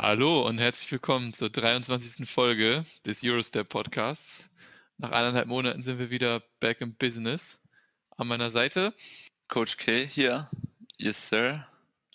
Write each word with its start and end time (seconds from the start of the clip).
Hallo 0.00 0.46
und 0.46 0.58
herzlich 0.58 0.92
willkommen 0.92 1.32
zur 1.32 1.50
23. 1.50 2.30
Folge 2.30 2.84
des 3.04 3.24
Eurostep 3.24 3.68
Podcasts. 3.68 4.48
Nach 4.96 5.10
eineinhalb 5.10 5.48
Monaten 5.48 5.82
sind 5.82 5.98
wir 5.98 6.08
wieder 6.08 6.40
back 6.60 6.80
in 6.80 6.94
business. 6.94 7.58
An 8.16 8.28
meiner 8.28 8.50
Seite 8.50 8.94
Coach 9.48 9.76
K 9.76 10.06
hier. 10.06 10.48
Yes, 10.98 11.28
sir. 11.28 11.66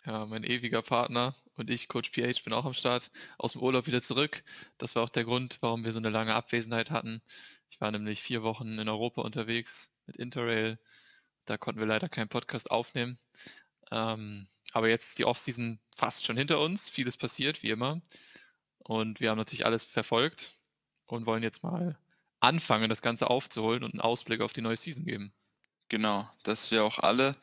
Ja, 0.05 0.25
mein 0.25 0.45
ewiger 0.45 0.81
Partner 0.81 1.35
und 1.55 1.69
ich, 1.69 1.89
Coach 1.89 2.11
PH, 2.11 2.45
bin 2.45 2.53
auch 2.53 2.63
am 2.63 2.73
Start, 2.73 3.11
aus 3.37 3.51
dem 3.51 3.61
Urlaub 3.61 3.85
wieder 3.85 4.01
zurück. 4.01 4.45
Das 4.77 4.95
war 4.95 5.03
auch 5.03 5.09
der 5.09 5.25
Grund, 5.25 5.57
warum 5.59 5.83
wir 5.83 5.91
so 5.91 5.99
eine 5.99 6.09
lange 6.09 6.35
Abwesenheit 6.35 6.89
hatten. 6.89 7.21
Ich 7.69 7.81
war 7.81 7.91
nämlich 7.91 8.23
vier 8.23 8.43
Wochen 8.43 8.79
in 8.79 8.87
Europa 8.87 9.21
unterwegs 9.23 9.91
mit 10.05 10.15
Interrail. 10.15 10.79
Da 11.43 11.57
konnten 11.57 11.81
wir 11.81 11.87
leider 11.87 12.07
keinen 12.07 12.29
Podcast 12.29 12.71
aufnehmen. 12.71 13.19
Ähm, 13.91 14.47
aber 14.73 14.89
jetzt 14.89 15.09
ist 15.09 15.19
die 15.19 15.25
Offseason 15.25 15.79
fast 15.95 16.25
schon 16.25 16.35
hinter 16.35 16.59
uns. 16.59 16.89
Vieles 16.89 17.15
passiert, 17.15 17.63
wie 17.63 17.69
immer. 17.69 18.01
Und 18.79 19.19
wir 19.21 19.29
haben 19.29 19.37
natürlich 19.37 19.65
alles 19.65 19.83
verfolgt 19.83 20.51
und 21.05 21.25
wollen 21.25 21.43
jetzt 21.43 21.63
mal 21.63 21.97
anfangen, 22.39 22.89
das 22.89 23.01
Ganze 23.01 23.29
aufzuholen 23.29 23.83
und 23.83 23.93
einen 23.93 24.01
Ausblick 24.01 24.41
auf 24.41 24.51
die 24.51 24.61
neue 24.61 24.75
Season 24.75 25.05
geben. 25.05 25.31
Genau, 25.89 26.29
dass 26.43 26.71
wir 26.71 26.83
auch 26.83 26.99
alle 26.99 27.33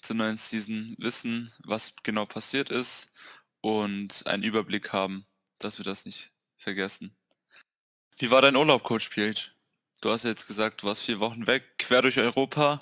zur 0.00 0.16
neuen 0.16 0.36
Season 0.36 0.94
wissen, 0.98 1.52
was 1.64 1.94
genau 2.04 2.24
passiert 2.24 2.70
ist 2.70 3.12
und 3.60 4.24
einen 4.26 4.44
Überblick 4.44 4.92
haben, 4.92 5.26
dass 5.58 5.78
wir 5.78 5.84
das 5.84 6.06
nicht 6.06 6.30
vergessen. 6.56 7.14
Wie 8.18 8.30
war 8.30 8.40
dein 8.40 8.56
Urlaub, 8.56 8.84
Coach 8.84 9.10
PH? 9.10 9.50
Du 10.00 10.10
hast 10.10 10.22
ja 10.22 10.30
jetzt 10.30 10.46
gesagt, 10.46 10.82
du 10.82 10.86
warst 10.86 11.02
vier 11.02 11.18
Wochen 11.18 11.46
weg, 11.46 11.78
quer 11.78 12.02
durch 12.02 12.18
Europa. 12.18 12.78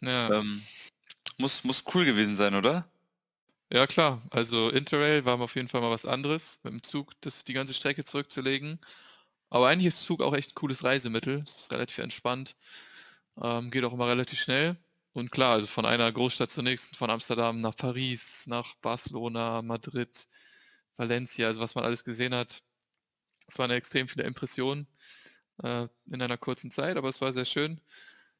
Ja. 0.00 0.32
Ähm, 0.32 0.62
muss, 1.38 1.64
muss 1.64 1.84
cool 1.92 2.04
gewesen 2.04 2.36
sein, 2.36 2.54
oder? 2.54 2.86
Ja 3.72 3.86
klar, 3.86 4.22
also 4.30 4.70
Interrail 4.70 5.24
war 5.24 5.40
auf 5.40 5.56
jeden 5.56 5.68
Fall 5.68 5.80
mal 5.80 5.90
was 5.90 6.06
anderes, 6.06 6.60
mit 6.62 6.72
dem 6.72 6.82
Zug 6.82 7.12
das, 7.20 7.42
die 7.44 7.52
ganze 7.52 7.74
Strecke 7.74 8.04
zurückzulegen. 8.04 8.80
Aber 9.50 9.68
eigentlich 9.68 9.88
ist 9.88 10.02
Zug 10.04 10.22
auch 10.22 10.34
echt 10.34 10.52
ein 10.52 10.54
cooles 10.56 10.84
Reisemittel. 10.84 11.42
Es 11.44 11.56
ist 11.62 11.72
relativ 11.72 11.98
entspannt, 11.98 12.56
ähm, 13.42 13.70
geht 13.70 13.84
auch 13.84 13.92
immer 13.94 14.08
relativ 14.08 14.40
schnell. 14.40 14.76
Und 15.12 15.30
klar, 15.32 15.54
also 15.54 15.66
von 15.68 15.86
einer 15.86 16.12
Großstadt 16.12 16.50
zur 16.50 16.64
nächsten, 16.64 16.96
von 16.96 17.10
Amsterdam 17.10 17.60
nach 17.60 17.76
Paris, 17.76 18.46
nach 18.48 18.76
Barcelona, 18.82 19.62
Madrid, 19.62 20.28
Valencia, 20.96 21.48
also 21.48 21.60
was 21.62 21.74
man 21.76 21.84
alles 21.84 22.04
gesehen 22.04 22.34
hat. 22.34 22.62
Es 23.48 23.58
waren 23.58 23.70
extrem 23.72 24.08
viele 24.08 24.24
Impressionen 24.24 24.88
äh, 25.62 25.88
in 26.06 26.22
einer 26.22 26.38
kurzen 26.38 26.70
Zeit, 26.72 26.96
aber 26.98 27.08
es 27.10 27.20
war 27.22 27.32
sehr 27.34 27.46
schön. 27.46 27.80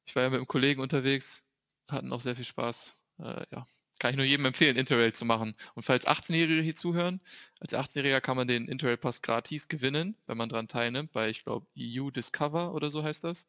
Ich 0.06 0.16
war 0.16 0.24
ja 0.24 0.30
mit 0.30 0.38
einem 0.38 0.48
Kollegen 0.48 0.82
unterwegs, 0.82 1.44
hatten 1.88 2.12
auch 2.12 2.20
sehr 2.22 2.36
viel 2.36 2.44
Spaß. 2.46 2.96
Äh, 3.20 3.44
ja, 3.52 3.66
kann 3.98 4.10
ich 4.10 4.16
nur 4.16 4.26
jedem 4.26 4.46
empfehlen, 4.46 4.76
Interrail 4.76 5.12
zu 5.12 5.24
machen. 5.24 5.54
Und 5.74 5.82
falls 5.82 6.06
18-Jährige 6.06 6.62
hier 6.62 6.74
zuhören, 6.74 7.20
als 7.60 7.72
18-Jähriger 7.72 8.20
kann 8.20 8.36
man 8.36 8.48
den 8.48 8.68
Interrail 8.68 8.96
Pass 8.96 9.22
gratis 9.22 9.68
gewinnen, 9.68 10.16
wenn 10.26 10.36
man 10.36 10.48
daran 10.48 10.68
teilnimmt, 10.68 11.12
bei, 11.12 11.30
ich 11.30 11.44
glaube, 11.44 11.66
EU 11.78 12.10
Discover 12.10 12.74
oder 12.74 12.90
so 12.90 13.02
heißt 13.02 13.24
das. 13.24 13.46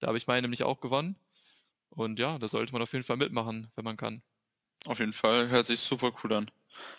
Da 0.00 0.08
habe 0.08 0.18
ich 0.18 0.26
meine 0.26 0.42
nämlich 0.42 0.64
auch 0.64 0.80
gewonnen. 0.80 1.16
Und 1.90 2.18
ja, 2.18 2.38
da 2.38 2.48
sollte 2.48 2.72
man 2.72 2.82
auf 2.82 2.92
jeden 2.92 3.04
Fall 3.04 3.16
mitmachen, 3.16 3.70
wenn 3.76 3.84
man 3.84 3.96
kann. 3.96 4.22
Auf 4.86 4.98
jeden 4.98 5.12
Fall, 5.12 5.48
hört 5.48 5.66
sich 5.66 5.80
super 5.80 6.12
cool 6.22 6.32
an. 6.32 6.50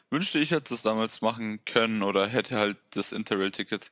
Wünschte 0.09 0.39
ich 0.39 0.51
hätte 0.51 0.73
es 0.73 0.81
damals 0.81 1.21
machen 1.21 1.63
können 1.65 2.01
oder 2.01 2.27
hätte 2.27 2.57
halt 2.57 2.77
das 2.91 3.11
Interrail-Ticket, 3.11 3.91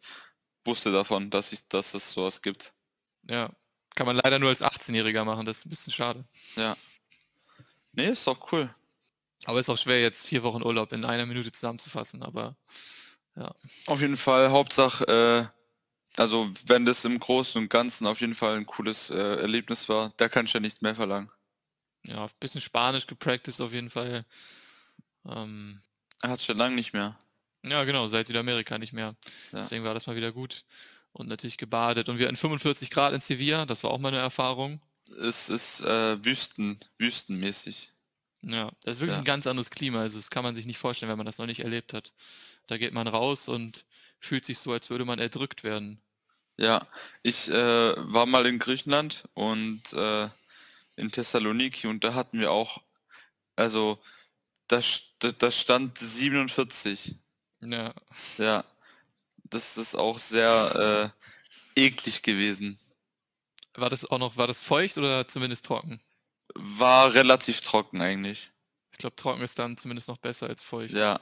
wusste 0.66 0.92
davon, 0.94 1.30
dass, 1.30 1.52
ich, 1.52 1.68
dass 1.68 1.94
es 1.94 2.14
sowas 2.14 2.42
gibt. 2.42 2.74
Ja, 3.30 3.52
kann 3.96 4.08
man 4.08 4.16
leider 4.16 4.40
nur 4.40 4.50
als 4.50 4.62
18-Jähriger 4.62 5.26
machen, 5.26 5.46
das 5.46 5.60
ist 5.60 5.66
ein 5.66 5.70
bisschen 5.70 5.94
schade. 5.94 6.26
Ja. 6.56 6.78
Nee, 7.92 8.10
ist 8.10 8.26
doch 8.26 8.52
cool. 8.52 8.74
Aber 9.46 9.60
ist 9.60 9.70
auch 9.70 9.78
schwer, 9.78 10.02
jetzt 10.02 10.26
vier 10.26 10.44
Wochen 10.44 10.64
Urlaub 10.64 10.94
in 10.94 11.06
einer 11.06 11.26
Minute 11.26 11.52
zusammenzufassen, 11.52 12.24
aber 12.24 12.56
ja. 13.36 13.54
Auf 13.88 14.02
jeden 14.02 14.18
Fall, 14.18 14.52
Hauptsache, 14.52 15.06
äh, 15.06 16.22
also 16.22 16.50
wenn 16.68 16.86
das 16.86 17.04
im 17.06 17.20
Großen 17.20 17.62
und 17.62 17.70
Ganzen 17.70 18.06
auf 18.06 18.22
jeden 18.22 18.36
Fall 18.36 18.58
ein 18.58 18.66
cooles 18.66 19.10
äh, 19.10 19.16
Erlebnis 19.16 19.90
war, 19.90 20.12
da 20.18 20.30
kann 20.30 20.46
ich 20.46 20.54
ja 20.54 20.60
nicht 20.60 20.82
mehr 20.82 20.96
verlangen. 20.96 21.30
Ja, 22.06 22.26
ein 22.26 22.32
bisschen 22.40 22.62
Spanisch 22.62 23.08
gepracticed 23.08 23.62
auf 23.62 23.74
jeden 23.74 23.90
Fall. 23.90 24.26
Ähm, 25.26 25.82
er 26.22 26.30
hat 26.30 26.42
schon 26.42 26.58
lange 26.58 26.76
nicht 26.76 26.94
mehr. 26.94 27.18
Ja, 27.66 27.84
genau, 27.86 28.08
seit 28.08 28.28
Südamerika 28.28 28.78
nicht 28.78 28.94
mehr. 28.94 29.16
Ja. 29.52 29.62
Deswegen 29.62 29.84
war 29.84 29.94
das 29.94 30.06
mal 30.06 30.16
wieder 30.16 30.32
gut. 30.32 30.66
Und 31.14 31.28
natürlich 31.28 31.58
gebadet. 31.58 32.10
Und 32.10 32.18
wir 32.18 32.28
hatten 32.28 32.38
45 32.38 32.90
Grad 32.90 33.14
in 33.14 33.20
Sevilla, 33.20 33.66
das 33.66 33.84
war 33.84 33.92
auch 33.92 34.00
mal 34.00 34.10
eine 34.10 34.18
Erfahrung. 34.18 34.82
Es 35.20 35.50
ist 35.50 35.82
äh, 35.82 36.24
Wüsten, 36.26 36.80
wüstenmäßig. 36.98 37.93
Ja, 38.44 38.72
das 38.84 38.96
ist 38.96 39.00
wirklich 39.00 39.16
Ja. 39.16 39.20
ein 39.20 39.24
ganz 39.26 39.48
anderes 39.48 39.70
Klima. 39.70 40.02
Also 40.02 40.18
das 40.18 40.30
kann 40.30 40.44
man 40.44 40.54
sich 40.56 40.66
nicht 40.66 40.78
vorstellen, 40.78 41.10
wenn 41.10 41.18
man 41.18 41.26
das 41.26 41.38
noch 41.38 41.46
nicht 41.46 41.62
erlebt 41.62 41.94
hat. 41.94 42.14
Da 42.68 42.78
geht 42.78 42.94
man 42.94 43.08
raus 43.08 43.48
und 43.48 43.86
fühlt 44.20 44.46
sich 44.46 44.60
so, 44.60 44.72
als 44.72 44.90
würde 44.90 45.06
man 45.06 45.20
erdrückt 45.20 45.64
werden. 45.64 46.02
Ja, 46.58 46.88
ich 47.24 47.50
äh, 47.50 47.54
war 47.54 48.26
mal 48.26 48.46
in 48.46 48.60
Griechenland 48.60 49.24
und 49.34 49.94
äh, 49.94 50.30
in 50.98 51.12
Thessaloniki 51.12 51.88
und 51.88 52.04
da 52.04 52.14
hatten 52.14 52.40
wir 52.40 52.52
auch, 52.52 52.82
also 53.56 53.98
da, 54.68 54.82
da 55.20 55.52
stand 55.52 55.98
47. 55.98 57.16
Ja. 57.62 57.94
Ja, 58.38 58.64
das 59.46 59.78
ist 59.78 59.96
auch 59.96 60.20
sehr 60.20 61.14
äh, 61.76 61.82
eklig 61.82 62.22
gewesen. 62.22 62.78
War 63.76 63.90
das 63.90 64.06
auch 64.06 64.20
noch, 64.20 64.38
war 64.38 64.48
das 64.48 64.62
feucht 64.62 64.98
oder 64.98 65.28
zumindest 65.28 65.66
trocken? 65.66 66.00
War 66.56 67.14
relativ 67.14 67.62
trocken 67.62 68.02
eigentlich. 68.02 68.52
Ich 68.92 69.00
glaube, 69.00 69.16
trocken 69.16 69.42
ist 69.42 69.58
dann 69.58 69.78
zumindest 69.78 70.08
noch 70.08 70.18
besser 70.18 70.48
als 70.48 70.62
feucht. 70.62 70.94
Ja. 70.94 71.20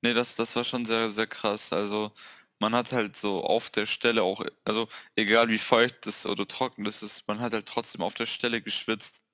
Nee, 0.00 0.14
das, 0.14 0.36
das 0.36 0.54
war 0.56 0.64
schon 0.64 0.84
sehr, 0.84 1.10
sehr 1.10 1.26
krass. 1.26 1.72
Also 1.72 2.12
man 2.58 2.74
hat 2.74 2.92
halt 2.92 3.16
so 3.16 3.44
auf 3.44 3.70
der 3.70 3.86
Stelle 3.86 4.22
auch, 4.22 4.44
also 4.64 4.88
egal 5.16 5.48
wie 5.48 5.58
feucht 5.58 6.06
das 6.06 6.24
oder 6.26 6.46
trocken 6.46 6.84
das 6.84 7.02
ist, 7.02 7.26
man 7.28 7.40
hat 7.40 7.52
halt 7.52 7.66
trotzdem 7.66 8.02
auf 8.02 8.14
der 8.14 8.26
Stelle 8.26 8.62
geschwitzt. 8.62 9.24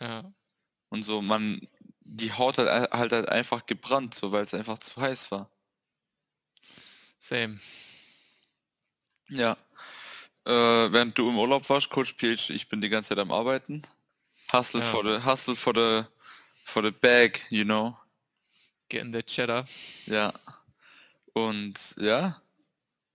Ja. 0.00 0.32
Und 0.90 1.02
so, 1.02 1.22
man, 1.22 1.66
die 2.00 2.32
Haut 2.32 2.58
hat 2.58 2.92
halt, 2.92 3.12
halt 3.12 3.28
einfach 3.28 3.66
gebrannt, 3.66 4.14
so 4.14 4.32
weil 4.32 4.44
es 4.44 4.54
einfach 4.54 4.78
zu 4.78 5.00
heiß 5.00 5.30
war. 5.30 5.50
Same. 7.18 7.60
Ja. 9.28 9.56
Äh, 10.46 10.92
während 10.92 11.18
du 11.18 11.28
im 11.28 11.38
Urlaub 11.38 11.68
warst, 11.68 11.90
Coach 11.90 12.14
PH, 12.14 12.50
ich 12.50 12.68
bin 12.68 12.80
die 12.80 12.88
ganze 12.88 13.10
Zeit 13.10 13.18
am 13.18 13.32
Arbeiten. 13.32 13.82
Hustle 14.52 14.80
ja. 14.80 14.86
for 14.86 15.04
the 15.04 15.24
hustle 15.24 15.54
for 15.54 15.74
the 15.74 16.04
for 16.64 16.82
the 16.82 16.90
bag, 16.90 17.40
you 17.50 17.64
know. 17.64 17.96
Getting 18.88 19.12
the 19.12 19.22
cheddar. 19.22 19.64
Ja. 20.06 20.32
Und 21.34 21.94
ja, 21.98 22.40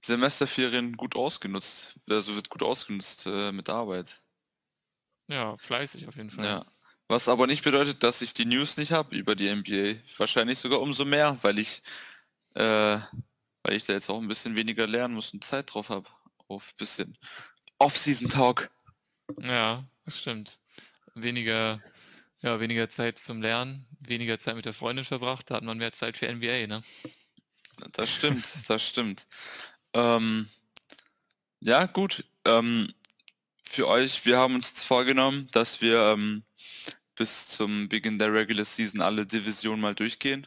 Semesterferien 0.01 0.95
gut 0.95 1.15
ausgenutzt. 1.15 1.99
Also 2.09 2.35
wird 2.35 2.49
gut 2.49 2.63
ausgenutzt 2.63 3.25
äh, 3.25 3.51
mit 3.51 3.69
Arbeit. 3.69 4.21
Ja, 5.27 5.57
fleißig 5.57 6.07
auf 6.07 6.15
jeden 6.15 6.29
Fall. 6.29 6.45
Ja. 6.45 6.65
Was 7.07 7.27
aber 7.27 7.47
nicht 7.47 7.63
bedeutet, 7.63 8.03
dass 8.03 8.21
ich 8.21 8.33
die 8.33 8.45
News 8.45 8.77
nicht 8.77 8.91
habe 8.91 9.15
über 9.15 9.35
die 9.35 9.53
NBA. 9.53 9.99
Wahrscheinlich 10.17 10.59
sogar 10.59 10.81
umso 10.81 11.05
mehr, 11.05 11.37
weil 11.41 11.59
ich, 11.59 11.81
äh, 12.55 12.61
weil 13.63 13.75
ich 13.75 13.85
da 13.85 13.93
jetzt 13.93 14.09
auch 14.09 14.21
ein 14.21 14.27
bisschen 14.27 14.55
weniger 14.55 14.87
lernen 14.87 15.15
muss 15.15 15.33
und 15.33 15.43
Zeit 15.43 15.73
drauf 15.73 15.89
habe. 15.89 16.09
Auf 16.47 16.73
ein 16.73 16.77
bisschen 16.77 17.17
Off-Season-Talk. 17.79 18.69
Ja, 19.41 19.83
das 20.05 20.19
stimmt 20.19 20.59
weniger, 21.15 21.81
ja, 22.41 22.59
weniger 22.59 22.89
Zeit 22.89 23.19
zum 23.19 23.41
Lernen, 23.41 23.85
weniger 23.99 24.39
Zeit 24.39 24.55
mit 24.55 24.65
der 24.65 24.73
Freundin 24.73 25.05
verbracht, 25.05 25.49
da 25.49 25.55
hat 25.55 25.63
man 25.63 25.77
mehr 25.77 25.93
Zeit 25.93 26.17
für 26.17 26.31
NBA, 26.31 26.67
ne? 26.67 26.83
Das 27.93 28.11
stimmt, 28.11 28.45
das 28.67 28.87
stimmt. 28.87 29.25
Ähm, 29.93 30.47
ja, 31.59 31.85
gut. 31.85 32.25
Ähm, 32.45 32.93
für 33.63 33.87
euch, 33.87 34.25
wir 34.25 34.37
haben 34.37 34.55
uns 34.55 34.69
jetzt 34.69 34.83
vorgenommen, 34.83 35.47
dass 35.51 35.81
wir 35.81 35.99
ähm, 35.99 36.43
bis 37.15 37.47
zum 37.47 37.89
Beginn 37.89 38.19
der 38.19 38.33
Regular 38.33 38.65
Season 38.65 39.01
alle 39.01 39.25
Divisionen 39.25 39.81
mal 39.81 39.95
durchgehen. 39.95 40.45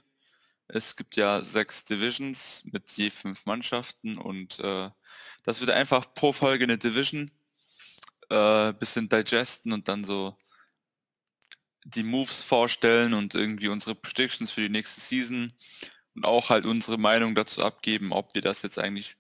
Es 0.68 0.96
gibt 0.96 1.16
ja 1.16 1.42
sechs 1.42 1.84
Divisions 1.84 2.64
mit 2.66 2.90
je 2.92 3.10
fünf 3.10 3.46
Mannschaften 3.46 4.18
und 4.18 4.58
äh, 4.60 4.90
das 5.44 5.60
wird 5.60 5.70
einfach 5.70 6.12
pro 6.14 6.32
Folge 6.32 6.64
eine 6.64 6.78
Division 6.78 7.30
äh, 8.30 8.72
bisschen 8.72 9.08
digesten 9.08 9.72
und 9.72 9.88
dann 9.88 10.04
so 10.04 10.36
die 11.94 12.02
Moves 12.02 12.42
vorstellen 12.42 13.14
und 13.14 13.34
irgendwie 13.34 13.68
unsere 13.68 13.94
Predictions 13.94 14.50
für 14.50 14.62
die 14.62 14.68
nächste 14.68 15.00
Season 15.00 15.52
und 16.14 16.24
auch 16.24 16.50
halt 16.50 16.66
unsere 16.66 16.98
Meinung 16.98 17.34
dazu 17.34 17.62
abgeben, 17.64 18.12
ob 18.12 18.34
wir 18.34 18.42
das 18.42 18.62
jetzt 18.62 18.78
eigentlich 18.78 19.16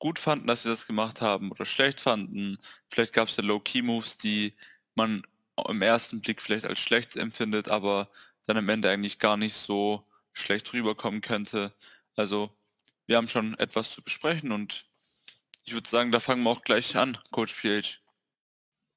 gut 0.00 0.18
fanden, 0.18 0.46
dass 0.46 0.64
wir 0.64 0.70
das 0.70 0.86
gemacht 0.86 1.20
haben 1.20 1.50
oder 1.50 1.64
schlecht 1.64 2.00
fanden. 2.00 2.58
Vielleicht 2.90 3.12
gab 3.12 3.28
es 3.28 3.36
ja 3.36 3.44
Low-Key-Moves, 3.44 4.18
die 4.18 4.54
man 4.94 5.22
im 5.68 5.82
ersten 5.82 6.20
Blick 6.20 6.42
vielleicht 6.42 6.66
als 6.66 6.80
schlecht 6.80 7.16
empfindet, 7.16 7.68
aber 7.68 8.10
dann 8.46 8.56
am 8.56 8.68
Ende 8.68 8.90
eigentlich 8.90 9.18
gar 9.18 9.36
nicht 9.36 9.54
so 9.54 10.04
schlecht 10.32 10.72
rüberkommen 10.72 11.20
könnte. 11.20 11.74
Also 12.16 12.50
wir 13.06 13.16
haben 13.16 13.28
schon 13.28 13.56
etwas 13.58 13.92
zu 13.92 14.02
besprechen 14.02 14.50
und 14.50 14.84
ich 15.64 15.74
würde 15.74 15.88
sagen, 15.88 16.10
da 16.10 16.18
fangen 16.18 16.42
wir 16.42 16.50
auch 16.50 16.62
gleich 16.62 16.96
an, 16.96 17.18
Coach 17.30 17.54
PH. 17.54 17.98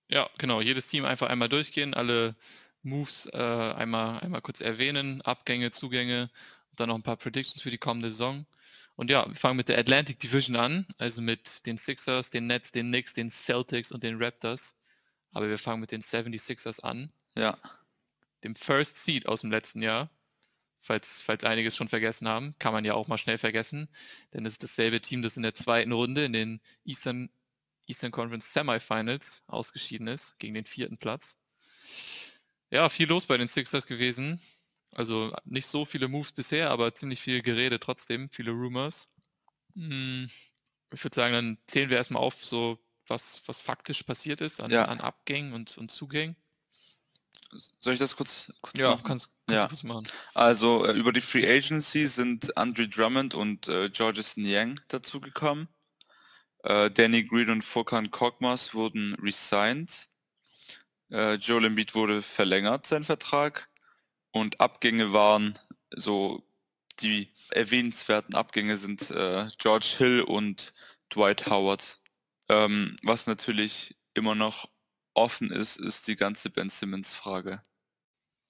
Ja, 0.10 0.30
genau. 0.38 0.62
Jedes 0.62 0.88
Team 0.88 1.06
einfach 1.06 1.30
einmal 1.30 1.50
durchgehen, 1.50 1.94
alle 1.94 2.36
Moves 2.84 3.28
äh, 3.34 3.38
einmal, 3.38 4.20
einmal 4.20 4.42
kurz 4.42 4.62
erwähnen, 4.62 5.22
Abgänge, 5.22 5.72
Zugänge 5.72 6.30
dann 6.76 6.90
noch 6.90 6.96
ein 6.96 7.04
paar 7.04 7.18
Predictions 7.18 7.62
für 7.62 7.72
die 7.72 7.78
kommende 7.78 8.12
Saison. 8.12 8.46
Und 8.96 9.10
ja, 9.10 9.28
wir 9.28 9.36
fangen 9.36 9.58
mit 9.58 9.70
der 9.70 9.80
Atlantic 9.80 10.20
Division 10.20 10.56
an, 10.56 10.86
also 10.98 11.22
mit 11.22 11.66
den 11.66 11.78
Sixers, 11.78 12.30
den 12.30 12.48
Nets, 12.48 12.72
den 12.72 12.88
Knicks, 12.88 13.14
den 13.14 13.30
Celtics 13.30 13.92
und 13.92 14.04
den 14.04 14.22
Raptors. 14.22 14.76
Aber 15.32 15.50
wir 15.50 15.60
fangen 15.60 15.80
mit 15.80 15.92
den 15.92 16.02
76ers 16.02 16.82
an. 16.82 17.12
Ja. 17.36 17.58
Dem 18.44 18.56
First 18.56 19.04
Seed 19.04 19.28
aus 19.28 19.42
dem 19.42 19.52
letzten 19.52 19.82
Jahr. 19.82 20.10
Falls, 20.80 21.22
falls 21.22 21.44
einiges 21.44 21.76
schon 21.76 21.90
vergessen 21.90 22.28
haben, 22.28 22.56
kann 22.58 22.74
man 22.74 22.84
ja 22.84 22.96
auch 22.96 23.08
mal 23.08 23.20
schnell 23.20 23.38
vergessen, 23.38 23.88
denn 24.34 24.48
es 24.48 24.54
ist 24.54 24.64
dasselbe 24.64 25.00
Team, 25.00 25.22
das 25.22 25.38
in 25.38 25.44
der 25.44 25.54
zweiten 25.54 25.92
Runde 25.92 26.26
in 26.26 26.34
den 26.34 26.60
Eastern, 26.86 27.30
Eastern 27.86 28.10
Conference 28.10 28.52
Semifinals 28.52 29.44
ausgeschieden 29.46 30.08
ist, 30.08 30.40
gegen 30.40 30.56
den 30.56 30.66
vierten 30.66 30.98
Platz. 30.98 31.38
Ja, 32.72 32.90
viel 32.90 33.08
los 33.08 33.26
bei 33.26 33.38
den 33.38 33.48
Sixers 33.48 33.86
gewesen. 33.86 34.40
Also 34.96 35.34
nicht 35.46 35.68
so 35.68 35.86
viele 35.86 36.08
Moves 36.08 36.32
bisher, 36.32 36.70
aber 36.72 36.94
ziemlich 36.96 37.22
viel 37.22 37.42
Gerede 37.42 37.80
trotzdem, 37.80 38.30
viele 38.30 38.52
Rumors. 38.52 39.08
Hm, 39.76 40.30
ich 40.94 41.04
würde 41.04 41.16
sagen, 41.16 41.34
dann 41.34 41.58
zählen 41.68 41.90
wir 41.90 41.98
erstmal 41.98 42.22
auf, 42.22 42.44
so 42.44 42.80
was, 43.08 43.42
was 43.46 43.62
faktisch 43.62 44.04
passiert 44.04 44.42
ist 44.42 44.62
an, 44.62 44.72
Ja. 44.72 44.86
an 44.86 45.00
Abgängen 45.02 45.54
und, 45.54 45.78
und 45.78 45.92
Zugängen. 45.92 46.36
Soll 47.80 47.94
ich 47.94 48.00
das 48.00 48.16
kurz, 48.16 48.52
kurz 48.62 48.80
Ja, 48.80 48.92
machen? 48.92 49.04
kannst, 49.06 49.30
kannst 49.46 49.50
Ja. 49.50 49.64
du 49.64 49.70
kurz 49.70 49.84
machen. 49.84 50.08
Also 50.34 50.86
äh, 50.86 50.94
über 50.94 51.12
die 51.12 51.22
Free 51.22 51.50
Agency 51.50 52.06
sind 52.06 52.56
Andre 52.58 52.88
Drummond 52.88 53.34
und 53.34 53.68
äh, 53.68 53.90
Georges 53.90 54.38
Niang 54.38 54.80
dazugekommen. 54.88 55.68
Äh, 56.64 56.90
Danny 56.92 57.24
Green 57.24 57.50
und 57.50 57.64
Furkan 57.64 58.12
Korkmaz 58.12 58.74
wurden 58.74 59.16
resigned. 59.16 60.11
Äh, 61.12 61.34
Joel 61.36 61.66
Embiid 61.66 61.94
wurde 61.94 62.22
verlängert, 62.22 62.88
sein 62.88 63.04
Vertrag. 63.04 63.70
Und 64.32 64.62
Abgänge 64.62 65.14
waren 65.14 65.58
so, 65.94 66.44
die 67.02 67.30
erwähnenswerten 67.50 68.36
Abgänge 68.36 68.78
sind 68.78 69.12
äh, 69.12 69.48
George 69.58 69.96
Hill 69.98 70.22
und 70.22 70.74
Dwight 71.14 71.48
Howard. 71.48 72.00
Ähm, 72.50 72.96
was 73.04 73.28
natürlich 73.28 73.98
immer 74.14 74.36
noch 74.36 74.70
offen 75.14 75.52
ist, 75.52 75.78
ist 75.78 76.08
die 76.08 76.16
ganze 76.16 76.50
Ben 76.50 76.70
Simmons-Frage. 76.70 77.62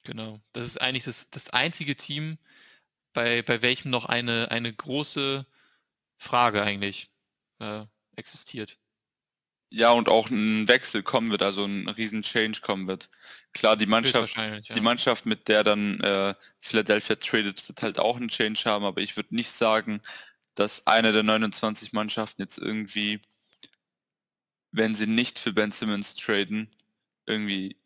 Genau. 0.04 0.40
Das 0.54 0.68
ist 0.68 0.80
eigentlich 0.80 1.06
das, 1.06 1.28
das 1.32 1.50
einzige 1.50 1.96
Team, 1.96 2.38
bei, 3.14 3.42
bei 3.42 3.62
welchem 3.62 3.90
noch 3.90 4.06
eine, 4.06 4.52
eine 4.52 4.74
große 4.74 5.46
Frage 6.18 6.64
eigentlich 6.64 7.10
äh, 7.60 7.86
existiert. 8.16 8.78
Ja, 9.74 9.92
und 9.92 10.10
auch 10.10 10.30
ein 10.30 10.68
Wechsel 10.68 11.02
kommen 11.02 11.32
wird, 11.32 11.42
also 11.42 11.64
ein 11.64 11.88
riesen 11.88 12.24
Change 12.24 12.60
kommen 12.60 12.90
wird. 12.90 13.10
Klar, 13.54 13.78
die 13.78 13.86
Mannschaft, 13.86 14.28
Höchstwahrscheinlich, 14.36 14.68
die 14.68 14.76
ja. 14.76 14.82
Mannschaft, 14.82 15.26
mit 15.26 15.48
der 15.48 15.64
dann 15.64 16.00
äh, 16.02 16.36
Philadelphia 16.60 17.16
tradet, 17.16 17.68
wird 17.70 17.82
halt 17.82 17.98
auch 17.98 18.18
einen 18.18 18.28
Change 18.28 18.62
haben, 18.66 18.84
aber 18.84 19.00
ich 19.00 19.16
würde 19.16 19.34
nicht 19.34 19.50
sagen, 19.50 20.02
dass 20.56 20.88
eine 20.88 21.14
der 21.14 21.24
29 21.24 21.94
Mannschaften 21.94 22.42
jetzt 22.42 22.58
irgendwie, 22.58 23.22
wenn 24.72 24.94
sie 24.94 25.08
nicht 25.08 25.40
für 25.40 25.54
Ben 25.54 25.72
Simmons 25.72 26.16
traden, 26.16 26.70
irgendwie 27.26 27.78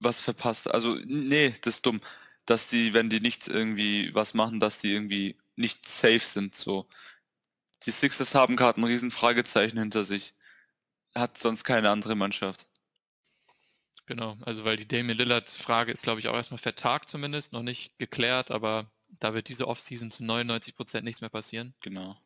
was 0.00 0.20
verpasst. 0.20 0.68
Also, 0.68 0.96
nee, 1.04 1.54
das 1.62 1.76
ist 1.76 1.86
dumm. 1.86 2.00
Dass 2.46 2.68
die, 2.68 2.94
wenn 2.94 3.10
die 3.10 3.20
nicht 3.20 3.46
irgendwie 3.46 4.12
was 4.14 4.34
machen, 4.34 4.58
dass 4.58 4.78
die 4.78 4.92
irgendwie 4.92 5.36
nicht 5.56 5.88
safe 5.88 6.20
sind, 6.20 6.54
so. 6.54 6.88
Die 7.84 7.90
Sixers 7.92 8.34
haben 8.34 8.56
gerade 8.56 8.80
ein 8.80 8.84
riesen 8.84 9.10
Fragezeichen 9.12 9.78
hinter 9.78 10.02
sich. 10.02 10.34
Hat 11.18 11.36
sonst 11.36 11.64
keine 11.64 11.90
andere 11.90 12.14
Mannschaft. 12.14 12.68
Genau, 14.06 14.38
also 14.42 14.64
weil 14.64 14.76
die 14.76 14.88
Damian 14.88 15.18
Lillard-Frage 15.18 15.92
ist, 15.92 16.02
glaube 16.02 16.20
ich, 16.20 16.28
auch 16.28 16.34
erstmal 16.34 16.58
vertagt 16.58 17.10
zumindest, 17.10 17.52
noch 17.52 17.62
nicht 17.62 17.98
geklärt, 17.98 18.50
aber 18.50 18.90
da 19.18 19.34
wird 19.34 19.48
diese 19.48 19.66
Offseason 19.66 20.10
zu 20.10 20.22
99% 20.22 21.02
nichts 21.02 21.20
mehr 21.20 21.28
passieren. 21.28 21.74
Genau. 21.82 22.16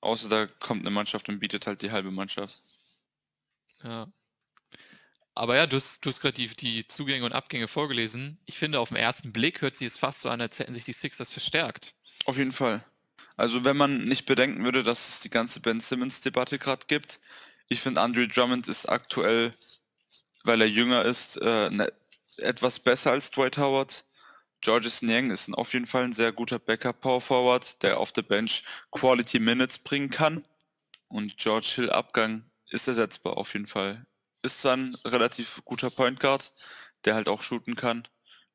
Außer 0.00 0.28
da 0.28 0.46
kommt 0.46 0.82
eine 0.82 0.90
Mannschaft 0.90 1.28
und 1.28 1.38
bietet 1.38 1.66
halt 1.66 1.80
die 1.82 1.90
halbe 1.90 2.10
Mannschaft. 2.10 2.62
Ja. 3.82 4.12
Aber 5.34 5.56
ja, 5.56 5.66
du 5.66 5.76
hast, 5.76 6.04
du 6.04 6.10
hast 6.10 6.20
gerade 6.20 6.34
die, 6.34 6.48
die 6.48 6.86
Zugänge 6.88 7.24
und 7.24 7.32
Abgänge 7.32 7.68
vorgelesen. 7.68 8.38
Ich 8.46 8.58
finde, 8.58 8.80
auf 8.80 8.88
den 8.88 8.96
ersten 8.96 9.32
Blick 9.32 9.62
hört 9.62 9.76
sich 9.76 9.86
es 9.86 9.96
fast 9.96 10.20
so 10.20 10.28
an, 10.28 10.40
als 10.40 10.58
hätten 10.58 10.74
sich 10.74 10.84
die 10.84 10.92
Sixers 10.92 11.30
verstärkt. 11.30 11.94
Auf 12.24 12.36
jeden 12.36 12.52
Fall. 12.52 12.84
Also 13.36 13.64
wenn 13.64 13.76
man 13.76 14.04
nicht 14.04 14.26
bedenken 14.26 14.64
würde, 14.64 14.82
dass 14.82 15.08
es 15.08 15.20
die 15.20 15.30
ganze 15.30 15.60
Ben 15.60 15.80
Simmons-Debatte 15.80 16.58
gerade 16.58 16.86
gibt, 16.86 17.20
ich 17.68 17.80
finde 17.80 18.00
Andre 18.00 18.28
Drummond 18.28 18.68
ist 18.68 18.86
aktuell, 18.86 19.54
weil 20.44 20.60
er 20.60 20.68
jünger 20.68 21.04
ist, 21.04 21.36
äh, 21.36 21.70
ne, 21.70 21.92
etwas 22.38 22.78
besser 22.80 23.10
als 23.12 23.30
Dwight 23.30 23.58
Howard. 23.58 24.04
Georges 24.60 25.02
Niang 25.02 25.30
ist 25.30 25.52
auf 25.54 25.72
jeden 25.72 25.86
Fall 25.86 26.04
ein 26.04 26.12
sehr 26.12 26.32
guter 26.32 26.58
Backup-Power-Forward, 26.58 27.82
der 27.82 27.98
auf 27.98 28.12
der 28.12 28.22
Bench 28.22 28.64
Quality 28.90 29.38
Minutes 29.38 29.78
bringen 29.78 30.10
kann. 30.10 30.42
Und 31.08 31.36
George 31.36 31.72
Hill 31.76 31.90
Abgang 31.90 32.44
ist 32.70 32.88
ersetzbar 32.88 33.36
auf 33.36 33.52
jeden 33.52 33.66
Fall. 33.66 34.04
Ist 34.42 34.60
zwar 34.60 34.76
ein 34.76 34.96
relativ 35.04 35.62
guter 35.64 35.90
Point 35.90 36.20
Guard, 36.20 36.52
der 37.04 37.14
halt 37.14 37.28
auch 37.28 37.42
shooten 37.42 37.76
kann. 37.76 38.06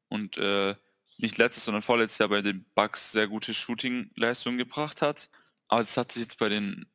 Und 0.09 0.37
äh, 0.37 0.75
nicht 1.17 1.37
letztes, 1.37 1.65
sondern 1.65 1.81
vorletztes 1.81 2.19
Jahr 2.19 2.29
bei 2.29 2.41
den 2.41 2.65
Bucks 2.75 3.11
sehr 3.11 3.27
gute 3.27 3.53
Shooting-Leistungen 3.53 4.57
gebracht 4.57 5.01
hat. 5.01 5.29
Aber 5.67 5.81
das 5.81 5.95
hat 5.95 6.11
sich 6.11 6.23
jetzt 6.23 6.37
bei 6.37 6.49
den 6.49 6.85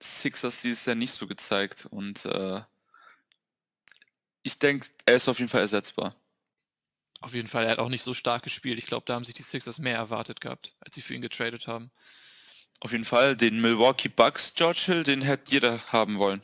Sixers 0.00 0.62
dieses 0.62 0.84
Jahr 0.84 0.96
nicht 0.96 1.12
so 1.12 1.26
gezeigt. 1.26 1.86
Und 1.86 2.24
äh, 2.26 2.62
ich 4.42 4.58
denke, 4.58 4.88
er 5.04 5.16
ist 5.16 5.28
auf 5.28 5.38
jeden 5.38 5.48
Fall 5.48 5.62
ersetzbar. 5.62 6.14
Auf 7.20 7.34
jeden 7.34 7.48
Fall, 7.48 7.64
er 7.64 7.72
hat 7.72 7.78
auch 7.78 7.88
nicht 7.88 8.02
so 8.02 8.14
stark 8.14 8.42
gespielt. 8.42 8.78
Ich 8.78 8.86
glaube, 8.86 9.06
da 9.06 9.14
haben 9.14 9.24
sich 9.24 9.34
die 9.34 9.42
Sixers 9.42 9.78
mehr 9.78 9.96
erwartet 9.96 10.40
gehabt, 10.40 10.74
als 10.80 10.94
sie 10.94 11.02
für 11.02 11.14
ihn 11.14 11.22
getradet 11.22 11.66
haben. 11.66 11.90
Auf 12.80 12.92
jeden 12.92 13.04
Fall 13.04 13.36
den 13.36 13.60
Milwaukee 13.60 14.08
Bucks 14.08 14.54
George 14.54 14.82
Hill, 14.86 15.02
den 15.02 15.22
hätte 15.22 15.50
jeder 15.50 15.80
haben 15.92 16.18
wollen. 16.18 16.42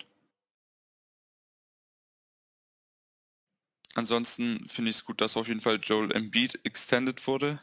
Ansonsten 3.94 4.66
finde 4.66 4.90
ich 4.90 4.96
es 4.96 5.05
gut, 5.05 5.20
dass 5.20 5.37
auf 5.37 5.48
jeden 5.48 5.60
Fall 5.60 5.78
Joel 5.82 6.10
Embiid 6.12 6.58
extended 6.64 7.26
wurde. 7.26 7.60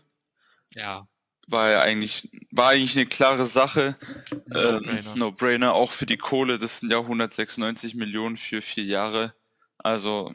Ja, 0.75 1.07
War 1.51 1.69
ja 1.69 1.81
eigentlich, 1.81 2.29
war 2.51 2.69
eigentlich 2.69 2.95
eine 2.95 3.07
klare 3.07 3.45
Sache. 3.45 3.95
Ähm, 4.31 4.83
No-brainer. 4.83 5.15
No-brainer, 5.15 5.73
auch 5.73 5.91
für 5.91 6.05
die 6.05 6.17
Kohle, 6.17 6.57
das 6.59 6.79
sind 6.79 6.91
ja 6.91 6.99
196 6.99 7.95
Millionen 7.95 8.37
für 8.37 8.61
vier 8.61 8.83
Jahre. 8.83 9.33
Also 9.77 10.33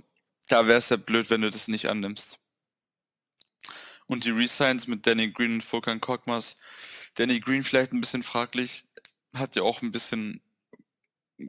da 0.49 0.67
wäre 0.67 0.79
es 0.79 0.89
ja 0.89 0.97
blöd, 0.97 1.31
wenn 1.31 1.43
du 1.43 1.51
das 1.51 1.69
nicht 1.69 1.89
annimmst. 1.89 2.39
Und 4.07 4.25
die 4.25 4.31
Resigns 4.31 4.87
mit 4.87 5.07
Danny 5.07 5.31
Green 5.31 5.55
und 5.55 5.65
Furkan 5.65 6.01
Korkmaz. 6.01 6.57
Danny 7.15 7.41
Green 7.41 7.63
vielleicht 7.63 7.93
ein 7.93 8.01
bisschen 8.01 8.23
fraglich, 8.23 8.85
hat 9.35 9.57
ja 9.57 9.63
auch 9.63 9.83
ein 9.83 9.93
bisschen 9.93 10.41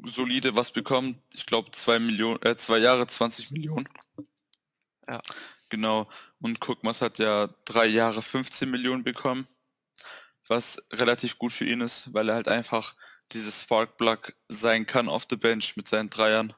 solide 0.04 0.56
was 0.56 0.72
bekommen. 0.72 1.22
Ich 1.34 1.46
glaube 1.46 1.72
zwei 1.72 2.00
Millionen, 2.00 2.42
äh, 2.44 2.56
zwei 2.56 2.78
Jahre 2.78 3.08
20 3.08 3.52
Millionen. 3.52 3.88
Ja. 5.08 5.22
Genau. 5.70 6.10
Und 6.46 6.60
Korkmaz 6.60 7.02
hat 7.02 7.18
ja 7.18 7.50
drei 7.66 7.88
Jahre 7.88 8.22
15 8.22 8.70
Millionen 8.70 9.04
bekommen, 9.04 9.48
was 10.48 10.78
relativ 10.92 11.40
gut 11.40 11.52
für 11.52 11.66
ihn 11.66 11.82
ist, 11.82 12.14
weil 12.14 12.30
er 12.30 12.36
halt 12.36 12.48
einfach 12.48 12.94
dieses 13.32 13.64
Sparkplug 13.64 14.32
sein 14.48 14.86
kann 14.86 15.10
auf 15.10 15.26
der 15.26 15.38
Bench 15.38 15.76
mit 15.76 15.88
seinen 15.88 16.08
Dreiern. 16.08 16.54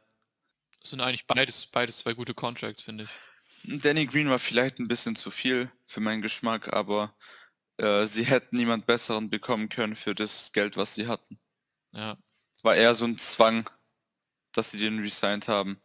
das 0.81 0.89
sind 0.89 0.99
eigentlich 0.99 1.25
beides, 1.25 1.67
beides 1.67 1.99
zwei 1.99 2.13
gute 2.13 2.33
Contracts, 2.33 2.81
finde 2.81 3.05
ich. 3.05 3.81
Danny 3.81 4.05
Green 4.07 4.29
war 4.29 4.39
vielleicht 4.39 4.77
ein 4.79 4.89
bisschen 4.89 5.15
zu 5.15 5.31
viel 5.31 5.71
für 5.85 6.01
meinen 6.01 6.21
Geschmack, 6.21 6.73
aber 6.73 7.15
äh, 7.77 8.05
sie 8.07 8.25
hätten 8.25 8.57
niemand 8.57 8.87
besseren 8.87 9.29
bekommen 9.29 9.69
können 9.69 9.95
für 9.95 10.13
das 10.13 10.51
Geld, 10.51 10.75
was 10.75 10.95
sie 10.95 11.07
hatten. 11.07 11.39
Ja, 11.93 12.17
War 12.61 12.75
eher 12.75 12.93
so 12.93 13.05
ein 13.05 13.17
Zwang, 13.17 13.69
dass 14.51 14.71
sie 14.71 14.79
den 14.79 14.99
resigned 14.99 15.47
haben. 15.47 15.79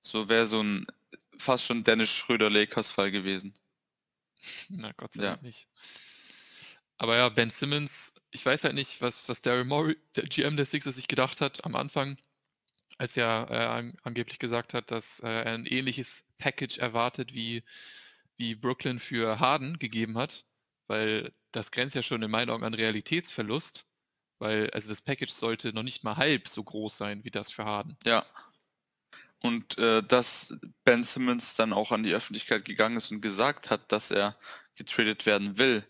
So 0.00 0.30
wäre 0.30 0.46
so 0.46 0.62
ein 0.62 0.86
fast 1.38 1.64
schon 1.64 1.84
Dennis 1.84 2.10
Schröder 2.10 2.50
Lakers 2.50 2.90
Fall 2.90 3.10
gewesen. 3.10 3.54
na 4.68 4.92
Gott 4.92 5.14
sei 5.14 5.22
Ja. 5.22 5.30
Dank 5.30 5.42
nicht. 5.42 5.68
Aber 6.98 7.16
ja, 7.16 7.28
Ben 7.28 7.50
Simmons, 7.50 8.14
ich 8.30 8.44
weiß 8.44 8.64
halt 8.64 8.74
nicht, 8.74 9.00
was, 9.00 9.28
was 9.28 9.40
Daryl 9.40 9.64
Morey, 9.64 9.96
der 10.16 10.24
GM 10.24 10.56
der 10.56 10.66
Sixers, 10.66 10.96
sich 10.96 11.06
gedacht 11.08 11.40
hat 11.40 11.64
am 11.64 11.76
Anfang, 11.76 12.18
als 12.98 13.16
er 13.16 13.46
äh, 13.50 13.56
an, 13.56 13.96
angeblich 14.02 14.38
gesagt 14.40 14.74
hat, 14.74 14.90
dass 14.90 15.20
äh, 15.20 15.28
er 15.28 15.52
ein 15.54 15.66
ähnliches 15.66 16.24
Package 16.38 16.78
erwartet, 16.78 17.34
wie, 17.34 17.62
wie 18.36 18.56
Brooklyn 18.56 18.98
für 18.98 19.38
Harden 19.38 19.78
gegeben 19.78 20.18
hat, 20.18 20.44
weil 20.88 21.32
das 21.52 21.70
grenzt 21.70 21.94
ja 21.94 22.02
schon 22.02 22.22
in 22.22 22.30
meinen 22.30 22.50
Augen 22.50 22.64
an 22.64 22.74
Realitätsverlust, 22.74 23.86
weil 24.40 24.68
also 24.70 24.88
das 24.88 25.00
Package 25.02 25.32
sollte 25.32 25.72
noch 25.72 25.84
nicht 25.84 26.02
mal 26.02 26.16
halb 26.16 26.48
so 26.48 26.64
groß 26.64 26.98
sein 26.98 27.22
wie 27.24 27.30
das 27.30 27.50
für 27.50 27.64
Harden. 27.64 27.96
Ja. 28.04 28.26
Und 29.40 29.78
äh, 29.78 30.02
dass 30.02 30.54
Ben 30.84 31.04
Simmons 31.04 31.54
dann 31.54 31.72
auch 31.72 31.92
an 31.92 32.02
die 32.02 32.14
Öffentlichkeit 32.14 32.64
gegangen 32.64 32.96
ist 32.96 33.10
und 33.12 33.20
gesagt 33.20 33.70
hat, 33.70 33.90
dass 33.92 34.10
er 34.10 34.36
getradet 34.76 35.26
werden 35.26 35.58
will, 35.58 35.84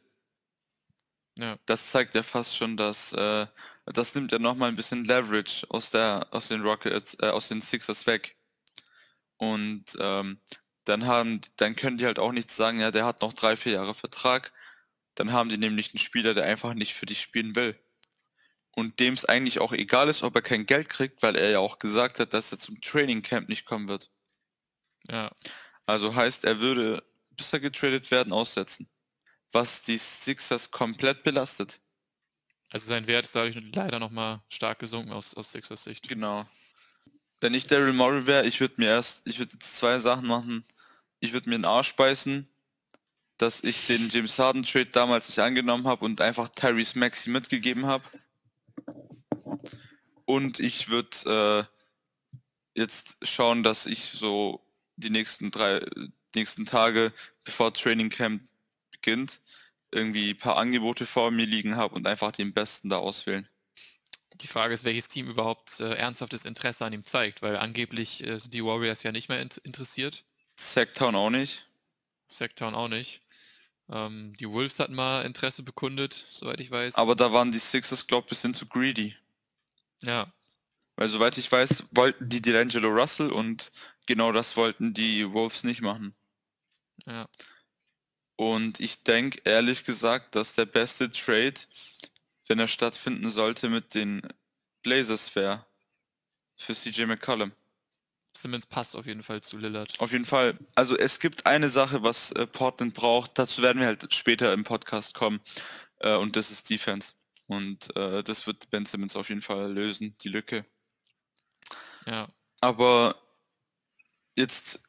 Ja, 1.37 1.55
das 1.67 1.91
zeigt 1.91 2.15
ja 2.15 2.23
fast 2.23 2.57
schon, 2.57 2.77
dass 2.77 3.13
äh, 3.13 3.47
das 3.87 4.15
nimmt 4.15 4.33
ja 4.33 4.39
nochmal 4.39 4.69
ein 4.71 4.77
bisschen 4.77 5.05
Leverage 5.05 5.65
aus 5.71 5.91
der 5.91 6.27
aus 6.33 6.49
den 6.49 6.63
Rockets, 6.63 7.17
äh, 7.21 7.29
aus 7.29 7.49
den 7.49 7.61
Sixers 7.61 8.07
weg. 8.07 8.37
Und 9.37 9.85
ähm, 10.01 10.41
dann 10.85 11.07
haben, 11.07 11.41
dann 11.57 11.77
können 11.77 11.99
die 11.99 12.07
halt 12.07 12.19
auch 12.19 12.33
nicht 12.33 12.51
sagen, 12.51 12.81
ja, 12.81 12.91
der 12.91 13.05
hat 13.07 13.23
noch 13.23 13.33
drei, 13.33 13.57
vier 13.57 13.73
Jahre 13.75 13.95
Vertrag. 13.95 14.53
dann 15.17 15.33
haben 15.33 15.51
die 15.51 15.59
nämlich 15.59 15.93
einen 15.95 16.01
Spieler, 16.01 16.35
der 16.35 16.45
einfach 16.47 16.75
nicht 16.75 16.95
für 16.95 17.07
dich 17.07 17.21
spielen 17.23 17.57
will. 17.57 17.79
Und 18.79 19.01
dem 19.01 19.15
es 19.15 19.25
eigentlich 19.25 19.59
auch 19.59 19.73
egal 19.73 20.09
ist, 20.09 20.23
ob 20.23 20.37
er 20.37 20.43
kein 20.43 20.65
Geld 20.65 20.89
kriegt, 20.89 21.21
weil 21.25 21.35
er 21.35 21.51
ja 21.51 21.59
auch 21.59 21.81
gesagt 21.81 22.21
hat, 22.21 22.33
dass 22.33 22.53
er 22.53 22.61
zum 22.61 22.81
Training 22.81 23.23
Camp 23.23 23.49
nicht 23.49 23.65
kommen 23.65 23.89
wird. 23.89 24.09
Ja. 25.11 25.33
Also 25.85 26.15
heißt, 26.15 26.45
er 26.45 26.61
würde, 26.61 27.03
bis 27.33 27.53
er 27.53 27.59
getradet 27.59 28.09
werden, 28.13 28.33
aussetzen. 28.33 28.89
Was 29.51 29.83
die 29.83 29.99
Sixers 29.99 30.71
komplett 30.71 31.25
belastet. 31.25 31.81
Also 32.71 32.87
sein 32.87 33.09
Wert 33.09 33.25
ist 33.25 33.35
dadurch 33.35 33.57
leider 33.75 33.99
nochmal 33.99 34.43
stark 34.49 34.79
gesunken 34.79 35.11
aus, 35.11 35.35
aus 35.35 35.51
Sixers 35.51 35.83
Sicht. 35.83 36.09
Genau. 36.09 36.47
Wenn 37.41 37.55
ich 37.55 37.67
Daryl 37.67 37.93
Morey 37.93 38.27
wäre, 38.27 38.47
ich 38.47 38.61
würde 38.61 38.75
mir 38.77 38.91
erst, 38.91 39.27
ich 39.27 39.41
würde 39.41 39.55
jetzt 39.55 39.75
zwei 39.75 39.99
Sachen 39.99 40.29
machen. 40.29 40.65
Ich 41.19 41.33
würde 41.33 41.49
mir 41.49 41.57
einen 41.57 41.65
Arsch 41.65 41.97
beißen, 41.97 42.49
dass 43.39 43.65
ich 43.65 43.89
den 43.89 44.09
James 44.09 44.39
Harden 44.39 44.63
Trade 44.63 44.91
damals 44.93 45.29
nicht 45.31 45.41
angenommen 45.41 45.89
habe 45.89 46.05
und 46.05 46.21
einfach 46.21 46.49
Tyrese 46.49 46.97
Maxi 46.97 47.29
mitgegeben 47.29 47.85
habe. 47.85 48.05
Und 50.29 50.61
ich 50.61 50.91
würde 50.91 51.69
äh, 52.77 52.79
jetzt 52.79 53.17
schauen, 53.27 53.63
dass 53.63 53.87
ich 53.87 54.11
so 54.11 54.63
die 54.97 55.09
nächsten 55.09 55.51
drei 55.51 55.81
nächsten 56.35 56.67
Tage, 56.67 57.15
bevor 57.45 57.73
Training 57.73 58.11
Camp 58.11 58.43
beginnt, 58.91 59.41
irgendwie 59.91 60.33
ein 60.33 60.37
paar 60.37 60.59
Angebote 60.59 61.07
vor 61.07 61.31
mir 61.31 61.47
liegen 61.47 61.77
habe 61.77 61.95
und 61.95 62.07
einfach 62.07 62.31
den 62.31 62.53
besten 62.53 62.91
da 62.91 62.99
auswählen. 62.99 63.49
Die 64.35 64.49
Frage 64.49 64.75
ist, 64.75 64.85
welches 64.85 65.09
Team 65.09 65.29
überhaupt 65.29 65.81
äh, 65.81 65.95
ernsthaftes 65.95 66.45
Interesse 66.45 66.85
an 66.85 66.93
ihm 66.93 67.05
zeigt, 67.05 67.41
weil 67.41 67.57
angeblich 67.57 68.23
äh, 68.23 68.39
sind 68.39 68.53
die 68.53 68.63
Warriors 68.63 69.03
ja 69.05 69.13
nicht 69.13 69.31
mehr 69.31 69.41
in 69.41 69.49
interessiert. 69.65 70.27
Sacktown 70.57 71.15
auch 71.15 71.31
nicht. 71.31 71.67
Sacktown 72.27 72.75
auch 72.75 72.89
nicht. 72.89 73.23
Ähm, 73.89 74.35
die 74.39 74.51
Wolves 74.51 74.79
hatten 74.79 74.95
mal 74.95 75.23
Interesse 75.23 75.63
bekundet, 75.63 76.27
soweit 76.31 76.61
ich 76.61 76.71
weiß. 76.71 76.97
Aber 76.97 77.17
da 77.17 77.33
waren 77.33 77.51
die 77.51 77.59
Sixers, 77.59 78.07
glaube 78.07 78.27
ich, 78.27 78.29
bisschen 78.29 78.53
zu 78.53 78.67
greedy. 78.67 79.17
Ja. 80.03 80.27
Weil 80.97 81.09
soweit 81.09 81.39
ich 81.39 81.51
weiß, 81.51 81.85
wollten 81.93 82.29
die 82.29 82.41
D'Angelo 82.41 82.89
Russell 82.89 83.31
und 83.31 83.71
genau 84.07 84.33
das 84.33 84.57
wollten 84.57 84.95
die 84.95 85.33
Wolves 85.33 85.65
nicht 85.65 85.81
machen. 85.81 86.15
Ja. 87.07 87.29
Und 88.37 88.81
ich 88.81 89.03
denke 89.03 89.41
ehrlich 89.45 89.85
gesagt, 89.85 90.35
dass 90.35 90.55
der 90.55 90.67
beste 90.67 91.11
Trade, 91.11 91.55
wenn 92.47 92.59
er 92.59 92.69
stattfinden 92.69 93.31
sollte, 93.31 93.69
mit 93.69 93.95
den 93.95 94.23
Blazers 94.83 95.35
wäre. 95.35 95.67
Für 96.57 96.75
CJ 96.75 97.05
McCollum. 97.05 97.53
Simmons 98.37 98.67
passt 98.67 98.95
auf 98.95 99.07
jeden 99.07 99.23
Fall 99.23 99.41
zu 99.41 99.59
Lillard. 99.59 99.99
Auf 99.99 100.13
jeden 100.13 100.25
Fall. 100.25 100.57
Also 100.75 100.97
es 100.97 101.19
gibt 101.19 101.47
eine 101.47 101.69
Sache, 101.69 102.03
was 102.03 102.31
äh, 102.33 102.47
Portland 102.47 102.95
braucht. 102.95 103.39
Dazu 103.39 103.63
werden 103.63 103.81
wir 103.81 103.87
halt 103.87 104.13
später 104.15 104.53
im 104.53 104.65
Podcast 104.65 105.15
kommen. 105.15 105.41
Äh, 105.99 106.15
und 106.15 106.37
das 106.37 106.51
ist 106.51 106.71
Defense. 106.71 107.15
Und 107.49 107.97
äh, 107.97 108.23
das 108.23 108.47
wird 108.47 108.71
Ben 108.71 108.87
Simmons 108.87 109.17
auf 109.17 109.31
jeden 109.31 109.41
Fall 109.41 109.73
lösen, 109.73 110.17
die 110.21 110.29
Lücke. 110.29 110.65
Ja. 112.07 112.29
Aber 112.61 113.17
jetzt, 114.37 114.83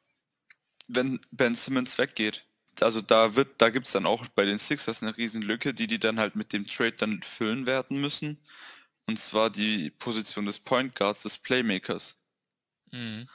wenn 0.87 1.19
Ben 1.31 1.55
Simmons 1.55 1.97
weggeht, 1.97 2.45
also 2.81 3.01
da 3.01 3.35
wird, 3.35 3.61
da 3.61 3.69
gibt 3.69 3.87
es 3.87 3.93
dann 3.93 4.05
auch 4.05 4.27
bei 4.27 4.45
den 4.45 4.59
Sixers 4.59 5.01
eine 5.01 5.17
riesen 5.17 5.41
Lücke, 5.41 5.73
die 5.73 5.87
die 5.87 5.99
dann 5.99 6.19
halt 6.19 6.35
mit 6.35 6.53
dem 6.53 6.67
Trade 6.67 6.93
dann 6.93 7.21
füllen 7.21 7.65
werden 7.65 7.99
müssen. 7.99 8.39
Und 9.05 9.17
zwar 9.17 9.49
die 9.49 9.89
Position 9.89 10.45
des 10.45 10.59
Point 10.59 10.95
Guards, 10.95 11.23
des 11.23 11.37
Playmakers. 11.37 12.17
Mhm. 12.91 13.27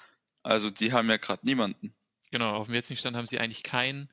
Also 0.42 0.70
die 0.70 0.92
haben 0.92 1.10
ja 1.10 1.16
gerade 1.16 1.44
niemanden. 1.44 1.94
Genau, 2.30 2.54
auf 2.54 2.66
dem 2.66 2.74
jetzigen 2.74 2.98
Stand 2.98 3.16
haben 3.16 3.26
sie 3.26 3.40
eigentlich 3.40 3.62
keinen 3.62 4.10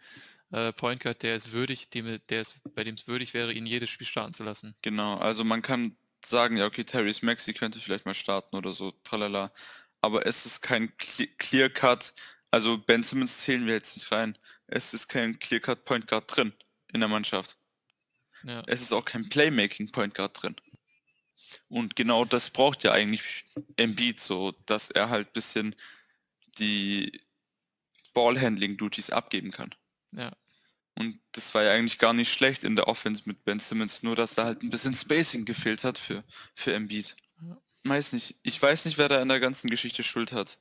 äh, 0.52 0.74
Point 0.74 1.02
Guard, 1.02 1.24
der 1.24 1.36
es 1.36 1.52
würdig, 1.52 1.90
dem, 1.90 2.20
der 2.30 2.42
es, 2.42 2.56
bei 2.76 2.84
dem 2.84 2.96
es 2.96 3.08
würdig 3.08 3.34
wäre, 3.34 3.54
ihn 3.54 3.66
jedes 3.66 3.90
Spiel 3.90 4.08
starten 4.08 4.34
zu 4.34 4.44
lassen. 4.44 4.76
Genau, 4.82 5.18
also 5.18 5.44
man 5.44 5.62
kann 5.62 5.96
sagen, 6.26 6.58
ja 6.58 6.66
okay, 6.66 6.84
Terry's 6.84 7.22
Maxi 7.22 7.54
könnte 7.54 7.80
vielleicht 7.80 8.06
mal 8.06 8.14
starten 8.14 8.56
oder 8.56 8.74
so, 8.74 8.92
tralala. 9.04 9.52
Aber 10.02 10.26
es 10.26 10.46
ist 10.46 10.62
kein 10.62 10.96
Clear 10.98 11.70
Cut, 11.70 12.14
also 12.50 12.78
Ben 12.78 13.04
Simmons 13.04 13.42
zählen 13.42 13.66
wir 13.66 13.74
jetzt 13.74 13.96
nicht 13.96 14.12
rein. 14.12 14.38
Es 14.68 14.94
ist 14.94 15.08
kein 15.08 15.40
Clear 15.40 15.62
Cut 15.62 15.86
Point 15.86 16.08
Guard 16.08 16.36
drin 16.36 16.54
in 16.92 17.00
der 17.00 17.10
Mannschaft. 17.10 17.58
Ja. 18.44 18.64
Es 18.68 18.82
ist 18.82 18.92
auch 18.92 19.06
kein 19.06 19.30
Playmaking 19.30 19.92
Point 19.92 20.16
Guard 20.16 20.42
drin. 20.42 20.56
Und 21.70 21.96
genau 21.96 22.26
das 22.26 22.50
braucht 22.50 22.84
ja 22.84 22.92
eigentlich 22.92 23.44
Embiid 23.78 24.20
so, 24.20 24.52
dass 24.66 24.90
er 24.90 25.10
halt 25.10 25.34
bisschen 25.34 25.76
die 26.58 27.22
Ballhandling-Duties 28.14 29.10
abgeben 29.10 29.52
kann. 29.52 29.74
Ja. 30.12 30.32
Und 30.96 31.20
das 31.32 31.54
war 31.56 31.64
ja 31.64 31.74
eigentlich 31.74 32.00
gar 32.00 32.14
nicht 32.14 32.32
schlecht 32.32 32.64
in 32.64 32.76
der 32.76 32.88
Offense 32.88 33.24
mit 33.26 33.44
Ben 33.44 33.60
Simmons, 33.60 34.04
nur 34.04 34.16
dass 34.16 34.36
da 34.36 34.46
halt 34.46 34.62
ein 34.62 34.70
bisschen 34.70 34.94
Spacing 34.94 35.46
gefehlt 35.46 35.84
hat 35.84 35.98
für, 35.98 36.24
für 36.54 36.74
Embiid. 36.74 37.16
Ja. 37.42 37.58
Weiß 37.84 38.14
nicht. 38.14 38.36
Ich 38.44 38.62
weiß 38.62 38.86
nicht, 38.86 38.98
wer 38.98 39.10
da 39.10 39.22
in 39.22 39.30
der 39.30 39.40
ganzen 39.40 39.70
Geschichte 39.70 40.04
Schuld 40.04 40.34
hat. 40.34 40.60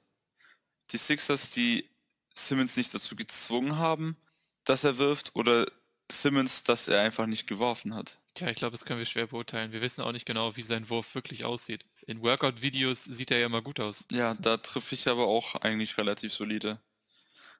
Die 0.92 0.98
Sixers, 0.98 1.50
die 1.50 1.88
Simmons 2.34 2.76
nicht 2.76 2.94
dazu 2.94 3.16
gezwungen 3.16 3.76
haben, 3.76 4.16
dass 4.64 4.84
er 4.84 4.98
wirft, 4.98 5.34
oder 5.34 5.66
Simmons, 6.10 6.64
dass 6.64 6.88
er 6.88 7.02
einfach 7.02 7.26
nicht 7.26 7.46
geworfen 7.46 7.94
hat. 7.94 8.18
Tja, 8.34 8.48
ich 8.48 8.56
glaube, 8.56 8.72
das 8.72 8.84
können 8.84 8.98
wir 8.98 9.06
schwer 9.06 9.26
beurteilen. 9.26 9.72
Wir 9.72 9.82
wissen 9.82 10.02
auch 10.02 10.12
nicht 10.12 10.26
genau, 10.26 10.56
wie 10.56 10.62
sein 10.62 10.88
Wurf 10.88 11.14
wirklich 11.14 11.44
aussieht. 11.44 11.82
In 12.06 12.22
Workout-Videos 12.22 13.04
sieht 13.04 13.30
er 13.30 13.38
ja 13.38 13.46
immer 13.46 13.62
gut 13.62 13.80
aus. 13.80 14.06
Ja, 14.12 14.34
da 14.34 14.56
treffe 14.56 14.94
ich 14.94 15.08
aber 15.08 15.26
auch 15.26 15.56
eigentlich 15.56 15.98
relativ 15.98 16.32
solide. 16.32 16.80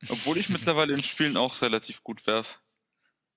Obwohl 0.09 0.39
ich 0.39 0.49
mittlerweile 0.49 0.95
in 0.95 1.03
Spielen 1.03 1.37
auch 1.37 1.61
relativ 1.63 2.03
gut 2.03 2.27
werfe. 2.27 2.59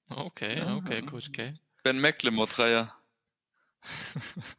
Okay, 0.10 0.62
okay, 0.62 1.02
Coach 1.02 1.32
K. 1.32 1.54
Ben 1.84 2.00
McLemore 2.00 2.48
Dreier. 2.48 2.96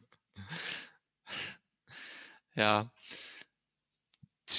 ja. 2.55 2.91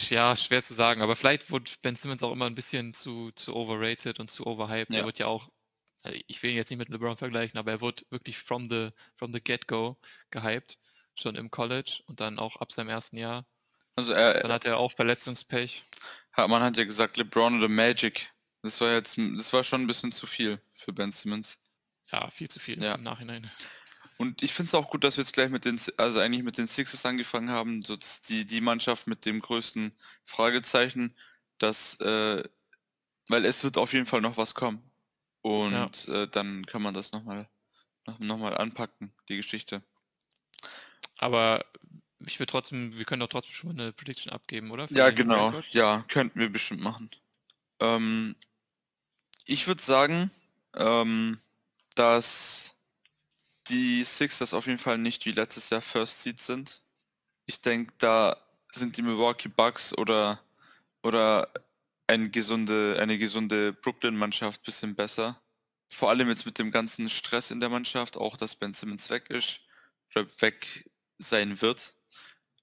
Ja, 0.08 0.36
schwer 0.36 0.62
zu 0.62 0.74
sagen, 0.74 1.00
aber 1.00 1.14
vielleicht 1.14 1.50
wurde 1.50 1.70
Ben 1.82 1.96
Simmons 1.96 2.22
auch 2.22 2.32
immer 2.32 2.46
ein 2.46 2.54
bisschen 2.54 2.92
zu, 2.92 3.30
zu 3.32 3.54
overrated 3.54 4.18
und 4.18 4.30
zu 4.30 4.46
overhyped. 4.46 4.92
Ja. 4.92 5.00
Er 5.00 5.06
wird 5.06 5.18
ja 5.20 5.26
auch, 5.26 5.48
also 6.02 6.18
ich 6.26 6.42
will 6.42 6.50
ihn 6.50 6.56
jetzt 6.56 6.70
nicht 6.70 6.78
mit 6.78 6.88
LeBron 6.88 7.16
vergleichen, 7.16 7.58
aber 7.58 7.70
er 7.70 7.80
wurde 7.80 8.04
wirklich 8.10 8.38
from 8.38 8.68
the, 8.68 8.90
from 9.16 9.32
the 9.32 9.40
get-go 9.40 9.96
gehyped, 10.30 10.78
schon 11.14 11.36
im 11.36 11.50
College 11.50 12.02
und 12.06 12.20
dann 12.20 12.38
auch 12.38 12.56
ab 12.56 12.72
seinem 12.72 12.88
ersten 12.88 13.16
Jahr. 13.16 13.46
Also 13.94 14.12
er, 14.12 14.40
Dann 14.40 14.52
hat 14.52 14.64
er 14.64 14.78
auch 14.78 14.92
Verletzungspech. 14.92 15.84
Man 16.49 16.62
hat 16.62 16.76
ja 16.76 16.85
gesagt 16.85 17.16
LeBron 17.16 17.59
oder 17.59 17.69
Magic. 17.69 18.31
Das 18.62 18.81
war 18.81 18.93
jetzt, 18.93 19.16
das 19.19 19.52
war 19.52 19.64
schon 19.64 19.83
ein 19.83 19.87
bisschen 19.87 20.12
zu 20.12 20.26
viel 20.26 20.61
für 20.75 20.93
Ben 20.93 21.12
Simmons. 21.12 21.59
Ja, 22.12 22.31
viel 22.31 22.49
zu 22.49 22.61
viel 22.61 22.83
Ja. 22.83 22.95
im 22.95 23.02
Nachhinein. 23.02 23.50
Und 24.19 24.43
ich 24.43 24.52
finde 24.52 24.69
es 24.69 24.75
auch 24.75 24.90
gut, 24.90 25.05
dass 25.05 25.16
wir 25.16 25.25
jetzt 25.25 25.33
gleich 25.33 25.50
mit 25.50 25.64
den, 25.64 25.78
also 25.99 26.21
eigentlich 26.21 26.43
mit 26.43 26.57
den 26.59 26.66
Sixers 26.66 27.05
angefangen 27.05 27.50
haben, 27.50 27.83
so 27.83 27.97
die, 28.28 28.47
die 28.47 28.61
Mannschaft 28.61 29.07
mit 29.07 29.26
dem 29.26 29.40
größten 29.40 29.95
Fragezeichen, 30.25 31.14
dass, 31.59 32.00
äh, 32.00 32.43
weil 33.28 33.45
es 33.45 33.62
wird 33.64 33.76
auf 33.76 33.93
jeden 33.93 34.07
Fall 34.07 34.21
noch 34.21 34.37
was 34.37 34.55
kommen. 34.55 34.90
Und 35.43 36.09
äh, 36.09 36.28
dann 36.28 36.64
kann 36.66 36.83
man 36.83 36.95
das 36.95 37.12
nochmal 37.12 37.49
noch, 38.07 38.19
noch 38.19 38.38
mal 38.38 38.57
anpacken, 38.57 39.14
die 39.28 39.37
Geschichte. 39.37 39.83
Aber 41.19 41.64
ich 42.26 42.38
will 42.38 42.47
trotzdem, 42.47 42.97
wir 42.97 43.04
können 43.04 43.21
doch 43.21 43.28
trotzdem 43.28 43.54
schon 43.54 43.75
mal 43.75 43.83
eine 43.83 43.92
Prediction 43.92 44.33
abgeben, 44.33 44.71
oder? 44.71 44.88
Für 44.88 44.95
Ja, 44.95 45.11
genau. 45.11 45.49
Rekord? 45.49 45.66
Ja, 45.71 46.04
könnten 46.09 46.40
wir 46.40 46.50
bestimmt 46.50 46.80
machen. 46.83 47.11
Ähm, 47.80 48.37
ich 49.45 49.66
würde 49.66 49.83
sagen, 49.83 50.30
ähm, 50.75 51.38
dass 51.95 52.76
die 53.68 54.04
Sixers 54.04 54.54
auf 54.54 54.66
jeden 54.66 54.78
Fall 54.78 54.99
nicht 54.99 55.26
wie 55.26 55.33
letztes 55.33 55.71
Jahr 55.71 55.83
First 55.83 56.23
Seed 56.23 56.40
sind. 56.40 56.83
Ich 57.47 57.61
denke, 57.61 57.92
da 57.99 58.37
sind 58.73 58.97
die 58.97 59.02
Milwaukee 59.02 59.49
Bucks 59.49 59.97
oder, 59.97 60.40
oder 61.02 61.49
eine 62.06 62.30
gesunde, 62.30 62.99
eine 63.00 63.18
gesunde 63.18 63.73
Brooklyn-Mannschaft 63.73 64.61
ein 64.61 64.64
bisschen 64.64 64.95
besser. 64.95 65.40
Vor 65.92 66.11
allem 66.11 66.28
jetzt 66.28 66.47
mit 66.47 66.59
dem 66.59 66.71
ganzen 66.71 67.09
Stress 67.09 67.50
in 67.50 67.61
der 67.61 67.68
Mannschaft, 67.68 68.16
auch 68.16 68.37
dass 68.37 68.54
Ben 68.54 68.75
Simmons 68.75 69.11
weg 69.11 69.30
ist 69.30 69.61
weg 70.40 70.88
sein 71.18 71.61
wird 71.61 71.95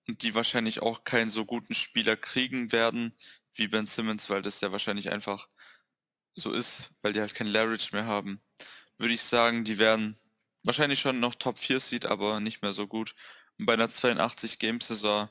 die 0.07 0.35
wahrscheinlich 0.35 0.81
auch 0.81 1.03
keinen 1.03 1.29
so 1.29 1.45
guten 1.45 1.75
Spieler 1.75 2.15
kriegen 2.15 2.71
werden 2.71 3.13
wie 3.53 3.67
Ben 3.67 3.87
Simmons, 3.87 4.29
weil 4.29 4.41
das 4.41 4.61
ja 4.61 4.71
wahrscheinlich 4.71 5.11
einfach 5.11 5.47
so 6.35 6.51
ist, 6.51 6.91
weil 7.01 7.13
die 7.13 7.19
halt 7.19 7.35
kein 7.35 7.47
Leverage 7.47 7.89
mehr 7.93 8.05
haben, 8.05 8.41
würde 8.97 9.13
ich 9.13 9.21
sagen, 9.21 9.63
die 9.63 9.77
werden 9.77 10.17
wahrscheinlich 10.63 10.99
schon 10.99 11.19
noch 11.19 11.35
Top 11.35 11.59
4 11.59 11.79
Seed, 11.79 12.05
aber 12.05 12.39
nicht 12.39 12.61
mehr 12.61 12.73
so 12.73 12.87
gut. 12.87 13.15
Und 13.59 13.65
bei 13.65 13.73
einer 13.73 13.89
82 13.89 14.59
Game 14.59 14.81
Saison, 14.81 15.29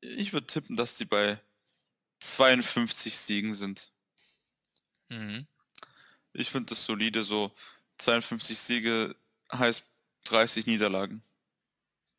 ich 0.00 0.32
würde 0.32 0.46
tippen, 0.46 0.76
dass 0.76 0.96
die 0.96 1.04
bei 1.04 1.38
52 2.20 3.18
Siegen 3.18 3.54
sind. 3.54 3.92
Mhm. 5.08 5.46
Ich 6.32 6.50
finde 6.50 6.70
das 6.70 6.86
solide, 6.86 7.24
so 7.24 7.54
52 7.98 8.58
Siege 8.58 9.16
heißt 9.52 9.84
30 10.24 10.66
Niederlagen. 10.66 11.22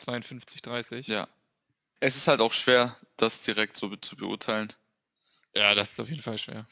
52, 0.03 0.61
30. 0.61 1.07
Ja. 1.07 1.27
Es 1.99 2.15
ist 2.15 2.27
halt 2.27 2.41
auch 2.41 2.53
schwer, 2.53 2.97
das 3.17 3.43
direkt 3.43 3.77
so 3.77 3.95
zu 3.95 4.15
beurteilen. 4.15 4.71
Ja, 5.55 5.73
das 5.75 5.93
ist 5.93 5.99
auf 5.99 6.09
jeden 6.09 6.21
Fall 6.21 6.37
schwer. 6.37 6.65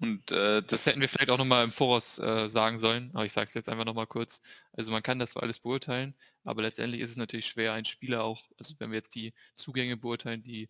Und 0.00 0.32
äh, 0.32 0.62
Das 0.62 0.84
hätten 0.86 1.00
wir 1.00 1.08
vielleicht 1.08 1.30
auch 1.30 1.38
nochmal 1.38 1.64
im 1.64 1.70
Voraus 1.70 2.18
äh, 2.18 2.48
sagen 2.48 2.78
sollen, 2.80 3.10
aber 3.14 3.24
ich 3.24 3.32
sage 3.32 3.46
es 3.46 3.54
jetzt 3.54 3.68
einfach 3.68 3.84
nochmal 3.84 4.08
kurz. 4.08 4.42
Also 4.72 4.90
man 4.90 5.02
kann 5.02 5.20
das 5.20 5.30
zwar 5.30 5.44
alles 5.44 5.60
beurteilen, 5.60 6.14
aber 6.42 6.62
letztendlich 6.62 7.00
ist 7.00 7.10
es 7.10 7.16
natürlich 7.16 7.46
schwer, 7.46 7.72
einen 7.72 7.84
Spieler 7.84 8.24
auch, 8.24 8.42
also 8.58 8.74
wenn 8.78 8.90
wir 8.90 8.96
jetzt 8.96 9.14
die 9.14 9.32
Zugänge 9.54 9.96
beurteilen, 9.96 10.42
die 10.42 10.68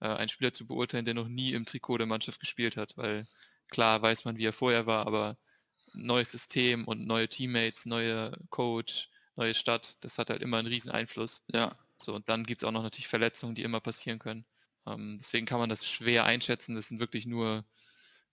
äh, 0.00 0.08
einen 0.08 0.28
Spieler 0.28 0.52
zu 0.52 0.66
beurteilen, 0.66 1.04
der 1.04 1.14
noch 1.14 1.28
nie 1.28 1.52
im 1.52 1.64
Trikot 1.64 1.98
der 1.98 2.08
Mannschaft 2.08 2.40
gespielt 2.40 2.76
hat, 2.76 2.96
weil 2.96 3.26
klar 3.70 4.02
weiß 4.02 4.24
man, 4.24 4.36
wie 4.36 4.46
er 4.46 4.52
vorher 4.52 4.84
war, 4.86 5.06
aber 5.06 5.38
neues 5.94 6.32
System 6.32 6.84
und 6.86 7.06
neue 7.06 7.28
Teammates, 7.28 7.86
neue 7.86 8.32
Coach, 8.50 9.10
neue 9.36 9.54
Stadt, 9.54 9.96
das 10.04 10.18
hat 10.18 10.30
halt 10.30 10.42
immer 10.42 10.58
einen 10.58 10.68
riesen 10.68 10.90
Einfluss. 10.90 11.42
ja, 11.52 11.72
So, 12.00 12.14
und 12.14 12.28
dann 12.28 12.44
gibt 12.44 12.62
es 12.62 12.68
auch 12.68 12.72
noch 12.72 12.82
natürlich 12.82 13.08
Verletzungen, 13.08 13.54
die 13.54 13.62
immer 13.62 13.80
passieren 13.80 14.18
können. 14.18 14.44
Ähm, 14.86 15.18
deswegen 15.20 15.46
kann 15.46 15.58
man 15.60 15.68
das 15.68 15.86
schwer 15.88 16.24
einschätzen. 16.24 16.74
Das 16.74 16.88
sind 16.88 17.00
wirklich 17.00 17.26
nur 17.26 17.64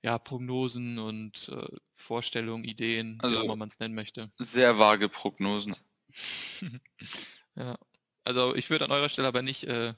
ja, 0.02 0.18
Prognosen 0.18 0.98
und 0.98 1.50
äh, 1.50 1.68
Vorstellungen, 1.94 2.64
Ideen, 2.64 3.16
wie 3.16 3.20
auch 3.20 3.24
Also- 3.30 3.44
immer 3.44 3.56
man 3.58 3.68
es 3.70 3.80
nennen 3.80 3.96
möchte. 3.96 4.32
sehr 4.38 4.78
vage 4.78 5.10
Prognosen. 5.10 5.76
Ja. 7.56 7.78
Also 8.24 8.56
ich 8.56 8.70
würde 8.70 8.86
an 8.86 8.92
eurer 8.92 9.10
Stelle 9.10 9.28
aber 9.28 9.42
nicht, 9.42 9.64
äh, 9.66 9.94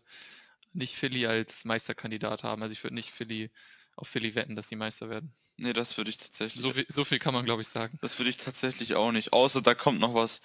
nicht 0.73 0.95
Philly 0.95 1.25
als 1.25 1.65
Meisterkandidat 1.65 2.43
haben. 2.43 2.61
Also 2.63 2.73
ich 2.73 2.83
würde 2.83 2.95
nicht 2.95 3.11
Philly 3.11 3.51
auf 3.95 4.07
Philly 4.07 4.35
wetten, 4.35 4.55
dass 4.55 4.67
sie 4.69 4.75
Meister 4.75 5.09
werden. 5.09 5.33
Nee, 5.57 5.73
das 5.73 5.97
würde 5.97 6.09
ich 6.09 6.17
tatsächlich. 6.17 6.63
So 6.63 6.71
viel, 6.71 6.85
so 6.89 7.03
viel 7.05 7.19
kann 7.19 7.33
man, 7.33 7.45
glaube 7.45 7.61
ich, 7.61 7.67
sagen. 7.67 7.97
Das 8.01 8.17
würde 8.17 8.29
ich 8.29 8.37
tatsächlich 8.37 8.95
auch 8.95 9.11
nicht. 9.11 9.33
Außer 9.33 9.61
da 9.61 9.75
kommt 9.75 9.99
noch 9.99 10.13
was, 10.15 10.41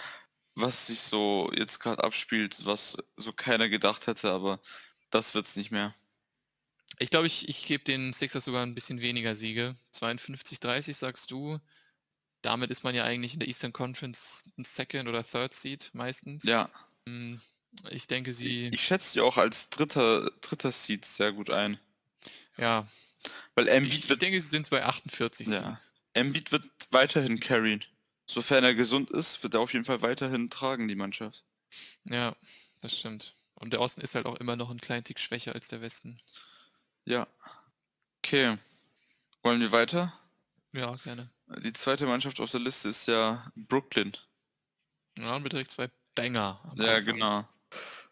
was 0.57 0.87
sich 0.89 1.01
so 1.01 1.51
jetzt 1.57 1.79
gerade 1.81 2.03
abspielt, 2.05 2.65
was 2.65 2.97
so 3.17 3.33
keiner 3.33 3.69
gedacht 3.69 4.07
hätte, 4.07 4.31
aber 4.33 4.61
das 5.11 5.35
wird's 5.35 5.57
nicht 5.57 5.71
mehr. 5.71 5.95
Ich 6.99 7.11
glaube, 7.11 7.27
ich, 7.27 7.49
ich 7.49 7.67
gebe 7.67 7.85
den 7.85 8.13
Sixers 8.13 8.45
sogar 8.45 8.65
ein 8.65 8.75
bisschen 8.75 9.01
weniger 9.01 9.37
Siege. 9.37 9.77
52-30 9.95 10.95
sagst 10.95 11.31
du. 11.31 11.59
Damit 12.43 12.71
ist 12.71 12.85
man 12.85 12.95
ja 12.95 13.05
eigentlich 13.05 13.35
in 13.35 13.41
der 13.41 13.49
Eastern 13.49 13.73
Conference 13.73 14.45
ein 14.59 14.65
Second 14.65 15.09
oder 15.09 15.25
Third 15.25 15.55
Seed 15.55 15.91
meistens. 15.95 16.45
Ja, 16.45 16.71
Mm, 17.07 17.37
Ich 17.91 18.07
denke, 18.09 18.35
sie, 18.35 18.69
ich 18.71 18.83
schätze 18.83 19.13
die 19.15 19.21
auch 19.21 19.37
als 19.37 19.71
dritter, 19.71 20.31
dritter 20.41 20.73
Seed 20.73 21.05
sehr 21.05 21.33
gut 21.33 21.51
ein. 21.51 21.79
ja, 22.57 22.87
Weil 23.55 23.69
ich, 23.69 23.73
Embiid 23.75 24.05
ich 24.05 24.09
wird, 24.09 24.23
denke, 24.23 24.41
sie 24.41 24.49
sind 24.49 24.71
bei 24.71 24.85
48 24.85 25.49
Siegen. 25.49 25.53
ja, 25.53 25.81
Embiid 26.15 26.53
wird 26.53 26.65
weiterhin 26.91 27.41
carryen. 27.41 27.85
Sofern 28.27 28.65
er 28.65 28.75
gesund 28.75 29.11
ist, 29.11 29.43
wird 29.43 29.55
er 29.55 29.61
auf 29.61 29.73
jeden 29.73 29.85
Fall 29.85 30.03
weiterhin 30.03 30.51
tragen, 30.51 30.89
die 30.89 30.97
Mannschaft. 30.97 31.45
Ja, 32.05 32.35
das 32.81 32.99
stimmt. 32.99 33.35
Und 33.55 33.73
der 33.73 33.81
Osten 33.81 34.01
ist 34.01 34.15
halt 34.15 34.27
auch 34.27 34.37
immer 34.37 34.57
noch 34.57 34.71
ein 34.71 34.81
kleinen 34.81 35.05
Tick 35.05 35.19
schwächer 35.19 35.55
als 35.55 35.69
der 35.69 35.81
Westen. 35.81 36.21
Ja. 37.05 37.27
Okay. 38.19 38.57
Wollen 39.43 39.61
wir 39.61 39.73
weiter? 39.73 40.13
Ja, 40.75 40.95
gerne. 40.97 41.31
Die 41.63 41.73
zweite 41.73 42.07
Mannschaft 42.07 42.41
auf 42.41 42.51
der 42.51 42.61
Liste 42.61 42.89
ist 42.89 43.07
ja 43.07 43.51
Brooklyn. 43.55 44.13
Ja, 45.17 45.39
wir 45.43 45.49
direkt 45.49 45.71
zwei 45.71 45.89
Banger. 46.15 46.61
Ja, 46.77 46.97
Anfang. 46.97 47.05
genau. 47.05 47.49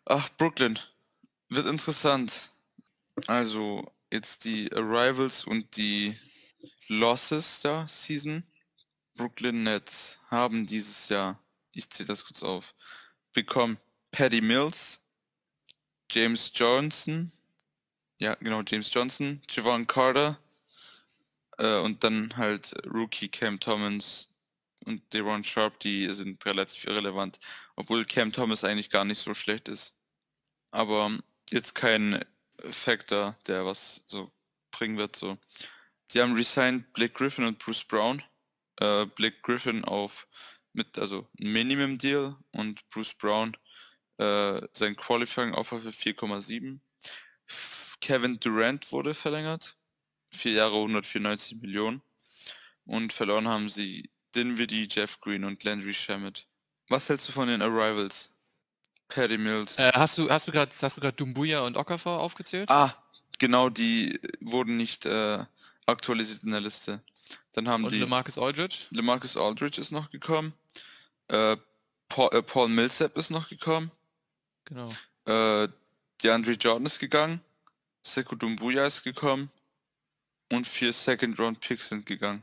Ach, 0.07 0.29
Brooklyn. 0.39 0.79
Wird 1.49 1.67
interessant. 1.67 2.53
Also, 3.27 3.93
jetzt 4.13 4.45
die 4.45 4.73
Arrivals 4.73 5.45
und 5.45 5.77
die 5.77 6.17
Losses 6.89 7.61
der 7.61 7.87
Season. 7.89 8.45
Brooklyn 9.15 9.63
Nets 9.63 10.19
haben 10.31 10.67
dieses 10.67 11.09
Jahr, 11.09 11.39
ich 11.73 11.89
zähle 11.91 12.09
das 12.09 12.25
kurz 12.25 12.43
auf, 12.43 12.75
bekommen 13.33 13.79
Paddy 14.11 14.41
Mills, 14.41 15.01
James 16.11 16.51
Johnson, 16.55 17.33
ja 18.19 18.35
genau, 18.35 18.63
James 18.67 18.93
Johnson, 18.93 19.43
Javon 19.51 19.87
Carter 19.87 20.39
äh, 21.59 21.79
und 21.81 22.05
dann 22.05 22.37
halt 22.37 22.75
Rookie 22.87 23.29
Cam 23.29 23.59
Thomas 23.59 24.29
und 24.85 25.03
Deron 25.13 25.45
Sharp, 25.45 25.81
die 25.81 26.13
sind 26.15 26.45
relativ 26.45 26.85
irrelevant, 26.85 27.39
obwohl 27.77 28.05
Cam 28.05 28.33
Thomas 28.33 28.65
eigentlich 28.65 28.91
gar 28.91 29.05
nicht 29.05 29.19
so 29.19 29.35
schlecht 29.35 29.69
ist. 29.69 29.97
Aber 30.71 31.11
jetzt 31.51 31.75
kein 31.75 32.25
Factor, 32.71 33.37
der 33.47 33.65
was 33.65 34.03
so 34.07 34.31
bringen 34.71 34.97
wird. 34.97 35.17
So. 35.17 35.39
Die 36.13 36.21
haben 36.21 36.35
resigned 36.35 36.93
Blake 36.93 37.15
Griffin 37.15 37.45
und 37.45 37.59
Bruce 37.59 37.85
Brown. 37.85 38.23
Äh, 38.81 39.07
Blake 39.07 39.39
Griffin 39.43 39.85
auf 39.85 40.27
mit 40.73 40.99
also 40.99 41.29
Minimum 41.39 41.99
Deal 41.99 42.37
und 42.53 42.87
Bruce 42.89 43.15
Brown 43.15 43.57
äh, 44.19 44.61
sein 44.73 44.97
Qualifying 44.97 45.55
Offer 45.55 45.79
für 45.81 45.91
4,7. 45.91 46.79
F- 47.47 47.97
Kevin 48.01 48.39
Durant 48.41 48.91
wurde 48.93 49.15
verlängert. 49.15 49.77
Vier 50.33 50.53
Jahre 50.53 50.75
194 50.75 51.61
Millionen. 51.61 52.03
Und 52.85 53.13
verloren 53.13 53.49
haben 53.49 53.69
sie 53.69 54.11
Dinwiddie, 54.35 54.89
Jeff 54.91 55.21
Green 55.21 55.45
und 55.45 55.63
Landry 55.65 55.95
Shamet. 55.95 56.47
Was 56.89 57.09
hältst 57.09 57.29
du 57.29 57.33
von 57.33 57.49
den 57.49 57.63
Arrivals? 57.63 58.35
Paddy 59.09 59.39
Mills. 59.39 59.79
Äh, 59.79 59.93
hast 59.95 60.19
du 60.19 60.29
hast 60.29 60.49
du 60.49 60.53
gerade 60.53 60.75
hast 60.81 60.97
du 60.97 61.01
gerade 61.01 61.17
Dumbuya 61.17 61.61
und 61.61 61.77
Okafor 61.77 62.21
aufgezählt? 62.21 62.69
Ah, 62.71 62.95
genau, 63.39 63.69
die 63.71 64.19
wurden 64.41 64.77
nicht 64.77 65.07
äh, 65.07 65.45
aktualisiert 65.87 66.43
in 66.43 66.51
der 66.51 66.61
Liste. 66.61 67.03
Dann 67.55 67.69
haben 67.69 67.85
und 67.85 67.93
die 67.93 67.99
LeMarcus 68.01 68.37
Aldridge? 68.39 68.87
LeMarcus 68.91 69.37
Aldridge 69.37 69.81
ist 69.81 69.91
noch 69.93 70.11
gekommen. 70.11 70.53
Äh, 71.29 71.57
Paul, 72.09 72.29
äh, 72.33 72.43
Paul 72.43 72.69
Millsap 72.69 73.17
ist 73.17 73.31
noch 73.31 73.49
gekommen. 73.49 73.91
Genau. 74.67 74.89
Äh, 75.27 75.69
DeAndre 76.23 76.53
Jordan 76.53 76.87
ist 76.87 76.99
gegangen. 76.99 77.41
Sekou 78.03 78.37
Dumbuya 78.37 78.87
ist 78.87 79.03
gekommen. 79.05 79.51
Und 80.53 80.67
vier 80.67 80.93
Second 80.93 81.39
Round 81.39 81.61
Picks 81.61 81.89
sind 81.89 82.05
gegangen. 82.07 82.43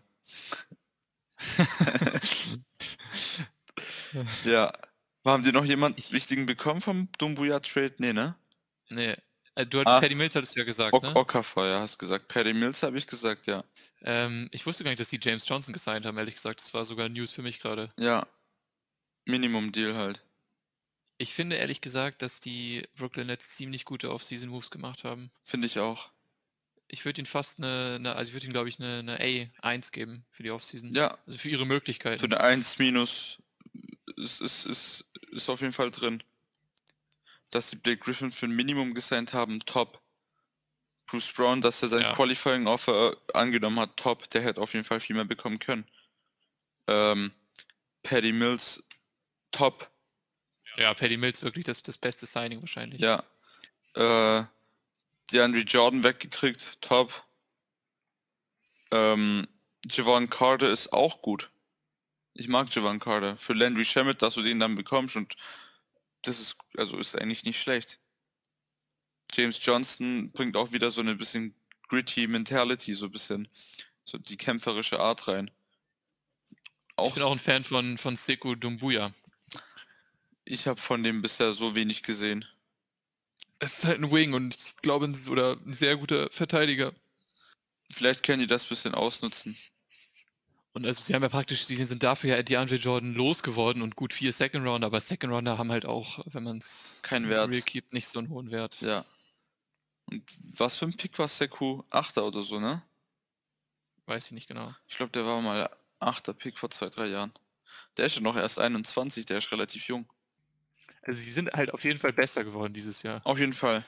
Ja. 4.44 4.72
Haben 5.26 5.44
die 5.44 5.52
noch 5.52 5.66
jemanden 5.66 6.00
Ich- 6.00 6.12
wichtigen 6.12 6.46
bekommen 6.46 6.82
vom 6.82 7.08
Dumbuya 7.18 7.60
Trade? 7.60 7.94
Nee, 8.00 8.14
ne? 8.14 8.36
nee. 8.90 9.16
Äh, 9.56 9.66
du 9.66 9.80
hast 9.80 9.88
Ah. 9.88 10.00
Paddy 10.00 10.16
Mills 10.16 10.34
hattest 10.36 10.56
du 10.56 10.60
ja 10.60 10.66
gesagt, 10.66 10.94
Ok 10.94 11.04
ne? 11.04 11.16
Okafor, 11.16 11.66
ja, 11.68 11.80
hast 11.82 11.98
gesagt. 12.00 12.28
Paddy 12.28 12.54
Mills 12.54 12.82
habe 12.84 12.98
ich 12.98 13.06
gesagt, 13.06 13.48
ja. 13.48 13.64
Ähm, 14.04 14.50
ich 14.52 14.66
wusste 14.66 14.84
gar 14.84 14.92
nicht, 14.92 15.00
dass 15.00 15.10
die 15.10 15.20
James 15.22 15.48
Johnson 15.48 15.74
gesigned 15.74 16.06
haben, 16.06 16.18
ehrlich 16.18 16.36
gesagt. 16.36 16.60
Das 16.62 16.74
war 16.74 16.86
sogar 16.86 17.08
News 17.10 17.32
für 17.32 17.42
mich 17.42 17.60
gerade. 17.60 17.92
Ja. 17.98 18.26
Minimum 19.26 19.72
Deal 19.72 19.96
halt. 19.96 20.22
Ich 21.18 21.34
finde 21.36 21.56
ehrlich 21.58 21.82
gesagt, 21.82 22.24
dass 22.24 22.40
die 22.40 22.88
Brooklyn 22.96 23.28
Nets 23.28 23.56
ziemlich 23.56 23.86
gute 23.86 24.12
Off-Season-Moves 24.12 24.72
gemacht 24.72 25.04
haben. 25.04 25.32
Finde 25.44 25.68
ich 25.68 25.78
auch. 25.78 26.10
Ich 26.88 27.06
würde 27.06 27.22
ihnen 27.22 27.28
fast 27.28 27.60
eine, 27.60 27.96
eine 28.00 28.16
also 28.16 28.30
ich 28.30 28.34
würde 28.34 28.48
ihnen 28.48 28.54
glaube 28.54 28.70
ich 28.70 28.80
eine, 28.80 29.00
eine 29.00 29.20
A1 29.20 29.92
geben 29.92 30.26
für 30.32 30.42
die 30.44 30.50
Off-Season. 30.50 30.94
Ja, 30.96 31.18
Also 31.28 31.38
für 31.38 31.50
ihre 31.50 31.66
Möglichkeiten. 31.68 32.20
für 32.20 32.26
eine 32.26 32.42
1 32.42 32.80
minus 32.80 33.38
ist, 34.18 34.42
ist, 34.42 34.66
ist, 34.66 35.06
ist 35.32 35.48
auf 35.50 35.62
jeden 35.62 35.74
Fall 35.74 35.92
drin. 35.92 36.22
Dass 37.52 37.70
die 37.70 37.76
Blake 37.76 38.00
Griffin 38.00 38.32
für 38.32 38.48
ein 38.48 38.56
Minimum 38.56 38.94
gesigned 38.94 39.34
haben, 39.34 39.60
top. 39.60 40.01
Bruce 41.12 41.34
Brown, 41.34 41.60
dass 41.62 41.82
er 41.84 41.90
sein 41.90 42.02
Ja. 42.02 42.14
Qualifying 42.14 42.68
Offer 42.68 43.12
äh, 43.12 43.34
angenommen 43.34 43.80
hat, 43.80 43.98
top. 43.98 44.30
Der 44.30 44.42
hätte 44.42 44.62
auf 44.62 44.74
jeden 44.74 44.86
Fall 44.86 45.02
viel 45.02 45.16
mehr 45.16 45.26
bekommen 45.26 45.60
können. 45.60 45.86
Ähm, 46.88 47.32
Paddy 48.02 48.32
Mills, 48.32 48.82
top. 49.52 49.92
Ja, 50.78 50.94
Paddy 50.94 51.18
Mills 51.18 51.44
wirklich 51.44 51.66
das, 51.66 51.84
das 51.84 51.98
beste 51.98 52.26
Signing 52.26 52.62
wahrscheinlich. 52.62 53.02
Ja. 53.02 53.24
Äh, 53.96 54.46
DeAndre 55.32 55.62
Jordan 55.62 56.04
weggekriegt, 56.04 56.82
top. 56.82 57.26
Ähm, 58.92 59.48
Javon 59.90 60.30
Carter 60.30 60.70
ist 60.70 60.94
auch 60.94 61.22
gut. 61.22 61.50
Ich 62.36 62.48
mag 62.48 62.74
Javon 62.74 63.00
Carter. 63.00 63.36
Für 63.36 63.54
Landry 63.54 63.84
Shamet, 63.84 64.22
dass 64.22 64.36
du 64.36 64.42
den 64.42 64.60
dann 64.62 64.76
bekommst 64.76 65.18
und 65.18 65.36
das 66.22 66.40
ist, 66.40 66.56
also 66.78 66.98
ist 66.98 67.20
eigentlich 67.20 67.44
nicht 67.44 67.60
schlecht. 67.62 68.00
James 69.34 69.60
Johnson 69.62 70.32
bringt 70.32 70.56
auch 70.58 70.72
wieder 70.72 70.92
so 70.92 71.02
eine 71.02 71.16
bisschen 71.16 71.54
gritty 71.88 72.28
Mentality, 72.28 72.94
so 72.94 73.06
ein 73.06 73.12
bisschen 73.12 73.48
so 74.06 74.18
die 74.18 74.38
kämpferische 74.38 75.00
Art 75.00 75.28
rein. 75.28 75.52
Ich 76.50 76.88
Auch, 76.98 77.14
bin 77.16 77.24
auch 77.24 77.32
ein 77.32 77.40
Fan 77.40 77.64
von, 77.64 77.98
von 77.98 78.16
Sekou 78.16 78.56
Dumbuya. 78.56 79.14
ich 80.46 80.68
habe 80.68 80.80
von 80.80 81.04
dem 81.04 81.22
bisher 81.22 81.54
so 81.54 81.76
wenig 81.76 82.04
gesehen. 82.04 82.46
Es 83.60 83.78
ist 83.80 83.86
halt 83.86 84.00
ein 84.00 84.12
Wing 84.12 84.34
und 84.34 84.56
ich 84.58 84.78
glaube, 84.78 85.06
ein, 85.06 85.16
oder 85.30 85.58
ein 85.66 85.74
sehr 85.74 85.96
guter 85.98 86.30
Verteidiger. 86.32 86.94
Vielleicht 87.90 88.24
können 88.24 88.40
die 88.40 88.48
das 88.48 88.66
ein 88.66 88.70
bisschen 88.70 88.96
ausnutzen. 88.96 89.56
Und 90.74 90.86
also 90.86 91.02
sie 91.04 91.14
haben 91.14 91.22
ja 91.24 91.30
praktisch, 91.30 91.66
sie 91.66 91.84
sind 91.84 92.02
dafür 92.02 92.36
ja 92.36 92.44
DeAndre 92.44 92.76
Jordan 92.78 93.14
losgeworden 93.14 93.82
und 93.82 93.96
gut 93.96 94.14
vier 94.14 94.32
Second 94.34 94.66
Rounder, 94.66 94.88
aber 94.88 95.02
Second 95.02 95.32
Rounder 95.34 95.58
haben 95.58 95.72
halt 95.72 95.86
auch, 95.86 96.20
wenn 96.34 96.44
man 96.44 96.58
es 96.60 96.90
Kein 97.02 97.28
Wert. 97.30 97.52
real 97.52 97.62
keept, 97.62 97.94
nicht 97.94 98.08
so 98.08 98.20
einen 98.20 98.30
hohen 98.30 98.52
Wert. 98.52 98.78
Ja. 98.82 99.06
Und 100.12 100.24
was 100.58 100.78
für 100.78 100.86
ein 100.86 100.96
Pick 100.96 101.18
war 101.20 101.28
Seku? 101.28 101.84
Achter 101.90 102.26
oder 102.26 102.42
so, 102.42 102.60
ne? 102.60 102.82
Weiß 104.06 104.26
ich 104.26 104.32
nicht 104.32 104.48
genau. 104.48 104.74
Ich 104.88 104.98
glaube, 104.98 105.12
der 105.12 105.26
war 105.26 105.42
mal 105.42 105.70
achter 106.00 106.34
Pick 106.34 106.58
vor 106.58 106.70
zwei, 106.70 106.90
drei 106.90 107.08
Jahren. 107.08 107.32
Der 107.98 108.06
ist 108.06 108.16
ja 108.16 108.22
noch 108.22 108.36
erst 108.36 108.60
21, 108.60 109.26
der 109.26 109.38
ist 109.38 109.52
relativ 109.52 109.88
jung. 109.88 110.06
Also 111.04 111.20
sie 111.20 111.32
sind 111.32 111.52
halt 111.54 111.74
auf 111.74 111.84
jeden 111.84 112.00
Fall 112.00 112.14
besser 112.14 112.44
geworden 112.44 112.74
dieses 112.74 113.04
Jahr. 113.04 113.22
Auf 113.24 113.40
jeden 113.40 113.54
Fall. 113.54 113.86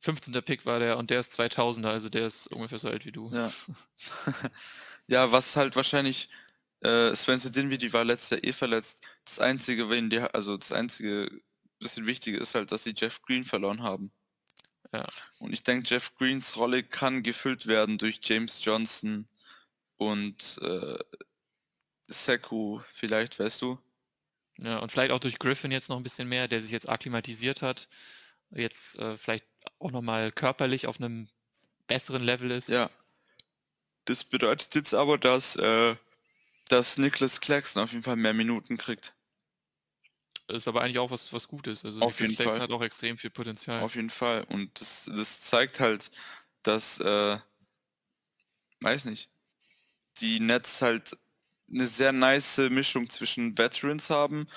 15. 0.00 0.32
Pick 0.42 0.66
war 0.66 0.78
der 0.78 0.98
und 0.98 1.10
der 1.10 1.20
ist 1.20 1.38
2000er, 1.38 1.88
also 1.88 2.08
der 2.08 2.26
ist 2.26 2.52
ungefähr 2.52 2.78
so 2.78 2.88
alt 2.88 3.04
wie 3.04 3.12
du. 3.12 3.30
Ja. 3.32 3.52
ja, 5.06 5.32
was 5.32 5.56
halt 5.56 5.74
wahrscheinlich 5.76 6.28
äh, 6.80 7.16
Spencer 7.16 7.50
Dinwiddie 7.50 7.92
war 7.92 8.04
letztes 8.04 8.30
Jahr 8.30 8.44
eh 8.44 8.52
verletzt. 8.52 9.06
Das 9.24 9.38
einzige, 9.38 9.90
wenn 9.90 10.10
die, 10.10 10.20
also 10.20 10.56
das 10.56 10.72
einzige 10.72 11.30
bisschen 11.78 12.06
wichtige 12.06 12.38
ist 12.38 12.54
halt, 12.54 12.72
dass 12.72 12.84
sie 12.84 12.94
Jeff 12.96 13.22
Green 13.22 13.44
verloren 13.44 13.82
haben. 13.82 14.12
Ja. 14.92 15.06
Und 15.38 15.52
ich 15.52 15.62
denke, 15.62 15.88
Jeff 15.88 16.14
Greens 16.16 16.56
Rolle 16.56 16.82
kann 16.82 17.22
gefüllt 17.22 17.66
werden 17.66 17.98
durch 17.98 18.20
James 18.22 18.64
Johnson 18.64 19.28
und 19.96 20.58
äh, 20.62 20.98
Seku, 22.06 22.80
vielleicht, 22.92 23.38
weißt 23.38 23.60
du? 23.62 23.78
Ja, 24.58 24.78
und 24.78 24.90
vielleicht 24.90 25.12
auch 25.12 25.20
durch 25.20 25.38
Griffin 25.38 25.70
jetzt 25.70 25.88
noch 25.88 25.96
ein 25.96 26.02
bisschen 26.02 26.28
mehr, 26.28 26.48
der 26.48 26.62
sich 26.62 26.70
jetzt 26.70 26.88
akklimatisiert 26.88 27.62
hat, 27.62 27.88
jetzt 28.50 28.98
äh, 28.98 29.16
vielleicht 29.16 29.44
auch 29.78 29.90
nochmal 29.90 30.32
körperlich 30.32 30.86
auf 30.86 30.98
einem 30.98 31.28
besseren 31.86 32.22
Level 32.22 32.50
ist. 32.50 32.68
Ja. 32.68 32.90
Das 34.06 34.24
bedeutet 34.24 34.74
jetzt 34.74 34.94
aber, 34.94 35.18
dass, 35.18 35.56
äh, 35.56 35.94
dass 36.68 36.96
Nicholas 36.96 37.40
Claxton 37.40 37.82
auf 37.82 37.92
jeden 37.92 38.02
Fall 38.02 38.16
mehr 38.16 38.32
Minuten 38.32 38.78
kriegt. 38.78 39.14
Das 40.48 40.56
ist 40.56 40.68
aber 40.68 40.80
eigentlich 40.80 40.98
auch 40.98 41.10
was, 41.10 41.30
was 41.34 41.46
Gutes. 41.46 41.84
Also 41.84 42.00
auf 42.00 42.18
jeden 42.20 42.34
Fall. 42.34 42.58
hat 42.58 42.72
auch 42.72 42.82
extrem 42.82 43.18
viel 43.18 43.28
Potenzial. 43.28 43.82
Auf 43.82 43.94
jeden 43.96 44.08
Fall. 44.08 44.44
Und 44.48 44.80
das, 44.80 45.04
das 45.14 45.42
zeigt 45.42 45.78
halt, 45.78 46.10
dass, 46.62 46.98
äh, 47.00 47.38
weiß 48.80 49.04
nicht, 49.04 49.30
die 50.16 50.40
Nets 50.40 50.80
halt 50.80 51.16
eine 51.70 51.86
sehr 51.86 52.12
nice 52.12 52.56
Mischung 52.70 53.10
zwischen 53.10 53.58
Veterans 53.58 54.08
haben 54.08 54.48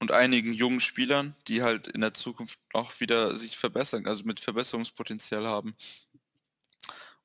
und 0.00 0.10
einigen 0.10 0.54
jungen 0.54 0.80
Spielern, 0.80 1.36
die 1.48 1.62
halt 1.62 1.86
in 1.88 2.00
der 2.00 2.14
Zukunft 2.14 2.58
auch 2.72 2.98
wieder 3.00 3.36
sich 3.36 3.58
verbessern, 3.58 4.06
also 4.06 4.24
mit 4.24 4.40
Verbesserungspotenzial 4.40 5.46
haben. 5.46 5.76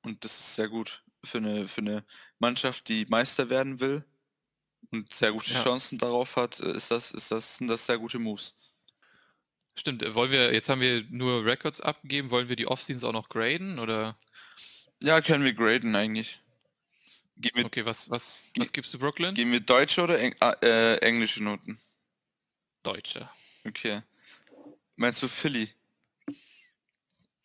Und 0.02 0.26
das 0.26 0.38
ist 0.38 0.56
sehr 0.56 0.68
gut 0.68 1.02
für 1.24 1.38
eine, 1.38 1.66
für 1.66 1.82
eine 1.82 2.04
Mannschaft, 2.40 2.90
die 2.90 3.06
Meister 3.06 3.50
werden 3.50 3.80
will 3.80 4.04
und 4.92 5.14
sehr 5.14 5.32
gute 5.32 5.54
ja. 5.54 5.64
Chancen 5.64 5.98
darauf 5.98 6.36
hat, 6.36 6.60
ist 6.60 6.92
das, 6.92 7.12
ist 7.12 7.32
das, 7.32 7.58
sind 7.58 7.68
das 7.68 7.86
sehr 7.86 7.98
gute 7.98 8.20
Moves. 8.20 8.56
Stimmt, 9.76 10.04
äh, 10.04 10.14
wollen 10.14 10.32
wir, 10.32 10.54
jetzt 10.54 10.70
haben 10.70 10.82
wir 10.82 11.06
nur 11.10 11.46
Records 11.46 11.82
abgegeben, 11.82 12.30
wollen 12.30 12.50
wir 12.50 12.56
die 12.56 12.68
Offseasons 12.68 13.04
auch 13.04 13.14
noch 13.14 13.30
graden 13.30 13.80
oder? 13.80 14.18
Ja, 15.02 15.22
können 15.22 15.44
wir 15.44 15.54
graden 15.54 15.96
eigentlich. 15.96 16.42
Gehen 17.38 17.66
okay, 17.66 17.86
was, 17.86 18.10
was, 18.10 18.42
was 18.58 18.72
gibst 18.72 18.94
du 18.94 19.00
Brooklyn? 19.00 19.34
Gehen 19.34 19.52
wir 19.52 19.62
deutsche 19.62 20.04
oder 20.04 20.20
Eng 20.20 20.36
ah, 20.42 20.54
äh, 20.62 20.98
englische 20.98 21.42
Noten? 21.42 21.80
Deutsche. 22.84 23.28
Okay. 23.66 24.02
Meinst 24.96 25.24
du 25.24 25.28
Philly? 25.28 25.70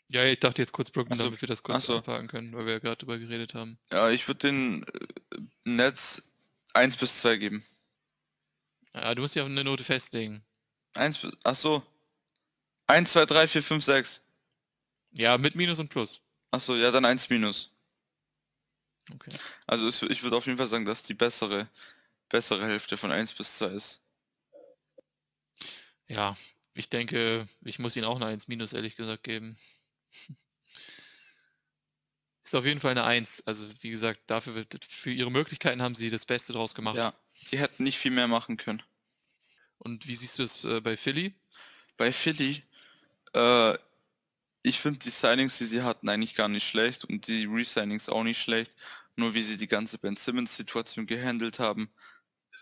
Ja, 0.09 0.25
ich 0.25 0.39
dachte 0.39 0.63
jetzt 0.63 0.73
kurz 0.73 0.91
Brooklyn, 0.91 1.17
so, 1.17 1.25
damit 1.25 1.41
wir 1.41 1.49
das 1.49 1.63
kurz 1.63 1.87
so. 1.87 1.97
abhaken 1.97 2.29
können, 2.29 2.55
weil 2.55 2.67
wir 2.67 2.75
ja 2.75 2.79
gerade 2.79 2.97
drüber 2.97 3.19
geredet 3.19 3.55
haben. 3.55 3.79
Ja, 3.91 4.11
ich 4.11 4.29
würde 4.29 4.49
den 4.49 4.85
äh, 4.85 5.39
Netz 5.65 6.31
1 6.77 6.97
bis 6.97 7.19
2 7.19 7.37
geben. 7.37 7.65
Ja, 8.95 9.15
du 9.15 9.23
musst 9.23 9.35
ja 9.35 9.45
eine 9.45 9.65
Note 9.65 9.85
festlegen. 9.85 10.45
1 10.95 11.19
bis, 11.19 11.33
ach 11.45 11.55
so. 11.55 11.83
1, 12.87 13.11
2, 13.11 13.27
3, 13.27 13.49
4, 13.49 13.63
5, 13.63 13.85
6. 13.85 14.23
Ja, 15.13 15.39
mit 15.39 15.55
Minus 15.55 15.79
und 15.79 15.89
Plus. 15.89 16.23
Ach 16.51 16.61
so, 16.61 16.77
ja, 16.77 16.91
dann 16.91 17.05
1 17.05 17.29
Minus. 17.29 17.73
Okay. 19.13 19.37
Also 19.67 19.89
ich 19.89 20.23
würde 20.23 20.37
auf 20.37 20.47
jeden 20.47 20.59
Fall 20.59 20.67
sagen, 20.67 20.85
dass 20.85 21.03
die 21.03 21.15
bessere, 21.15 21.69
bessere 22.29 22.67
Hälfte 22.67 22.97
von 22.97 23.13
1 23.13 23.33
bis 23.33 23.57
2 23.57 23.67
ist. 23.67 24.03
Ja, 26.09 26.37
ich 26.75 26.89
denke, 26.89 27.49
ich 27.63 27.79
muss 27.79 27.97
ihnen 27.97 28.05
auch 28.05 28.17
eine 28.17 28.27
1 28.27 28.49
minus 28.49 28.73
ehrlich 28.73 28.97
gesagt 28.97 29.25
geben. 29.25 29.59
Ist 32.47 32.55
auf 32.55 32.65
jeden 32.65 32.79
Fall 32.79 32.93
eine 32.93 33.03
1. 33.03 33.43
Also 33.45 33.67
wie 33.81 33.91
gesagt, 33.91 34.21
dafür 34.29 34.55
wird, 34.55 34.85
für 34.89 35.11
ihre 35.11 35.33
Möglichkeiten 35.33 35.83
haben 35.83 35.97
sie 35.97 36.11
das 36.11 36.25
Beste 36.25 36.53
draus 36.53 36.77
gemacht. 36.77 36.95
Ja, 36.95 37.13
sie 37.43 37.59
hätten 37.59 37.83
nicht 37.83 37.99
viel 37.99 38.13
mehr 38.13 38.29
machen 38.29 38.57
können. 38.57 38.85
Und 39.79 40.07
wie 40.07 40.15
siehst 40.15 40.39
du 40.39 40.45
es 40.45 40.63
äh, 40.63 40.81
bei 40.81 40.97
Philly? 40.97 41.35
Bei 41.97 42.13
Philly, 42.13 42.63
äh, 43.35 43.77
ich 44.63 44.79
finde 44.79 45.01
die 45.01 45.11
Signings, 45.11 45.59
die 45.59 45.65
sie 45.65 45.83
hatten, 45.83 46.09
eigentlich 46.09 46.37
gar 46.37 46.47
nicht 46.47 46.65
schlecht 46.65 47.05
und 47.05 47.27
die 47.27 47.47
Resignings 47.47 48.09
auch 48.09 48.23
nicht 48.23 48.41
schlecht. 48.41 48.77
Nur 49.17 49.35
wie 49.35 49.43
sie 49.43 49.57
die 49.57 49.67
ganze 49.67 49.99
Ben 49.99 50.17
Simmons-Situation 50.17 51.05
gehandelt 51.05 51.59
haben, 51.59 51.91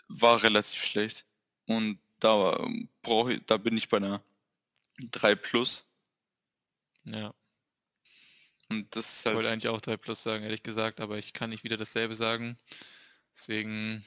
war 0.07 0.41
relativ 0.41 0.83
schlecht. 0.83 1.27
Und 1.67 1.99
da 2.19 2.57
brauche 3.03 3.33
ich, 3.33 3.45
da 3.45 3.57
bin 3.57 3.77
ich 3.77 3.87
bei 3.87 3.97
einer 3.97 4.23
3 5.11 5.35
plus. 5.35 5.85
Ja. 7.03 7.35
Und 8.69 8.95
das 8.95 9.17
ist 9.17 9.25
halt. 9.25 9.33
Ich 9.33 9.37
wollte 9.37 9.51
eigentlich 9.51 9.67
auch 9.67 9.81
3 9.81 9.97
plus 9.97 10.23
sagen, 10.23 10.43
ehrlich 10.43 10.63
gesagt, 10.63 10.99
aber 10.99 11.17
ich 11.17 11.33
kann 11.33 11.49
nicht 11.49 11.63
wieder 11.63 11.77
dasselbe 11.77 12.15
sagen. 12.15 12.57
Deswegen. 13.33 14.05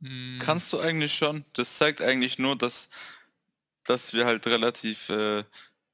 Hm. 0.00 0.38
Kannst 0.42 0.72
du 0.72 0.80
eigentlich 0.80 1.14
schon. 1.14 1.44
Das 1.54 1.78
zeigt 1.78 2.02
eigentlich 2.02 2.38
nur, 2.38 2.56
dass, 2.56 2.90
dass 3.84 4.12
wir 4.12 4.26
halt 4.26 4.46
relativ 4.46 5.08
äh, 5.08 5.44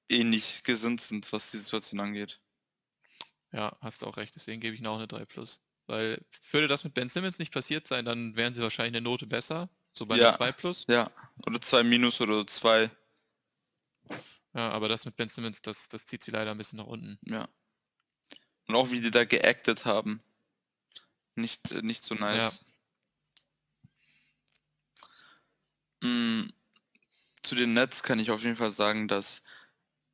ähnlich 0.09 0.64
gesinnt 0.64 1.01
sind, 1.01 1.33
was 1.33 1.51
die 1.51 1.59
Situation 1.59 2.01
angeht. 2.01 2.40
Ja, 3.53 3.77
hast 3.81 4.03
du 4.03 4.07
auch 4.07 4.16
recht, 4.16 4.35
deswegen 4.35 4.61
gebe 4.61 4.75
ich 4.75 4.81
noch 4.81 4.97
eine 4.97 5.09
3 5.09 5.25
plus. 5.25 5.61
Weil 5.87 6.25
würde 6.53 6.69
das 6.69 6.85
mit 6.85 6.95
Ben 6.95 7.09
Simmons 7.09 7.38
nicht 7.38 7.53
passiert 7.53 7.88
sein, 7.88 8.05
dann 8.05 8.37
wären 8.37 8.55
sie 8.55 8.62
wahrscheinlich 8.62 8.97
eine 8.97 9.05
Note 9.05 9.27
besser. 9.27 9.69
So 9.93 10.07
bei 10.07 10.16
ja, 10.16 10.29
einer 10.29 10.37
2 10.37 10.53
plus. 10.53 10.85
Ja, 10.88 11.11
oder 11.47 11.61
2 11.61 11.83
minus 11.83 12.21
oder 12.21 12.47
2. 12.47 12.90
Ja, 14.54 14.70
aber 14.70 14.88
das 14.88 15.04
mit 15.04 15.16
Ben 15.16 15.28
Simmons, 15.28 15.62
das, 15.62 15.88
das 15.88 16.06
zieht 16.06 16.24
sie 16.24 16.30
leider 16.30 16.50
ein 16.50 16.58
bisschen 16.58 16.78
nach 16.78 16.86
unten. 16.86 17.18
Ja. 17.30 17.48
Und 18.66 18.74
auch 18.74 18.90
wie 18.90 19.00
die 19.00 19.10
da 19.10 19.24
geactet 19.24 19.84
haben. 19.84 20.20
Nicht, 21.36 21.70
äh, 21.72 21.82
nicht 21.82 22.04
so 22.04 22.14
nice. 22.14 22.64
Ja. 26.02 26.08
Mm, 26.08 26.52
zu 27.42 27.54
den 27.54 27.74
Nets 27.74 28.02
kann 28.02 28.18
ich 28.18 28.30
auf 28.30 28.42
jeden 28.42 28.56
Fall 28.56 28.70
sagen, 28.70 29.06
dass 29.06 29.42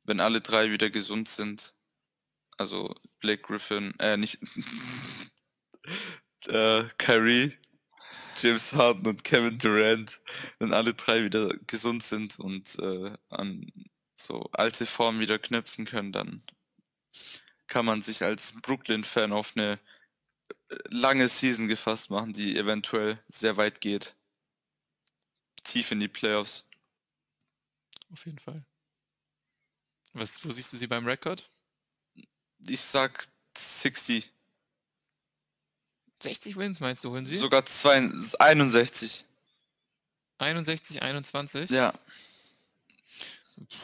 wenn 0.03 0.19
alle 0.19 0.41
drei 0.41 0.71
wieder 0.71 0.89
gesund 0.89 1.27
sind, 1.29 1.73
also 2.57 2.93
Blake 3.19 3.41
Griffin, 3.41 3.93
äh, 3.99 4.17
nicht, 4.17 4.39
äh, 6.47 6.83
Kyrie, 6.97 7.57
James 8.37 8.73
Harden 8.73 9.07
und 9.07 9.23
Kevin 9.23 9.57
Durant, 9.57 10.21
wenn 10.59 10.73
alle 10.73 10.93
drei 10.93 11.23
wieder 11.23 11.49
gesund 11.65 12.03
sind 12.03 12.39
und 12.39 12.77
äh, 12.79 13.13
an 13.29 13.71
so 14.17 14.49
alte 14.51 14.85
Form 14.85 15.19
wieder 15.19 15.39
knüpfen 15.39 15.85
können, 15.85 16.11
dann 16.11 16.43
kann 17.67 17.85
man 17.85 18.01
sich 18.01 18.23
als 18.23 18.53
Brooklyn-Fan 18.61 19.31
auf 19.31 19.55
eine 19.55 19.79
äh, 20.69 20.75
lange 20.89 21.27
Season 21.27 21.67
gefasst 21.67 22.09
machen, 22.09 22.33
die 22.33 22.57
eventuell 22.57 23.21
sehr 23.27 23.57
weit 23.57 23.81
geht. 23.81 24.15
Tief 25.63 25.91
in 25.91 25.99
die 25.99 26.07
Playoffs. 26.07 26.67
Auf 28.11 28.25
jeden 28.25 28.39
Fall. 28.39 28.65
Was, 30.13 30.43
wo 30.43 30.51
siehst 30.51 30.73
du 30.73 30.77
sie 30.77 30.87
beim 30.87 31.05
Rekord? 31.05 31.49
Ich 32.65 32.81
sag 32.81 33.27
60. 33.57 34.31
60 36.23 36.55
Wins 36.55 36.79
meinst 36.79 37.03
du, 37.03 37.11
holen 37.11 37.25
sie? 37.25 37.35
Sogar 37.35 37.65
zwei, 37.65 37.97
61. 38.39 39.25
61, 40.39 41.01
21? 41.01 41.69
Ja. 41.69 41.93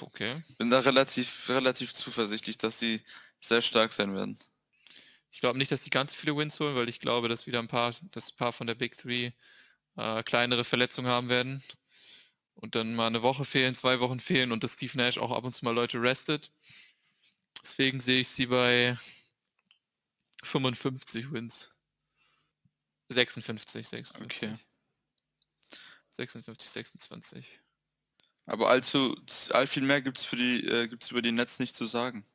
Okay. 0.02 0.44
Bin 0.58 0.70
da 0.70 0.80
relativ, 0.80 1.50
relativ 1.50 1.94
zuversichtlich, 1.94 2.58
dass 2.58 2.80
sie 2.80 3.02
sehr 3.40 3.62
stark 3.62 3.92
sein 3.92 4.16
werden. 4.16 4.38
Ich 5.32 5.40
glaube 5.40 5.58
nicht, 5.58 5.72
dass 5.72 5.84
sie 5.84 5.90
ganz 5.90 6.14
viele 6.14 6.38
Wins 6.38 6.60
holen, 6.60 6.76
weil 6.76 6.90
ich 6.90 7.00
glaube, 7.00 7.28
dass 7.28 7.48
wieder 7.48 7.60
ein 7.60 7.68
paar, 7.68 7.94
dass 8.12 8.32
ein 8.32 8.36
paar 8.36 8.54
von 8.54 8.68
der 8.68 8.76
Big 8.76 8.98
Three 8.98 9.32
äh, 9.98 10.24
kleinere 10.24 10.64
Verletzungen 10.64 11.10
haben 11.10 11.30
werden 11.30 11.64
und 12.56 12.76
dann 12.76 12.96
mal 12.96 13.08
eine 13.08 13.24
Woche 13.24 13.46
fehlen, 13.46 13.76
zwei 13.76 14.00
Wochen 14.00 14.20
fehlen 14.20 14.52
und 14.52 14.64
dass 14.64 14.74
Steve 14.74 14.98
Nash 14.98 15.18
auch 15.18 15.32
ab 15.32 15.44
und 15.44 15.54
zu 15.54 15.66
mal 15.66 15.74
Leute 15.74 16.02
restet. 16.02 16.52
Deswegen 17.64 18.00
sehe 18.00 18.22
ich 18.22 18.30
sie 18.30 18.46
bei 18.46 18.98
55 20.44 21.32
Wins. 21.32 21.70
56, 23.10 23.88
56. 23.88 24.50
Okay. 24.50 24.60
56, 26.12 26.70
26. 26.70 27.63
Aber 28.46 28.70
allzu 28.70 29.16
all 29.52 29.68
viel 29.68 29.84
mehr 29.84 30.02
gibt 30.02 30.18
es 30.18 30.26
für 30.26 30.36
die 30.36 30.66
äh, 30.68 30.88
gibt's 30.88 31.12
über 31.12 31.22
die 31.22 31.32
Netz 31.32 31.60
nicht 31.60 31.76
zu 31.76 31.86
sagen. 31.86 32.26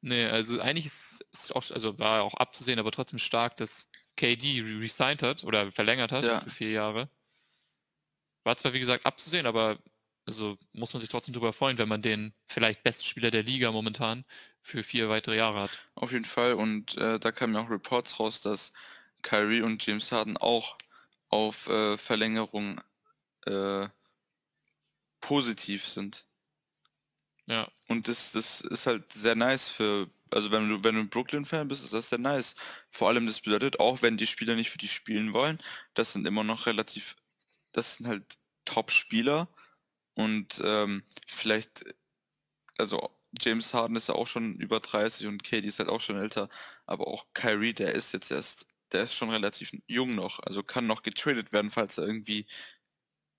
Nee, 0.00 0.26
also 0.26 0.60
eigentlich 0.60 0.86
ist 0.86 1.24
es 1.32 1.52
auch, 1.52 1.70
also 1.70 1.98
war 1.98 2.22
auch 2.22 2.34
abzusehen, 2.34 2.78
aber 2.78 2.92
trotzdem 2.92 3.18
stark, 3.18 3.56
dass 3.56 3.88
KD 4.16 4.62
resigned 4.80 5.22
hat 5.22 5.44
oder 5.44 5.70
verlängert 5.72 6.12
hat 6.12 6.24
ja. 6.24 6.40
für 6.40 6.50
vier 6.50 6.70
Jahre. 6.70 7.08
War 8.44 8.56
zwar 8.56 8.72
wie 8.72 8.80
gesagt 8.80 9.06
abzusehen, 9.06 9.46
aber 9.46 9.78
also 10.26 10.58
muss 10.72 10.92
man 10.92 11.00
sich 11.00 11.08
trotzdem 11.08 11.34
darüber 11.34 11.52
freuen, 11.52 11.78
wenn 11.78 11.88
man 11.88 12.02
den 12.02 12.32
vielleicht 12.46 12.82
besten 12.82 13.04
Spieler 13.04 13.30
der 13.30 13.42
Liga 13.42 13.72
momentan 13.72 14.24
für 14.62 14.82
vier 14.82 15.08
weitere 15.08 15.36
Jahre 15.36 15.62
hat. 15.62 15.70
Auf 15.94 16.12
jeden 16.12 16.24
Fall 16.24 16.54
und 16.54 16.96
äh, 16.96 17.18
da 17.18 17.32
kamen 17.32 17.54
ja 17.54 17.62
auch 17.62 17.70
Reports 17.70 18.20
raus, 18.20 18.40
dass 18.40 18.72
Kyrie 19.22 19.62
und 19.62 19.84
James 19.84 20.12
Harden 20.12 20.36
auch 20.36 20.76
auf 21.28 21.68
äh, 21.68 21.96
Verlängerung 21.96 22.80
äh, 23.46 23.88
positiv 25.20 25.86
sind. 25.86 26.26
Ja. 27.46 27.66
Und 27.88 28.08
das, 28.08 28.32
das 28.32 28.60
ist 28.60 28.86
halt 28.86 29.12
sehr 29.12 29.34
nice 29.34 29.68
für, 29.70 30.08
also 30.30 30.50
wenn 30.50 30.68
du, 30.68 30.84
wenn 30.84 30.94
du 30.96 31.04
Brooklyn-Fan 31.06 31.68
bist, 31.68 31.82
ist 31.84 31.94
das 31.94 32.10
sehr 32.10 32.18
nice. 32.18 32.54
Vor 32.90 33.08
allem 33.08 33.26
das 33.26 33.40
bedeutet, 33.40 33.80
auch 33.80 34.02
wenn 34.02 34.18
die 34.18 34.26
Spieler 34.26 34.54
nicht 34.54 34.70
für 34.70 34.78
die 34.78 34.88
spielen 34.88 35.32
wollen, 35.32 35.58
das 35.94 36.12
sind 36.12 36.26
immer 36.26 36.44
noch 36.44 36.66
relativ, 36.66 37.16
das 37.72 37.96
sind 37.96 38.06
halt 38.06 38.24
Top-Spieler 38.66 39.48
und 40.14 40.60
ähm, 40.62 41.04
vielleicht, 41.26 41.84
also 42.78 43.10
James 43.40 43.72
Harden 43.74 43.96
ist 43.96 44.08
ja 44.08 44.14
auch 44.14 44.26
schon 44.26 44.56
über 44.56 44.80
30 44.80 45.26
und 45.26 45.44
Katie 45.44 45.68
ist 45.68 45.78
halt 45.78 45.88
auch 45.88 46.00
schon 46.00 46.18
älter, 46.18 46.48
aber 46.86 47.08
auch 47.08 47.26
Kyrie, 47.34 47.72
der 47.72 47.94
ist 47.94 48.12
jetzt 48.12 48.30
erst, 48.30 48.66
der 48.92 49.04
ist 49.04 49.14
schon 49.14 49.30
relativ 49.30 49.72
jung 49.86 50.14
noch, 50.14 50.40
also 50.40 50.62
kann 50.62 50.86
noch 50.86 51.02
getradet 51.02 51.52
werden, 51.52 51.70
falls 51.70 51.98
er 51.98 52.06
irgendwie 52.06 52.46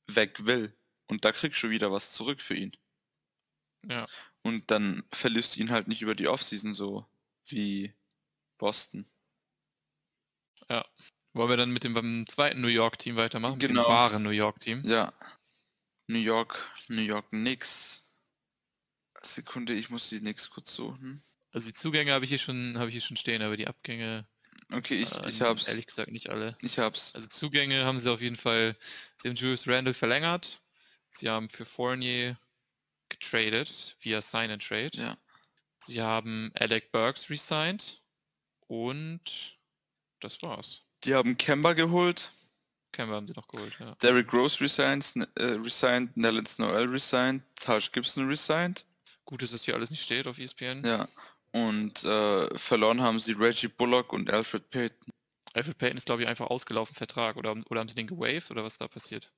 weg 0.07 0.45
will. 0.45 0.75
Und 1.09 1.25
da 1.25 1.31
kriegst 1.31 1.61
du 1.63 1.69
wieder 1.69 1.91
was 1.91 2.13
zurück 2.13 2.39
für 2.41 2.55
ihn. 2.55 2.71
Ja. 3.87 4.07
Und 4.43 4.69
dann 4.71 5.03
verlierst 5.11 5.55
du 5.55 5.59
ihn 5.61 5.71
halt 5.71 5.87
nicht 5.87 6.01
über 6.01 6.15
die 6.15 6.27
Offseason 6.27 6.73
so 6.73 7.05
wie 7.47 7.93
Boston. 8.57 9.05
Ja. 10.69 10.85
Wollen 11.33 11.49
wir 11.49 11.57
dann 11.57 11.71
mit 11.71 11.83
dem 11.83 11.93
beim 11.93 12.25
zweiten 12.27 12.61
New 12.61 12.67
York-Team 12.67 13.15
weitermachen? 13.15 13.57
Mit 13.57 13.67
Genau. 13.67 13.83
dem 13.83 13.89
wahren 13.89 14.23
New 14.23 14.29
York-Team. 14.29 14.83
Ja. 14.85 15.13
New 16.07 16.19
York, 16.19 16.69
New 16.87 17.01
York 17.01 17.29
Knicks. 17.29 18.07
Sekunde, 19.21 19.73
ich 19.73 19.89
muss 19.89 20.09
die 20.09 20.19
Knicks 20.19 20.49
kurz 20.49 20.73
suchen. 20.75 21.21
Also 21.51 21.67
die 21.67 21.73
Zugänge 21.73 22.13
habe 22.13 22.25
ich 22.25 22.29
hier 22.29 22.39
schon, 22.39 22.77
habe 22.77 22.89
ich 22.89 22.93
hier 22.93 23.01
schon 23.01 23.17
stehen, 23.17 23.41
aber 23.41 23.57
die 23.57 23.67
Abgänge 23.67 24.27
Okay, 24.71 25.01
ich, 25.01 25.11
äh, 25.15 25.29
ich 25.29 25.41
hab's. 25.41 25.67
ehrlich 25.67 25.87
gesagt 25.87 26.11
nicht 26.11 26.29
alle. 26.29 26.57
Ich 26.61 26.77
hab's. 26.77 27.13
Also 27.15 27.27
Zugänge 27.27 27.85
haben 27.85 27.97
sie 27.99 28.11
auf 28.11 28.21
jeden 28.21 28.35
Fall. 28.35 28.77
Sie 29.17 29.27
haben 29.27 29.35
Julius 29.35 29.67
Randle 29.67 29.93
verlängert. 29.93 30.61
Sie 31.09 31.29
haben 31.29 31.49
für 31.49 31.65
Fournier 31.65 32.37
getradet 33.09 33.95
via 33.99 34.21
Sign 34.21 34.51
and 34.51 34.65
Trade. 34.65 34.91
Ja. 34.93 35.17
Sie 35.79 36.01
haben 36.01 36.51
Alec 36.59 36.91
Burks 36.91 37.29
resigned 37.29 38.01
und 38.67 39.57
das 40.19 40.41
war's. 40.41 40.83
Die 41.03 41.13
haben 41.13 41.37
Kemba 41.37 41.73
geholt. 41.73 42.29
Kemba 42.91 43.15
haben 43.15 43.27
sie 43.27 43.33
noch 43.33 43.47
geholt, 43.47 43.75
ja. 43.79 43.95
Derrick 43.95 44.33
Rose 44.33 44.59
resigned, 44.61 45.15
äh, 45.35 45.43
resigned, 45.43 46.15
Nellis 46.17 46.57
Noel 46.57 46.87
resigned, 46.87 47.43
Taj 47.55 47.89
Gibson 47.91 48.27
resigned. 48.27 48.85
Gut, 49.25 49.41
dass 49.41 49.51
das 49.51 49.63
hier 49.63 49.75
alles 49.75 49.91
nicht 49.91 50.03
steht 50.03 50.27
auf 50.27 50.39
ESPN. 50.39 50.83
Ja. 50.85 51.07
Und 51.51 52.03
äh, 52.03 52.57
verloren 52.57 53.01
haben 53.01 53.19
sie 53.19 53.33
Reggie 53.33 53.67
Bullock 53.67 54.11
und 54.13 54.31
Alfred 54.31 54.69
Payton. 54.69 55.13
Alfred 55.53 55.77
Payton 55.77 55.97
ist, 55.97 56.05
glaube 56.05 56.23
ich, 56.23 56.27
einfach 56.27 56.47
ausgelaufen 56.47 56.95
Vertrag 56.95 57.37
oder, 57.37 57.49
haben- 57.49 57.63
oder 57.69 57.79
haben 57.79 57.89
sie 57.89 57.95
den 57.95 58.07
gewaved 58.07 58.51
oder 58.51 58.63
was 58.63 58.73
ist 58.73 58.81
da 58.81 58.87
passiert? 58.87 59.31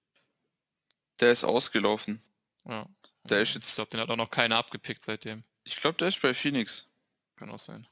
Der 1.21 1.31
ist 1.31 1.43
ausgelaufen. 1.43 2.21
Ja. 2.65 2.87
Der 3.23 3.41
ist 3.41 3.49
Ich 3.49 3.55
jetzt, 3.55 3.75
glaube, 3.75 3.91
den 3.91 3.99
hat 3.99 4.09
auch 4.09 4.15
noch 4.17 4.31
keiner 4.31 4.57
abgepickt 4.57 5.03
seitdem. 5.03 5.43
ich 5.63 5.75
glaube, 5.75 5.97
der 5.97 6.07
ist 6.07 6.21
bei 6.21 6.33
Phoenix. 6.33 6.87
Kann 7.35 7.49
auch 7.51 7.59
sein. 7.59 7.87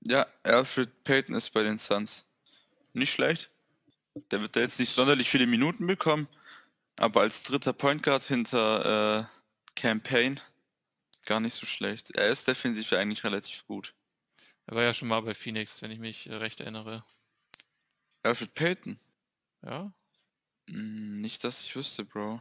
Ja, 0.00 0.26
Alfred 0.42 1.02
Payton 1.04 1.34
ist 1.34 1.50
bei 1.50 1.62
den 1.62 1.78
Suns. 1.78 2.26
Nicht 2.92 3.12
schlecht. 3.12 3.50
Der 4.30 4.40
wird 4.40 4.56
da 4.56 4.60
jetzt 4.60 4.78
nicht 4.80 4.92
sonderlich 4.92 5.30
viele 5.30 5.46
Minuten 5.46 5.86
bekommen, 5.86 6.28
aber 6.96 7.20
als 7.20 7.42
dritter 7.42 7.72
Point 7.72 8.02
Guard 8.02 8.24
hinter 8.24 9.20
äh, 9.20 9.24
Campaign 9.76 10.40
gar 11.26 11.38
nicht 11.40 11.54
so 11.54 11.66
schlecht. 11.66 12.10
Er 12.12 12.28
ist 12.28 12.48
defensiv 12.48 12.90
ja 12.90 12.98
eigentlich 12.98 13.22
relativ 13.22 13.64
gut. 13.66 13.94
Er 14.66 14.76
war 14.76 14.82
ja 14.82 14.94
schon 14.94 15.08
mal 15.08 15.20
bei 15.20 15.34
Phoenix, 15.34 15.80
wenn 15.82 15.90
ich 15.92 15.98
mich 15.98 16.28
äh, 16.28 16.34
recht 16.34 16.60
erinnere. 16.60 17.04
Alfred 18.22 18.54
Payton? 18.54 18.98
Ja? 19.62 19.92
Hm, 20.68 21.20
nicht, 21.20 21.44
dass 21.44 21.60
ich 21.60 21.74
wüsste, 21.76 22.04
Bro. 22.04 22.40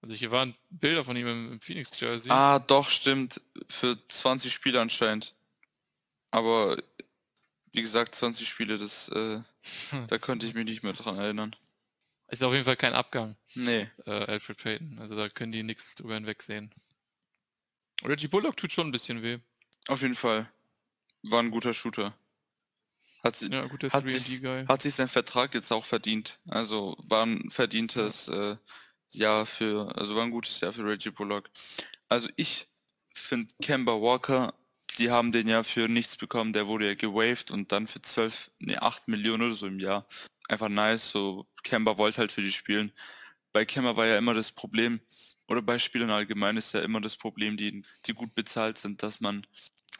Also 0.00 0.14
hier 0.14 0.30
waren 0.30 0.54
Bilder 0.70 1.04
von 1.04 1.16
ihm 1.16 1.26
im, 1.28 1.52
im 1.52 1.60
Phoenix-Jersey. 1.60 2.30
Ah, 2.30 2.58
doch, 2.58 2.88
stimmt. 2.90 3.40
Für 3.68 3.96
20 4.08 4.52
Spiele 4.52 4.80
anscheinend. 4.80 5.34
Aber 6.30 6.76
wie 7.72 7.80
gesagt, 7.82 8.14
20 8.14 8.48
Spiele, 8.48 8.78
das, 8.78 9.08
äh, 9.10 9.40
da 10.08 10.18
konnte 10.18 10.46
ich 10.46 10.54
mich 10.54 10.64
nicht 10.64 10.82
mehr 10.82 10.92
dran 10.92 11.18
erinnern. 11.18 11.54
Ist 12.28 12.42
auf 12.42 12.52
jeden 12.52 12.64
Fall 12.64 12.76
kein 12.76 12.94
Abgang, 12.94 13.36
Nee. 13.54 13.88
äh, 14.06 14.10
Alfred 14.10 14.56
Payton. 14.56 14.98
Also 14.98 15.14
da 15.14 15.28
können 15.28 15.52
die 15.52 15.62
nichts 15.62 15.94
drüber 15.94 16.14
hinwegsehen. 16.14 16.72
Reggie 18.04 18.26
Bullock 18.28 18.56
tut 18.56 18.72
schon 18.72 18.88
ein 18.88 18.92
bisschen 18.92 19.22
weh. 19.22 19.38
Auf 19.88 20.00
jeden 20.02 20.14
Fall. 20.14 20.50
War 21.22 21.40
ein 21.40 21.50
guter 21.50 21.74
Shooter. 21.74 22.16
Hat, 23.22 23.40
Ja, 23.42 23.66
guter 23.66 23.88
hat, 23.90 24.04
3D 24.04 24.18
sich, 24.18 24.68
hat 24.68 24.82
sich 24.82 24.94
sein 24.94 25.08
Vertrag 25.08 25.54
jetzt 25.54 25.70
auch 25.70 25.84
verdient. 25.84 26.38
Also 26.48 26.96
war 26.98 27.24
ein 27.24 27.50
verdientes 27.50 28.28
äh, 28.28 28.56
Jahr 29.10 29.46
für, 29.46 29.96
also 29.96 30.16
war 30.16 30.24
ein 30.24 30.30
gutes 30.30 30.60
Jahr 30.60 30.72
für 30.72 30.84
Reggie 30.84 31.10
Bullock. 31.10 31.48
Also 32.08 32.28
ich 32.36 32.68
finde 33.14 33.52
Kemba 33.62 33.92
Walker, 33.92 34.54
die 34.98 35.10
haben 35.10 35.32
den 35.32 35.48
ja 35.48 35.62
für 35.62 35.88
nichts 35.88 36.16
bekommen, 36.16 36.52
der 36.52 36.66
wurde 36.66 36.86
ja 36.86 36.94
gewaved 36.94 37.50
und 37.50 37.72
dann 37.72 37.86
für 37.86 38.02
12, 38.02 38.50
nee, 38.58 38.76
8 38.76 39.08
Millionen 39.08 39.44
oder 39.44 39.54
so 39.54 39.66
im 39.66 39.78
Jahr. 39.78 40.06
Einfach 40.48 40.68
nice, 40.68 41.10
so 41.10 41.46
Kemba 41.62 41.96
wollte 41.98 42.18
halt 42.18 42.32
für 42.32 42.42
die 42.42 42.52
spielen. 42.52 42.92
Bei 43.52 43.64
Kemba 43.64 43.96
war 43.96 44.06
ja 44.06 44.18
immer 44.18 44.34
das 44.34 44.50
Problem, 44.50 45.00
oder 45.48 45.62
bei 45.62 45.78
Spielern 45.78 46.10
allgemein 46.10 46.56
ist 46.56 46.72
ja 46.72 46.80
immer 46.80 47.00
das 47.00 47.16
Problem, 47.16 47.56
die, 47.56 47.82
die 48.06 48.14
gut 48.14 48.34
bezahlt 48.34 48.78
sind, 48.78 49.02
dass 49.02 49.20
man, 49.20 49.46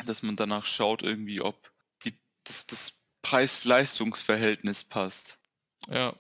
dass 0.06 0.22
man 0.22 0.36
danach 0.36 0.64
schaut 0.66 1.02
irgendwie, 1.02 1.40
ob 1.40 1.72
die, 2.04 2.18
das, 2.44 2.66
das 2.66 3.01
Preis-Leistungs-Verhältnis 3.32 4.84
passt. 4.84 5.38
Ja, 5.88 6.12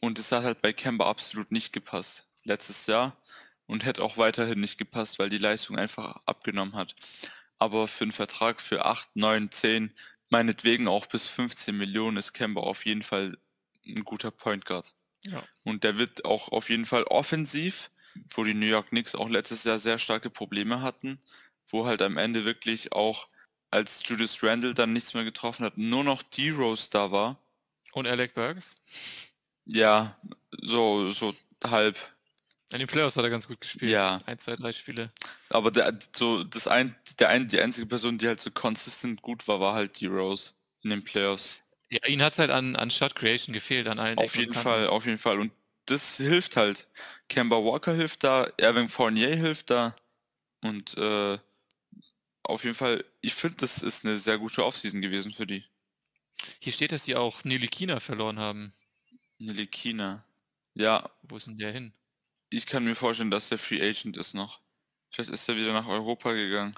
Und 0.00 0.18
es 0.18 0.30
hat 0.32 0.44
halt 0.44 0.60
bei 0.60 0.74
Kemba 0.74 1.08
absolut 1.08 1.50
nicht 1.50 1.72
gepasst. 1.72 2.28
Letztes 2.44 2.86
Jahr. 2.86 3.16
Und 3.66 3.86
hätte 3.86 4.02
auch 4.02 4.18
weiterhin 4.18 4.60
nicht 4.60 4.76
gepasst, 4.76 5.18
weil 5.18 5.30
die 5.30 5.38
Leistung 5.38 5.78
einfach 5.78 6.20
abgenommen 6.26 6.74
hat. 6.74 6.94
Aber 7.58 7.88
für 7.88 8.04
einen 8.04 8.12
Vertrag 8.12 8.60
für 8.60 8.84
8, 8.84 9.16
9, 9.16 9.50
10, 9.50 9.94
meinetwegen 10.28 10.88
auch 10.88 11.06
bis 11.06 11.26
15 11.26 11.74
Millionen 11.74 12.18
ist 12.18 12.34
Kemba 12.34 12.60
auf 12.60 12.84
jeden 12.84 13.02
Fall 13.02 13.38
ein 13.86 14.04
guter 14.04 14.30
Point 14.30 14.66
Guard. 14.66 14.92
ja. 15.22 15.42
Und 15.64 15.84
der 15.84 15.96
wird 15.96 16.26
auch 16.26 16.50
auf 16.50 16.68
jeden 16.68 16.84
Fall 16.84 17.04
offensiv, 17.04 17.90
wo 18.34 18.44
die 18.44 18.54
New 18.54 18.66
York 18.66 18.90
Knicks 18.90 19.14
auch 19.14 19.30
letztes 19.30 19.64
Jahr 19.64 19.78
sehr 19.78 19.98
starke 19.98 20.28
Probleme 20.28 20.82
hatten, 20.82 21.18
wo 21.66 21.86
halt 21.86 22.02
am 22.02 22.18
Ende 22.18 22.44
wirklich 22.44 22.92
auch, 22.92 23.28
als 23.70 24.02
Julius 24.04 24.42
Randle 24.42 24.74
dann 24.74 24.92
nichts 24.92 25.14
mehr 25.14 25.24
getroffen 25.24 25.64
hat, 25.64 25.76
nur 25.76 26.04
noch 26.04 26.22
D-Rose 26.22 26.88
da 26.90 27.10
war. 27.10 27.36
Und 27.92 28.06
Alec 28.06 28.34
Burks? 28.34 28.76
Ja, 29.66 30.16
so, 30.62 31.10
so 31.10 31.34
halb. 31.64 31.98
In 32.70 32.78
den 32.78 32.88
Playoffs 32.88 33.16
hat 33.16 33.24
er 33.24 33.30
ganz 33.30 33.46
gut 33.46 33.60
gespielt. 33.60 33.90
Ja. 33.90 34.20
Ein, 34.26 34.38
zwei, 34.38 34.56
drei 34.56 34.72
Spiele. 34.72 35.10
Aber 35.48 35.70
der, 35.70 35.98
so, 36.14 36.44
das 36.44 36.68
ein, 36.68 36.94
der 37.18 37.30
ein, 37.30 37.48
die 37.48 37.60
einzige 37.60 37.86
Person, 37.86 38.18
die 38.18 38.28
halt 38.28 38.40
so 38.40 38.50
consistent 38.50 39.22
gut 39.22 39.48
war, 39.48 39.60
war 39.60 39.74
halt 39.74 40.00
D-Rose 40.00 40.52
in 40.82 40.90
den 40.90 41.02
Playoffs. 41.02 41.60
Ja, 41.90 42.06
ihn 42.06 42.22
hat 42.22 42.34
es 42.34 42.38
halt 42.38 42.50
an, 42.50 42.76
an 42.76 42.90
Shot 42.90 43.14
Creation 43.14 43.54
gefehlt, 43.54 43.88
an 43.88 43.98
allen 43.98 44.18
Auf 44.18 44.34
Ecken 44.34 44.40
jeden. 44.40 44.54
Fall, 44.54 44.88
auf 44.88 45.06
jeden 45.06 45.18
Fall. 45.18 45.40
Und 45.40 45.52
das 45.86 46.18
hilft 46.18 46.56
halt. 46.56 46.86
Kemba 47.28 47.56
Walker 47.56 47.94
hilft 47.94 48.24
da, 48.24 48.48
Erwin 48.58 48.90
Fournier 48.90 49.34
hilft 49.34 49.70
da. 49.70 49.94
Und 50.60 50.96
äh, 50.98 51.38
auf 52.48 52.64
jeden 52.64 52.74
Fall, 52.74 53.04
ich 53.20 53.34
finde, 53.34 53.58
das 53.58 53.82
ist 53.82 54.04
eine 54.04 54.16
sehr 54.16 54.38
gute 54.38 54.64
Offseason 54.64 55.00
gewesen 55.00 55.32
für 55.32 55.46
die. 55.46 55.64
Hier 56.60 56.72
steht, 56.72 56.92
dass 56.92 57.04
sie 57.04 57.16
auch 57.16 57.44
Nilikina 57.44 58.00
verloren 58.00 58.38
haben. 58.38 58.72
Nilikina. 59.38 60.24
Ja, 60.74 61.10
Wo 61.22 61.36
ist 61.36 61.46
denn 61.46 61.56
der 61.58 61.72
hin? 61.72 61.92
ich 62.50 62.66
kann 62.66 62.84
mir 62.84 62.94
vorstellen, 62.94 63.30
dass 63.30 63.48
der 63.48 63.58
Free 63.58 63.82
Agent 63.82 64.16
ist 64.16 64.34
noch. 64.34 64.60
Vielleicht 65.10 65.30
ist 65.30 65.48
er 65.48 65.56
wieder 65.56 65.72
nach 65.72 65.86
Europa 65.86 66.32
gegangen. 66.32 66.74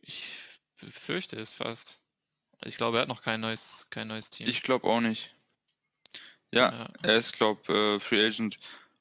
Ich 0.00 0.24
befürchte 0.80 1.36
es 1.36 1.52
fast. 1.52 2.00
Ich 2.64 2.76
glaube, 2.76 2.98
er 2.98 3.02
hat 3.02 3.08
noch 3.08 3.22
kein 3.22 3.40
neues, 3.40 3.86
kein 3.90 4.08
neues 4.08 4.30
Team. 4.30 4.48
Ich 4.48 4.62
glaube 4.62 4.88
auch 4.88 5.00
nicht. 5.00 5.30
Ja, 6.52 6.72
ja. 6.72 6.92
er 7.02 7.16
ist, 7.16 7.34
glaube 7.36 7.72
äh, 7.72 8.00
Free 8.00 8.26
Agent. 8.26 8.58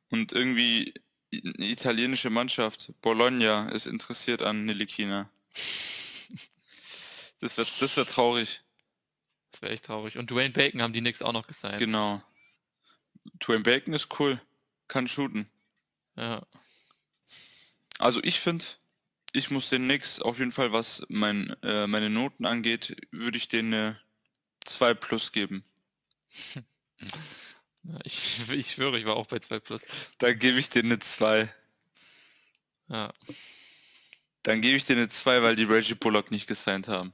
Und 0.10 0.32
irgendwie 0.32 0.94
eine 1.34 1.68
italienische 1.68 2.30
Mannschaft, 2.30 2.92
Bologna, 3.02 3.70
ist 3.70 3.88
interessiert 3.88 4.42
an 4.42 4.66
Nilikina. 4.66 5.30
Das 7.40 7.58
wird, 7.58 7.82
das 7.82 7.96
wird 7.98 8.10
traurig. 8.10 8.62
Das 9.52 9.62
wäre 9.62 9.72
echt 9.72 9.86
traurig. 9.86 10.18
Und 10.18 10.32
Dwayne 10.32 10.52
Bacon 10.52 10.82
haben 10.82 10.94
die 10.94 11.02
Knicks 11.02 11.22
auch 11.22 11.34
noch 11.34 11.48
gesigned. 11.48 11.80
Genau. 11.80 12.24
Dwayne 13.40 13.64
Bacon 13.64 13.94
ist 13.94 14.20
cool. 14.20 14.42
Kann 14.88 15.08
shooten. 15.08 15.50
Ja. 16.16 16.46
Also 18.00 18.22
ich 18.24 18.40
finde, 18.40 18.66
ich 19.34 19.52
muss 19.52 19.70
den 19.70 19.84
Knicks 19.84 20.20
auf 20.20 20.40
jeden 20.40 20.52
Fall, 20.52 20.72
was 20.72 21.06
mein, 21.10 21.56
äh, 21.64 21.88
meine 21.88 22.10
Noten 22.10 22.46
angeht, 22.46 22.96
würde 23.12 23.38
ich 23.38 23.48
denen 23.48 23.74
eine 23.74 24.02
2 24.66 24.94
plus 24.94 25.32
geben. 25.32 25.64
Ich, 28.04 28.50
ich 28.50 28.72
schwöre, 28.72 29.00
ich 29.00 29.06
war 29.06 29.16
auch 29.16 29.28
bei 29.28 29.40
2 29.40 29.62
Plus. 29.62 29.88
Da 30.18 30.34
gebe 30.34 30.60
ich 30.60 30.70
denen 30.70 30.92
eine 30.92 31.00
2. 31.00 31.50
Ja. 32.90 33.14
Dann 34.48 34.62
gebe 34.62 34.78
ich 34.78 34.86
denen 34.86 35.00
eine 35.00 35.10
2, 35.10 35.44
weil 35.44 35.58
die 35.58 35.66
Reggie 35.66 35.96
Bullock 35.96 36.32
nicht 36.32 36.48
gesigned 36.48 36.88
haben. 36.88 37.12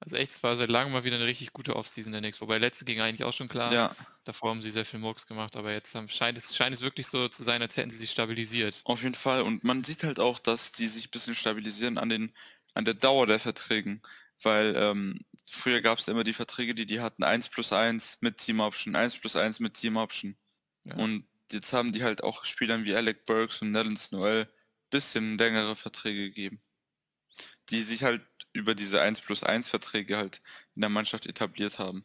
Also 0.00 0.16
echt, 0.16 0.32
es 0.32 0.42
war 0.42 0.56
seit 0.56 0.68
langem 0.68 0.92
mal 0.92 1.04
wieder 1.04 1.14
eine 1.14 1.24
richtig 1.24 1.52
gute 1.52 1.76
Offseason 1.76 2.10
der 2.10 2.20
Knicks. 2.20 2.40
Wobei 2.40 2.58
letzte 2.58 2.84
ging 2.84 3.00
eigentlich 3.00 3.22
auch 3.22 3.32
schon 3.32 3.48
klar. 3.48 3.72
Ja, 3.72 3.94
Davor 4.24 4.50
haben 4.50 4.62
sie 4.62 4.72
sehr 4.72 4.84
viel 4.84 4.98
Murks 4.98 5.28
gemacht, 5.28 5.54
aber 5.54 5.72
jetzt 5.72 5.94
haben, 5.94 6.08
scheint, 6.08 6.36
es, 6.36 6.56
scheint 6.56 6.74
es 6.74 6.80
wirklich 6.80 7.06
so 7.06 7.28
zu 7.28 7.44
sein, 7.44 7.62
als 7.62 7.76
hätten 7.76 7.90
sie 7.90 7.98
sich 7.98 8.10
stabilisiert. 8.10 8.80
auf 8.82 9.04
jeden 9.04 9.14
Fall. 9.14 9.42
Und 9.42 9.62
man 9.62 9.84
sieht 9.84 10.02
halt 10.02 10.18
auch, 10.18 10.40
dass 10.40 10.72
die 10.72 10.88
sich 10.88 11.06
ein 11.06 11.10
bisschen 11.12 11.36
stabilisieren 11.36 11.98
an 11.98 12.08
den, 12.08 12.32
an 12.74 12.84
der 12.84 12.94
Dauer 12.94 13.28
der 13.28 13.38
Verträgen. 13.38 14.02
Weil 14.42 14.74
ähm, 14.76 15.20
früher 15.48 15.80
gab 15.82 16.00
es 16.00 16.08
immer 16.08 16.24
die 16.24 16.32
Verträge, 16.32 16.74
die 16.74 16.84
die 16.84 17.00
hatten 17.00 17.22
1 17.22 17.48
plus 17.50 17.72
1 17.72 18.18
mit 18.22 18.38
Team 18.38 18.58
Option, 18.58 18.96
1 18.96 19.18
plus 19.18 19.36
1 19.36 19.60
mit 19.60 19.74
Team 19.74 19.98
Option. 19.98 20.36
Ja. 20.82 20.96
Und 20.96 21.28
jetzt 21.52 21.72
haben 21.72 21.92
die 21.92 22.02
halt 22.02 22.24
auch 22.24 22.44
Spielern 22.44 22.84
wie 22.84 22.96
Alec 22.96 23.24
Burks 23.24 23.62
und 23.62 23.70
Nellens 23.70 24.10
Noel 24.10 24.48
bisschen 24.90 25.38
längere 25.38 25.76
Verträge 25.76 26.28
gegeben. 26.28 26.60
Die 27.70 27.82
sich 27.82 28.02
halt 28.02 28.22
über 28.52 28.74
diese 28.74 29.00
1 29.00 29.20
plus 29.20 29.42
1 29.42 29.68
Verträge 29.68 30.16
halt 30.16 30.40
in 30.74 30.82
der 30.82 30.90
Mannschaft 30.90 31.26
etabliert 31.26 31.78
haben. 31.78 32.04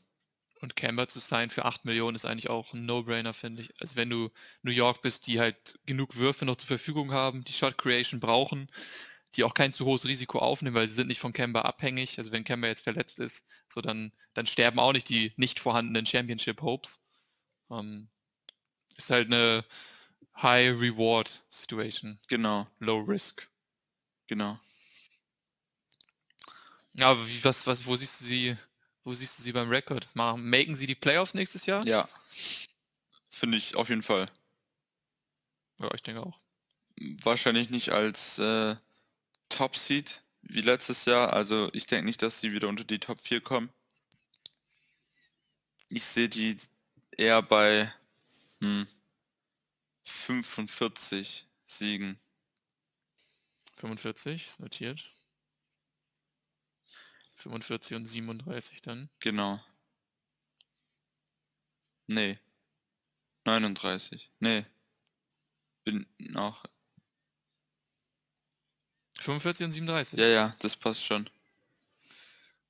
Und 0.62 0.76
Kemba 0.76 1.08
zu 1.08 1.20
sein 1.20 1.50
für 1.50 1.65
8 1.65 1.86
Millionen 1.86 2.15
ist 2.15 2.26
eigentlich 2.26 2.50
auch 2.50 2.74
ein 2.74 2.86
No-Brainer, 2.86 3.34
finde 3.34 3.63
ich. 3.63 3.82
Also 3.82 3.96
wenn 3.96 4.10
du 4.12 4.30
New 4.62 4.72
York 4.72 5.02
bist, 5.02 5.26
die 5.26 5.39
halt 5.39 5.80
genug 5.88 6.17
Würfe 6.17 6.46
noch 6.46 6.56
zur 6.58 6.67
Verfügung 6.67 7.12
haben, 7.12 7.44
die 7.44 7.54
Shot 7.54 7.80
Creation 7.80 8.20
brauchen, 8.20 8.70
die 9.36 9.44
auch 9.44 9.56
kein 9.56 9.74
zu 9.74 9.86
hohes 9.86 10.06
Risiko 10.06 10.39
aufnehmen, 10.39 10.76
weil 10.76 10.88
sie 10.88 10.94
sind 10.94 11.08
nicht 11.08 11.20
von 11.20 11.34
Kemba 11.34 11.62
abhängig. 11.62 12.20
Also 12.20 12.32
wenn 12.32 12.44
Kemba 12.44 12.67
jetzt 12.67 12.84
verletzt 12.84 13.20
ist, 13.20 13.48
so 13.67 13.82
dann, 13.82 14.12
dann 14.34 14.46
sterben 14.46 14.80
auch 14.80 14.94
nicht 14.94 15.10
die 15.10 15.34
nicht 15.38 15.60
vorhandenen 15.60 16.06
Championship 16.06 16.62
Hopes. 16.62 17.02
Ähm, 17.72 18.10
ist 18.98 19.10
halt 19.10 19.28
eine 19.28 19.65
High 20.42 20.72
Reward 20.80 21.44
Situation, 21.50 22.20
Genau, 22.28 22.66
Low 22.80 23.00
Risk. 23.00 23.48
genau. 24.28 24.60
Ja, 26.94 27.12
aber 27.12 27.28
wie, 27.28 27.44
was, 27.44 27.66
was, 27.68 27.86
wo 27.86 27.96
siehst 27.96 28.20
du 28.22 28.26
sie, 28.26 28.58
wo 29.04 29.14
siehst 29.14 29.38
du 29.40 29.44
sie 29.44 29.52
beim 29.54 29.70
Rekord? 29.70 30.08
Machen, 30.14 30.50
maken 30.50 30.76
sie 30.76 30.88
die 30.88 30.96
Playoffs 30.96 31.34
nächstes 31.34 31.66
Jahr? 31.66 31.86
Ja. 31.86 32.08
Finde 33.30 33.58
ich 33.58 33.76
auf 33.76 33.90
jeden 33.90 34.02
Fall. 34.04 34.26
Ja, 35.80 35.90
ich 35.94 36.04
denke 36.04 36.22
auch. 36.22 36.38
Wahrscheinlich 37.24 37.70
nicht 37.70 37.90
als 37.90 38.38
äh, 38.40 38.76
Top 39.50 39.76
Seed 39.76 40.22
wie 40.42 40.62
letztes 40.62 41.06
Jahr. 41.06 41.34
Also 41.34 41.70
ich 41.74 41.86
denke 41.86 42.06
nicht, 42.06 42.22
dass 42.22 42.42
sie 42.42 42.52
wieder 42.52 42.68
unter 42.68 42.84
die 42.84 43.00
Top 43.00 43.20
4 43.22 43.42
kommen. 43.42 43.70
Ich 45.90 46.06
sehe 46.06 46.30
die 46.30 46.56
eher 47.18 47.42
bei 47.42 47.92
hm, 48.60 48.86
45 50.12 51.45
Siegen. 51.65 52.19
45 53.78 54.45
ist 54.45 54.60
notiert. 54.60 55.12
45 57.38 57.95
und 57.95 58.06
37 58.06 58.82
dann. 58.82 59.10
Genau. 59.19 59.60
Nee. 62.08 62.38
39. 63.45 64.30
Nee. 64.39 64.65
Bin 65.84 66.06
noch. 66.19 66.65
45 69.19 69.65
und 69.65 69.71
37. 69.71 70.19
Ja, 70.19 70.28
ja, 70.28 70.56
das 70.60 70.76
passt 70.76 71.04
schon. 71.04 71.30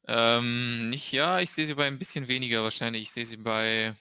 Ähm, 0.08 0.90
nicht 0.90 1.12
ja, 1.12 1.40
ich 1.40 1.52
sehe 1.52 1.66
sie 1.66 1.74
bei 1.74 1.88
ein 1.88 2.00
bisschen 2.00 2.28
weniger 2.28 2.64
wahrscheinlich. 2.64 3.04
Ich 3.04 3.12
sehe 3.12 3.26
sie 3.26 3.38
bei 3.38 3.96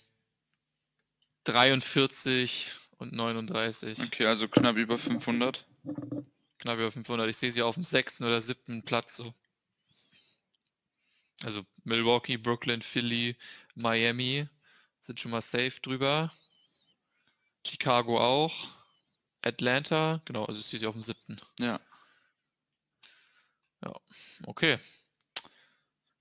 43 1.45 2.69
und 3.01 3.13
39. 3.13 3.99
Okay, 4.01 4.27
also 4.27 4.49
knapp 4.49 4.77
über 4.77 4.99
500. 4.99 5.67
Knapp 6.59 6.79
über 6.79 6.93
500. 6.93 7.29
Ich 7.29 7.37
sehe 7.37 7.53
sie 7.53 7.63
auf 7.63 7.75
dem 7.75 7.85
sechsten 7.85 8.25
oder 8.25 8.41
siebten 8.41 8.83
Platz 8.85 9.17
so. 9.17 9.35
Also 11.43 11.65
Milwaukee, 11.85 12.37
Brooklyn, 12.37 12.83
Philly, 12.83 13.37
Miami 13.75 14.47
sind 15.01 15.19
schon 15.21 15.31
mal 15.31 15.41
safe 15.41 15.81
drüber. 15.81 16.33
Chicago 17.67 18.21
auch. 18.21 18.69
Atlanta, 19.43 20.21
genau, 20.27 20.45
also 20.45 20.61
ich 20.61 20.67
sehe 20.67 20.79
sie 20.79 20.87
auf 20.87 20.95
dem 20.95 21.03
siebten. 21.03 21.41
Ja. 21.59 21.81
Okay. 24.47 24.79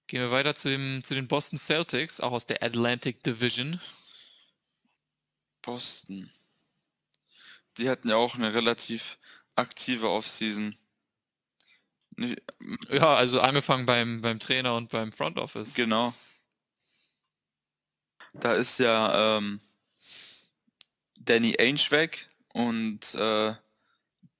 Gehen 0.08 0.22
wir 0.22 0.32
weiter 0.32 0.56
zu, 0.56 0.70
dem, 0.70 1.04
zu 1.04 1.14
den 1.14 1.28
Boston 1.28 1.60
Celtics, 1.60 2.20
auch 2.20 2.32
aus 2.32 2.46
der 2.46 2.64
Atlantic 2.64 3.24
Division. 3.24 3.80
Boston. 5.62 6.32
Die 7.80 7.90
hatten 7.90 8.10
ja 8.10 8.16
auch 8.18 8.36
eine 8.36 8.54
relativ 8.54 9.18
aktive 9.56 10.10
Offseason. 10.10 10.76
Nicht, 12.18 12.42
Ja, 12.90 13.16
also 13.16 13.40
angefangen 13.42 13.86
beim, 13.86 14.22
beim 14.22 14.40
Trainer 14.40 14.76
und 14.76 14.90
beim 14.90 15.12
Front 15.12 15.38
Office. 15.38 15.74
genau. 15.74 16.14
Da 18.34 18.54
ist 18.54 18.78
ja 18.78 19.38
ähm, 19.38 19.60
Danny 21.18 21.56
Ainge 21.60 21.90
weg 21.90 22.28
und 22.54 23.16
äh, 23.16 23.56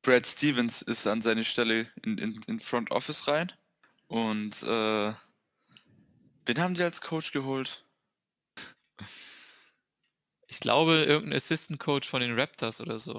Brad 0.02 0.28
Stevens 0.28 0.82
ist 0.82 1.08
an 1.08 1.22
seine 1.22 1.44
Stelle 1.44 1.92
in, 2.06 2.18
in, 2.18 2.42
in 2.48 2.60
Front 2.60 2.92
Office 2.92 3.28
rein. 3.28 3.52
Und 4.08 4.64
äh, 4.64 5.14
wen 6.46 6.60
haben 6.60 6.76
die 6.76 6.84
als 6.84 7.02
Coach 7.02 7.32
geholt? 7.32 7.84
Ich 10.52 10.60
glaube, 10.60 11.04
irgendein 11.04 11.38
Assistant 11.38 11.80
Coach 11.80 12.10
von 12.10 12.22
den 12.22 12.38
Raptors 12.38 12.82
oder 12.82 12.98
so. 12.98 13.14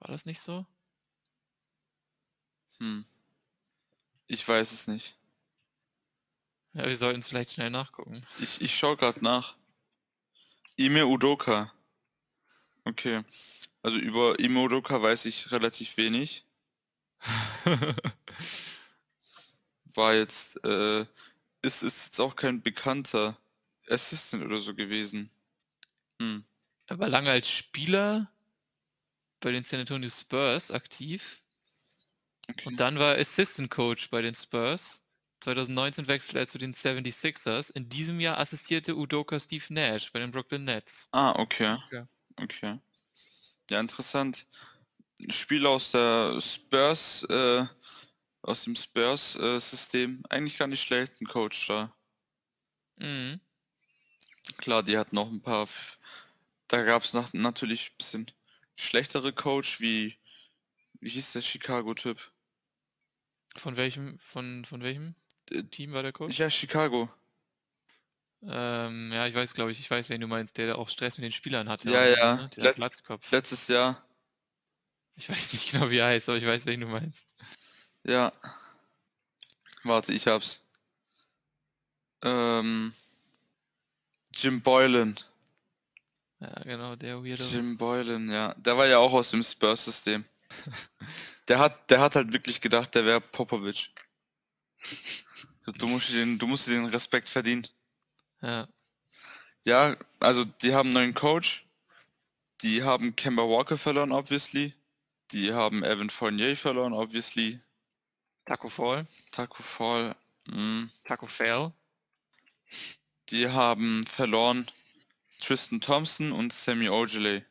War 0.00 0.08
das 0.08 0.26
nicht 0.26 0.38
so? 0.38 0.66
Hm. 2.78 3.06
Ich 4.26 4.46
weiß 4.46 4.72
es 4.72 4.86
nicht. 4.86 5.16
Ja, 6.74 6.84
wir 6.84 6.96
sollten 6.98 7.20
es 7.20 7.28
vielleicht 7.28 7.52
schnell 7.52 7.70
nachgucken. 7.70 8.26
Ich, 8.38 8.60
ich 8.60 8.76
schaue 8.76 8.98
gerade 8.98 9.24
nach. 9.24 9.56
Ime 10.76 11.06
Udoka. 11.06 11.72
Okay. 12.84 13.24
Also 13.80 13.96
über 13.96 14.38
Ime 14.38 14.60
Udoka 14.60 15.00
weiß 15.00 15.24
ich 15.24 15.52
relativ 15.52 15.96
wenig. 15.96 16.44
War 19.94 20.12
jetzt, 20.12 20.62
äh, 20.66 21.06
ist, 21.62 21.82
ist 21.82 22.04
jetzt 22.04 22.20
auch 22.20 22.36
kein 22.36 22.60
bekannter 22.60 23.38
Assistant 23.90 24.44
oder 24.44 24.60
so 24.60 24.74
gewesen. 24.74 25.30
Hm. 26.20 26.44
er 26.88 26.98
war 26.98 27.08
lange 27.08 27.30
als 27.30 27.48
Spieler 27.48 28.32
bei 29.40 29.50
den 29.50 29.64
San 29.64 29.80
Antonio 29.80 30.10
Spurs 30.10 30.70
aktiv 30.70 31.40
Okay. 32.50 32.68
und 32.68 32.76
dann 32.78 32.98
war 32.98 33.14
er 33.14 33.20
Assistant 33.22 33.70
Coach 33.70 34.10
bei 34.10 34.20
den 34.22 34.34
Spurs. 34.34 35.02
2019 35.40 36.06
wechselte 36.08 36.38
er 36.40 36.46
zu 36.46 36.58
den 36.58 36.74
76ers. 36.74 37.70
In 37.70 37.88
diesem 37.88 38.20
Jahr 38.20 38.38
assistierte 38.38 38.96
Udoka 38.96 39.38
Steve 39.40 39.64
Nash 39.72 40.12
bei 40.12 40.20
den 40.20 40.30
Brooklyn 40.32 40.64
Nets. 40.64 41.08
Ah, 41.12 41.32
okay. 41.38 41.76
Ja. 41.90 42.06
Okay. 42.36 42.78
Ja, 43.70 43.80
interessant. 43.80 44.46
Spieler 45.30 45.70
aus 45.70 45.92
der 45.92 46.40
Spurs, 46.40 47.24
äh, 47.30 47.66
aus 48.42 48.64
dem 48.64 48.76
Spurs-System. 48.76 50.22
Eigentlich 50.30 50.58
gar 50.58 50.68
nicht 50.68 50.82
schlecht, 50.82 51.20
ein 51.20 51.26
Coach 51.26 51.66
da. 51.68 51.94
Mhm. 53.00 53.40
Klar, 54.58 54.82
die 54.82 54.96
hatten 54.96 55.14
noch 55.16 55.30
ein 55.30 55.40
paar. 55.40 55.68
Da 56.68 56.82
gab 56.82 57.02
es 57.04 57.12
natürlich 57.32 57.90
ein 57.90 57.96
bisschen 57.98 58.30
schlechtere 58.76 59.32
Coach, 59.32 59.80
wie. 59.80 60.18
Wie 60.98 61.10
hieß 61.10 61.32
der 61.32 61.42
Chicago-Typ? 61.42 62.32
Von 63.56 63.76
welchem, 63.76 64.18
von, 64.18 64.64
von 64.64 64.82
welchem 64.82 65.14
Äh, 65.50 65.62
Team 65.64 65.92
war 65.92 66.02
der 66.02 66.12
Coach? 66.12 66.38
Ja, 66.38 66.48
Chicago. 66.48 67.10
Ähm, 68.42 69.12
ja, 69.12 69.26
ich 69.26 69.34
weiß, 69.34 69.54
glaube 69.54 69.72
ich, 69.72 69.80
ich 69.80 69.90
weiß, 69.90 70.08
wen 70.08 70.20
du 70.20 70.26
meinst, 70.26 70.56
der 70.56 70.78
auch 70.78 70.88
Stress 70.88 71.18
mit 71.18 71.24
den 71.24 71.32
Spielern 71.32 71.68
hatte. 71.68 71.90
Ja, 71.90 72.00
auch, 72.00 72.16
ja. 72.16 72.34
Ne? 72.36 72.50
Let- 72.56 72.76
Platzkopf. 72.76 73.30
Letztes 73.30 73.68
Jahr. 73.68 74.02
Ich 75.16 75.28
weiß 75.28 75.52
nicht 75.52 75.70
genau, 75.70 75.90
wie 75.90 75.98
er 75.98 76.08
heißt, 76.08 76.28
aber 76.28 76.38
ich 76.38 76.46
weiß, 76.46 76.66
wen 76.66 76.80
du 76.80 76.86
meinst. 76.86 77.26
Ja. 78.04 78.32
Warte, 79.84 80.12
ich 80.12 80.26
hab's. 80.26 80.64
Ähm. 82.22 82.92
Jim 84.36 84.60
Boylan. 84.60 85.16
Ja, 86.40 86.52
genau, 86.64 86.96
der 86.96 87.24
Weirdo. 87.24 87.42
Jim 87.44 87.76
Boylan, 87.76 88.28
ja. 88.30 88.54
Der 88.58 88.76
war 88.76 88.86
ja 88.86 88.98
auch 88.98 89.12
aus 89.12 89.30
dem 89.30 89.42
Spurs-System. 89.42 90.24
Der 91.48 91.60
hat, 91.60 91.88
der 91.90 92.00
hat 92.00 92.16
halt 92.16 92.32
wirklich 92.32 92.60
gedacht, 92.60 92.92
der 92.96 93.04
wäre 93.04 93.20
Popovic. 93.20 93.90
Du 95.78 95.86
musst 95.86 96.08
dir 96.08 96.16
den, 96.24 96.38
du 96.40 96.48
musst 96.48 96.66
dir 96.66 96.72
den 96.72 96.86
Respekt 96.86 97.28
verdienen. 97.28 97.64
Ja. 98.42 98.66
Ja, 99.64 99.96
also 100.18 100.44
die 100.44 100.74
haben 100.74 100.88
einen 100.88 100.94
neuen 100.94 101.14
Coach. 101.14 101.64
Die 102.62 102.82
haben 102.82 103.14
Kemba 103.14 103.42
Walker 103.44 103.78
verloren, 103.78 104.10
obviously. 104.10 104.74
Die 105.30 105.52
haben 105.52 105.84
Evan 105.84 106.10
Fournier 106.10 106.56
verloren, 106.56 106.92
obviously. 106.92 107.60
Taco 108.44 108.68
Fall, 108.68 109.06
Taco 109.30 109.62
Fall. 109.62 110.16
mm. 110.48 110.90
Taco 111.04 111.28
Fail. 111.28 111.72
Die 113.30 113.48
haben 113.48 114.04
verloren 114.06 114.66
Tristan 115.40 115.80
Thompson 115.80 116.32
und 116.32 116.52
Sammy 116.52 116.88
Ogilvy. 116.88 117.44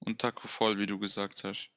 Und 0.00 0.20
Taco 0.20 0.48
Fall, 0.48 0.78
wie 0.78 0.86
du 0.86 0.98
gesagt 0.98 1.44
hast. 1.44 1.70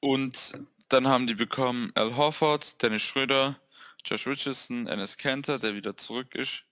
Und 0.00 0.52
Dann 0.88 1.08
haben 1.08 1.26
die 1.26 1.34
bekommen 1.34 1.90
Al 1.94 2.14
Horford, 2.14 2.80
Dennis 2.82 3.02
Schröder, 3.02 3.58
Josh 4.04 4.26
Richardson, 4.26 4.86
Ennis 4.86 5.16
Cantor, 5.16 5.58
der 5.58 5.74
wieder 5.74 5.96
zurück 5.96 6.34
ist, 6.34 6.64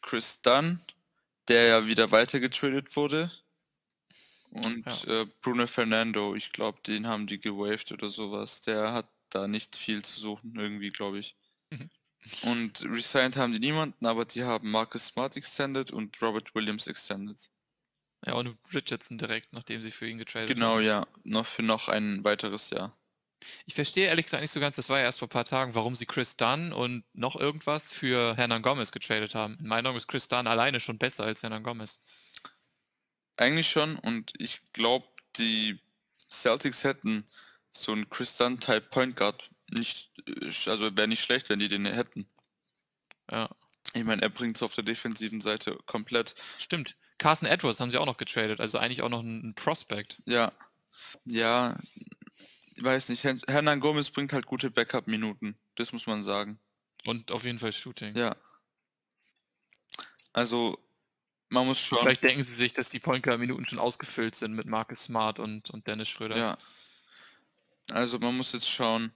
Chris 0.00 0.40
Dunn, 0.42 0.80
der 1.48 1.66
ja 1.66 1.86
wieder 1.86 2.10
weitergetradet 2.12 2.94
wurde, 2.94 3.30
und 4.50 4.86
Ja. 4.86 5.22
äh, 5.22 5.26
Bruno 5.42 5.66
Fernando, 5.66 6.34
ich 6.34 6.52
glaube, 6.52 6.80
den 6.86 7.06
haben 7.06 7.26
die 7.26 7.38
gewaved 7.40 7.92
oder 7.92 8.08
sowas. 8.10 8.60
Der 8.62 8.92
hat 8.92 9.08
da 9.30 9.48
nicht 9.48 9.76
viel 9.76 10.02
zu 10.04 10.18
suchen, 10.20 10.54
irgendwie, 10.56 10.88
glaube 10.90 11.18
ich. 11.18 11.36
Mhm. 11.70 11.90
Und 12.42 12.82
resigned 12.84 13.36
haben 13.36 13.52
die 13.52 13.60
niemanden, 13.60 14.04
aber 14.06 14.24
die 14.24 14.42
haben 14.42 14.70
Marcus 14.70 15.06
Smart 15.08 15.36
extended 15.36 15.90
und 15.92 16.20
Robert 16.20 16.54
Williams 16.54 16.86
extended. 16.86 17.50
Ja, 18.24 18.34
und 18.34 18.58
Richardson 18.72 19.18
direkt, 19.18 19.52
nachdem 19.52 19.82
sie 19.82 19.90
für 19.92 20.08
ihn 20.08 20.18
getradet 20.18 20.48
Genau, 20.48 20.76
haben. 20.76 20.84
ja, 20.84 21.06
noch 21.24 21.46
für 21.46 21.62
noch 21.62 21.88
ein 21.88 22.24
weiteres 22.24 22.70
Jahr. 22.70 22.96
Ich 23.66 23.74
verstehe 23.74 24.06
ehrlich 24.08 24.24
gesagt 24.26 24.40
nicht 24.40 24.50
so 24.50 24.58
ganz, 24.60 24.76
das 24.76 24.88
war 24.88 24.98
ja 24.98 25.04
erst 25.04 25.20
vor 25.20 25.28
ein 25.28 25.30
paar 25.30 25.44
Tagen, 25.44 25.74
warum 25.74 25.94
sie 25.94 26.06
Chris 26.06 26.36
Dunn 26.36 26.72
und 26.72 27.04
noch 27.12 27.36
irgendwas 27.36 27.92
für 27.92 28.34
Hernan 28.34 28.62
Gomez 28.62 28.90
getradet 28.90 29.34
haben. 29.34 29.56
In 29.60 29.68
meinen 29.68 29.86
Augen 29.86 29.98
ist 29.98 30.08
Chris 30.08 30.26
Dunn 30.26 30.46
alleine 30.48 30.80
schon 30.80 30.98
besser 30.98 31.24
als 31.24 31.42
Hernan 31.42 31.62
Gomez. 31.62 32.00
Eigentlich 33.36 33.68
schon 33.70 33.96
und 33.98 34.32
ich 34.38 34.60
glaube, 34.72 35.06
die 35.36 35.78
Celtics 36.30 36.82
hätten 36.82 37.24
so 37.72 37.92
einen 37.92 38.08
Chris 38.08 38.36
Dunn-Type 38.36 38.88
Point 38.90 39.16
Guard 39.16 39.50
nicht, 39.70 40.10
also 40.66 40.96
wäre 40.96 41.08
nicht 41.08 41.22
schlecht, 41.22 41.48
wenn 41.50 41.58
die 41.58 41.68
den 41.68 41.86
hätten. 41.86 42.26
Ja, 43.30 43.48
Ich 43.94 44.04
meine, 44.04 44.22
er 44.22 44.28
bringt 44.28 44.56
es 44.56 44.62
auf 44.62 44.74
der 44.74 44.84
defensiven 44.84 45.40
Seite 45.40 45.78
komplett. 45.86 46.34
stimmt. 46.58 46.96
Carson 47.18 47.48
Edwards 47.48 47.80
haben 47.80 47.90
sie 47.90 47.96
auch 47.96 48.06
noch 48.06 48.18
getradet, 48.18 48.60
also 48.60 48.78
eigentlich 48.78 49.00
auch 49.02 49.08
noch 49.08 49.22
ein, 49.22 49.48
ein 49.48 49.54
Prospect. 49.54 50.22
Ja, 50.26 50.52
ja, 51.24 51.76
ich 52.76 52.84
weiß 52.84 53.08
nicht. 53.08 53.24
Hernan 53.24 53.80
Gomez 53.80 54.10
bringt 54.10 54.32
halt 54.34 54.46
gute 54.46 54.70
Backup-Minuten. 54.70 55.56
Das 55.76 55.92
muss 55.92 56.06
man 56.06 56.22
sagen. 56.22 56.58
Und 57.06 57.32
auf 57.32 57.44
jeden 57.44 57.58
Fall 57.58 57.72
Shooting. 57.72 58.14
Ja. 58.16 58.36
Also, 60.34 60.78
man 61.48 61.66
muss 61.66 61.80
schauen. 61.80 62.00
Vielleicht 62.02 62.22
denken 62.22 62.44
sie 62.44 62.52
sich, 62.52 62.74
dass 62.74 62.90
die 62.90 62.98
Point 63.00 63.22
Guard 63.22 63.40
Minuten 63.40 63.66
schon 63.66 63.78
ausgefüllt 63.78 64.34
sind 64.34 64.54
mit 64.54 64.66
Marcus 64.66 65.04
Smart 65.04 65.38
und, 65.38 65.70
und 65.70 65.86
Dennis 65.86 66.08
Schröder. 66.08 66.36
Ja. 66.36 66.58
Also, 67.90 68.18
man 68.18 68.36
muss 68.36 68.52
jetzt 68.52 68.68
schauen. 68.68 69.12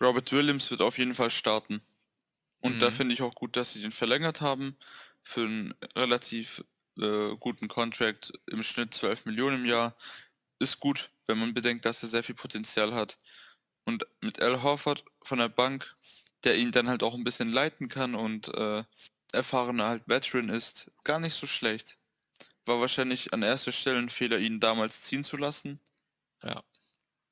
Robert 0.00 0.30
Williams 0.32 0.70
wird 0.70 0.80
auf 0.82 0.98
jeden 0.98 1.14
Fall 1.14 1.30
starten. 1.30 1.82
Und 2.60 2.82
da 2.82 2.90
Mhm. 2.90 2.92
finde 2.92 3.14
ich 3.14 3.22
auch 3.22 3.34
gut, 3.34 3.56
dass 3.56 3.72
sie 3.72 3.80
den 3.82 3.92
verlängert 3.92 4.40
haben. 4.40 4.76
Für 5.22 5.42
einen 5.42 5.74
relativ 5.96 6.64
äh, 6.98 7.36
guten 7.38 7.68
Contract 7.68 8.32
im 8.50 8.62
Schnitt 8.62 8.94
12 8.94 9.26
Millionen 9.26 9.60
im 9.60 9.66
Jahr. 9.66 9.96
Ist 10.60 10.80
gut, 10.80 11.10
wenn 11.26 11.38
man 11.38 11.54
bedenkt, 11.54 11.84
dass 11.86 12.02
er 12.02 12.08
sehr 12.08 12.24
viel 12.24 12.34
Potenzial 12.34 12.94
hat. 12.94 13.18
Und 13.84 14.06
mit 14.20 14.40
Al 14.42 14.62
Horford 14.62 15.04
von 15.22 15.38
der 15.38 15.48
Bank, 15.48 15.94
der 16.44 16.56
ihn 16.58 16.72
dann 16.72 16.88
halt 16.88 17.02
auch 17.02 17.14
ein 17.14 17.24
bisschen 17.24 17.52
leiten 17.52 17.88
kann 17.88 18.14
und 18.14 18.48
äh, 18.54 18.84
erfahrener 19.32 19.86
halt 19.88 20.04
Veteran 20.06 20.48
ist, 20.50 20.90
gar 21.04 21.20
nicht 21.20 21.34
so 21.34 21.46
schlecht. 21.46 21.98
War 22.66 22.80
wahrscheinlich 22.80 23.32
an 23.34 23.42
erster 23.42 23.72
Stelle 23.72 23.98
ein 23.98 24.10
Fehler, 24.10 24.38
ihn 24.38 24.60
damals 24.60 25.02
ziehen 25.02 25.24
zu 25.24 25.36
lassen, 25.36 25.80
Ja. 26.42 26.62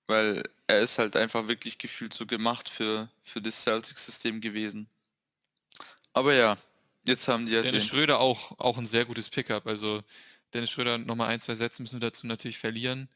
weil 0.06 0.42
er 0.66 0.80
ist 0.80 0.98
halt 0.98 1.16
einfach 1.16 1.48
wirklich 1.48 1.78
gefühlt 1.78 2.12
so 2.12 2.26
gemacht 2.26 2.68
für, 2.68 3.08
für 3.22 3.40
das 3.40 3.62
Celtics-System 3.62 4.40
gewesen. 4.40 4.88
Aber 6.12 6.34
ja, 6.34 6.56
jetzt 7.06 7.28
haben 7.28 7.46
die 7.46 7.54
halt 7.54 7.66
Dennis 7.66 7.84
den. 7.84 7.88
Schröder 7.88 8.20
auch, 8.20 8.58
auch 8.58 8.78
ein 8.78 8.86
sehr 8.86 9.04
gutes 9.04 9.28
Pickup. 9.28 9.66
Also 9.66 10.02
Dennis 10.54 10.70
Schröder 10.70 10.98
nochmal 10.98 11.28
ein, 11.28 11.40
zwei 11.40 11.54
Sätze 11.54 11.82
müssen 11.82 12.00
wir 12.00 12.08
dazu 12.08 12.26
natürlich 12.26 12.58
verlieren. 12.58 13.08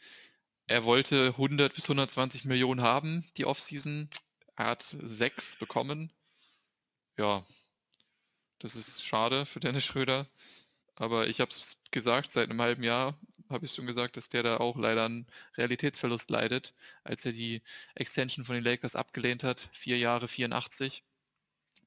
Er 0.67 0.85
wollte 0.85 1.29
100 1.29 1.75
bis 1.75 1.85
120 1.85 2.45
Millionen 2.45 2.83
haben, 2.83 3.27
die 3.37 3.45
Offseason. 3.45 4.09
Er 4.57 4.67
hat 4.67 4.97
sechs 5.03 5.57
bekommen. 5.57 6.13
Ja, 7.19 7.41
das 8.61 8.77
ist 8.77 9.05
schade 9.05 9.47
für 9.47 9.59
Dennis 9.59 9.85
Schröder. 9.85 10.27
Aber 11.01 11.29
ich 11.29 11.41
habe 11.41 11.51
es 11.51 11.79
gesagt, 11.93 12.31
seit 12.31 12.51
einem 12.51 12.61
halben 12.61 12.83
Jahr 12.83 13.19
habe 13.49 13.65
ich 13.65 13.73
schon 13.75 13.87
gesagt, 13.87 14.19
dass 14.19 14.29
der 14.29 14.43
da 14.43 14.59
auch 14.59 14.77
leider 14.77 15.07
einen 15.07 15.27
Realitätsverlust 15.57 16.29
leidet, 16.29 16.75
als 17.05 17.25
er 17.25 17.33
die 17.33 17.63
Extension 17.95 18.45
von 18.45 18.55
den 18.55 18.63
Lakers 18.65 18.97
abgelehnt 18.97 19.43
hat. 19.43 19.71
Vier 19.73 19.97
Jahre 19.97 20.29
84. 20.29 21.03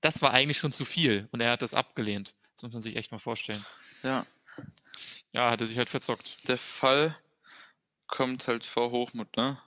Das 0.01 0.23
war 0.23 0.31
eigentlich 0.31 0.57
schon 0.57 0.71
zu 0.71 0.83
viel 0.83 1.29
und 1.31 1.41
er 1.41 1.51
hat 1.51 1.61
das 1.61 1.75
abgelehnt. 1.75 2.35
Das 2.55 2.63
muss 2.63 2.73
man 2.73 2.81
sich 2.81 2.95
echt 2.95 3.11
mal 3.11 3.19
vorstellen. 3.19 3.63
Ja, 4.01 4.25
Ja, 5.31 5.51
hat 5.51 5.61
er 5.61 5.67
sich 5.67 5.77
halt 5.77 5.89
verzockt. 5.89 6.47
der 6.47 6.57
Fall 6.57 7.15
kommt 8.07 8.47
halt 8.47 8.65
vor 8.65 8.89
Hochmut, 8.89 9.37
ne? 9.37 9.61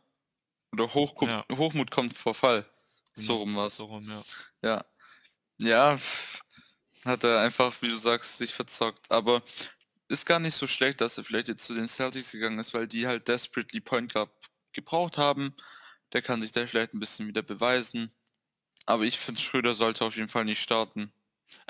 Oder 0.73 0.93
Hochku 0.93 1.27
Ja. 1.27 1.45
Hochmut 1.53 1.93
kommt 1.93 2.15
vor 2.19 2.35
Fall. 2.35 2.69
So 3.15 3.23
Genau, 3.23 3.37
rum 3.39 3.57
war's. 3.57 3.77
So 3.77 3.85
rum, 3.85 4.09
ja. 4.11 4.23
Ja. 4.69 4.85
Ja, 5.59 5.99
hat 7.07 7.25
er 7.25 7.41
einfach, 7.41 7.75
wie 7.83 7.89
du 7.89 7.97
sagst, 7.97 8.39
sich 8.39 8.55
verzockt. 8.55 9.11
Aber 9.11 9.43
ist 10.09 10.27
gar 10.27 10.39
nicht 10.39 10.55
so 10.55 10.67
schlecht, 10.67 11.01
dass 11.01 11.19
er 11.19 11.25
vielleicht 11.25 11.49
jetzt 11.49 11.65
zu 11.65 11.75
den 11.75 11.89
Celtics 11.89 12.33
gegangen 12.33 12.59
ist, 12.59 12.75
weil 12.75 12.87
die 12.87 13.07
halt 13.07 13.29
desperately 13.29 13.81
Point 13.81 14.13
Guard 14.13 14.31
gebraucht 14.73 15.19
haben. 15.19 15.55
Der 16.13 16.23
kann 16.23 16.43
sich 16.43 16.53
da 16.53 16.67
vielleicht 16.67 16.95
ein 16.95 17.01
bisschen 17.01 17.27
wieder 17.27 17.43
beweisen. 17.43 18.11
Aber 18.85 19.03
ich 19.03 19.19
finde, 19.19 19.41
Schröder 19.41 19.75
sollte 19.75 20.05
auf 20.05 20.17
jeden 20.17 20.29
Fall 20.29 20.45
nicht 20.45 20.63
starten. 20.63 21.11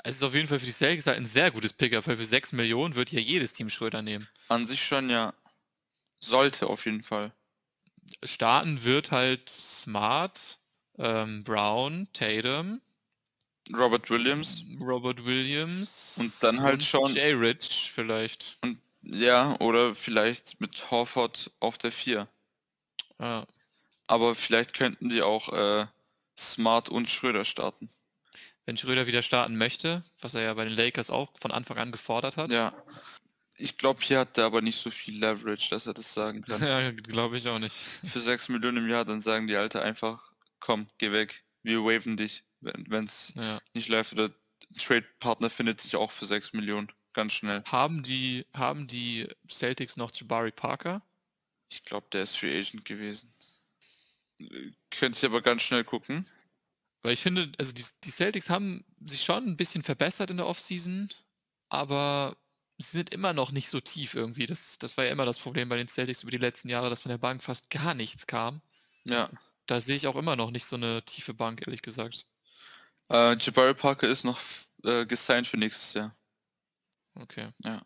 Es 0.03 0.17
ist 0.17 0.23
auf 0.23 0.33
jeden 0.33 0.47
Fall 0.47 0.59
für 0.59 0.65
die 0.65 0.71
Celtics 0.71 1.07
halt 1.07 1.17
ein 1.17 1.25
sehr 1.25 1.51
gutes 1.51 1.73
Pickup, 1.73 2.07
weil 2.07 2.17
für 2.17 2.25
6 2.25 2.51
Millionen 2.51 2.95
wird 2.95 3.11
ja 3.11 3.19
jedes 3.19 3.53
Team 3.53 3.69
Schröder 3.69 4.01
nehmen. 4.01 4.27
An 4.47 4.65
sich 4.65 4.83
schon, 4.83 5.09
ja. 5.09 5.33
Sollte 6.19 6.67
auf 6.67 6.85
jeden 6.85 7.03
Fall. 7.03 7.33
Starten 8.23 8.83
wird 8.83 9.11
halt 9.11 9.49
Smart, 9.49 10.59
ähm, 10.97 11.43
Brown, 11.43 12.07
Tatum, 12.13 12.81
Robert 13.75 14.09
Williams. 14.09 14.63
Robert 14.81 15.23
Williams 15.25 16.15
Und 16.19 16.31
dann 16.41 16.61
halt 16.61 16.83
schon- 16.83 17.13
Jay 17.15 17.33
Rich 17.33 17.91
vielleicht. 17.93 18.57
Und 18.61 18.79
ja, 19.01 19.55
oder 19.59 19.95
vielleicht 19.95 20.59
mit 20.59 20.89
Horford 20.91 21.51
auf 21.59 21.77
der 21.77 21.91
4. 21.91 22.27
Ja. 23.19 23.45
Aber 24.07 24.35
vielleicht 24.35 24.73
könnten 24.73 25.09
die 25.09 25.21
auch 25.21 25.51
äh, 25.53 25.85
Smart 26.37 26.89
und 26.89 27.09
Schröder 27.09 27.45
starten. 27.45 27.89
Wenn 28.65 28.77
Schröder 28.77 29.07
wieder 29.07 29.23
starten 29.23 29.57
möchte, 29.57 30.03
was 30.21 30.33
er 30.33 30.41
ja 30.41 30.53
bei 30.53 30.65
den 30.65 30.73
Lakers 30.73 31.09
auch 31.09 31.31
von 31.39 31.51
Anfang 31.51 31.77
an 31.77 31.91
gefordert 31.91 32.37
hat. 32.37 32.51
Ja. 32.51 32.73
Ich 33.57 33.77
glaube, 33.77 34.01
hier 34.01 34.19
hat 34.19 34.37
er 34.37 34.45
aber 34.45 34.61
nicht 34.61 34.79
so 34.79 34.91
viel 34.91 35.19
Leverage, 35.19 35.69
dass 35.69 35.87
er 35.87 35.93
das 35.93 36.13
sagen 36.13 36.41
kann. 36.41 36.61
Ja, 36.67 36.91
glaube 36.91 37.37
ich 37.37 37.47
auch 37.47 37.59
nicht. 37.59 37.75
Für 38.05 38.19
6 38.19 38.49
Millionen 38.49 38.77
im 38.77 38.89
Jahr, 38.89 39.03
dann 39.05 39.19
sagen 39.21 39.47
die 39.47 39.55
Alte 39.55 39.81
einfach, 39.81 40.31
komm, 40.59 40.87
geh 40.99 41.11
weg, 41.11 41.43
wir 41.63 41.79
waven 41.83 42.17
dich, 42.17 42.43
wenn 42.61 43.05
es 43.05 43.33
Ja. 43.35 43.59
nicht 43.73 43.89
läuft. 43.89 44.13
Oder 44.13 44.31
Trade-Partner 44.77 45.49
findet 45.49 45.81
sich 45.81 45.95
auch 45.95 46.11
für 46.11 46.25
6 46.25 46.53
Millionen, 46.53 46.91
ganz 47.13 47.33
schnell. 47.33 47.63
Haben 47.65 48.03
die, 48.03 48.45
haben 48.53 48.87
die 48.87 49.27
Celtics 49.49 49.97
noch 49.97 50.11
Jabari 50.13 50.51
Parker? 50.51 51.01
Ich 51.71 51.83
glaube, 51.83 52.07
der 52.11 52.23
ist 52.23 52.37
Free 52.37 52.57
Agent 52.59 52.85
gewesen. 52.85 53.31
Könnte 54.91 55.17
ich 55.17 55.25
aber 55.25 55.41
ganz 55.41 55.63
schnell 55.63 55.83
gucken. 55.83 56.25
Weil 57.01 57.13
ich 57.13 57.21
finde, 57.21 57.51
also 57.57 57.71
die, 57.71 57.85
die 58.03 58.11
Celtics 58.11 58.49
haben 58.49 58.83
sich 59.05 59.23
schon 59.23 59.45
ein 59.45 59.57
bisschen 59.57 59.83
verbessert 59.83 60.29
in 60.31 60.37
der 60.37 60.47
Offseason, 60.47 61.09
aber 61.69 62.37
sie 62.77 62.91
sind 62.97 63.11
immer 63.11 63.33
noch 63.33 63.51
nicht 63.51 63.69
so 63.69 63.79
tief 63.79 64.13
irgendwie. 64.13 64.45
Das, 64.45 64.77
das 64.79 64.97
war 64.97 65.05
ja 65.05 65.11
immer 65.11 65.25
das 65.25 65.39
Problem 65.39 65.69
bei 65.69 65.77
den 65.77 65.87
Celtics 65.87 66.23
über 66.23 66.31
die 66.31 66.37
letzten 66.37 66.69
Jahre, 66.69 66.89
dass 66.89 67.01
von 67.01 67.09
der 67.09 67.17
Bank 67.17 67.43
fast 67.43 67.69
gar 67.69 67.93
nichts 67.93 68.27
kam. 68.27 68.61
Ja. 69.05 69.29
Da 69.65 69.81
sehe 69.81 69.95
ich 69.95 70.07
auch 70.07 70.15
immer 70.15 70.35
noch 70.35 70.51
nicht 70.51 70.65
so 70.65 70.75
eine 70.75 71.03
tiefe 71.03 71.33
Bank, 71.33 71.65
ehrlich 71.65 71.81
gesagt. 71.81 72.25
Äh, 73.09 73.35
Jabari 73.37 73.73
Parker 73.73 74.07
ist 74.07 74.23
noch 74.23 74.39
äh, 74.83 75.05
gesigned 75.05 75.47
für 75.47 75.57
nächstes 75.57 75.93
Jahr. 75.93 76.15
Okay. 77.15 77.49
Ja. 77.63 77.81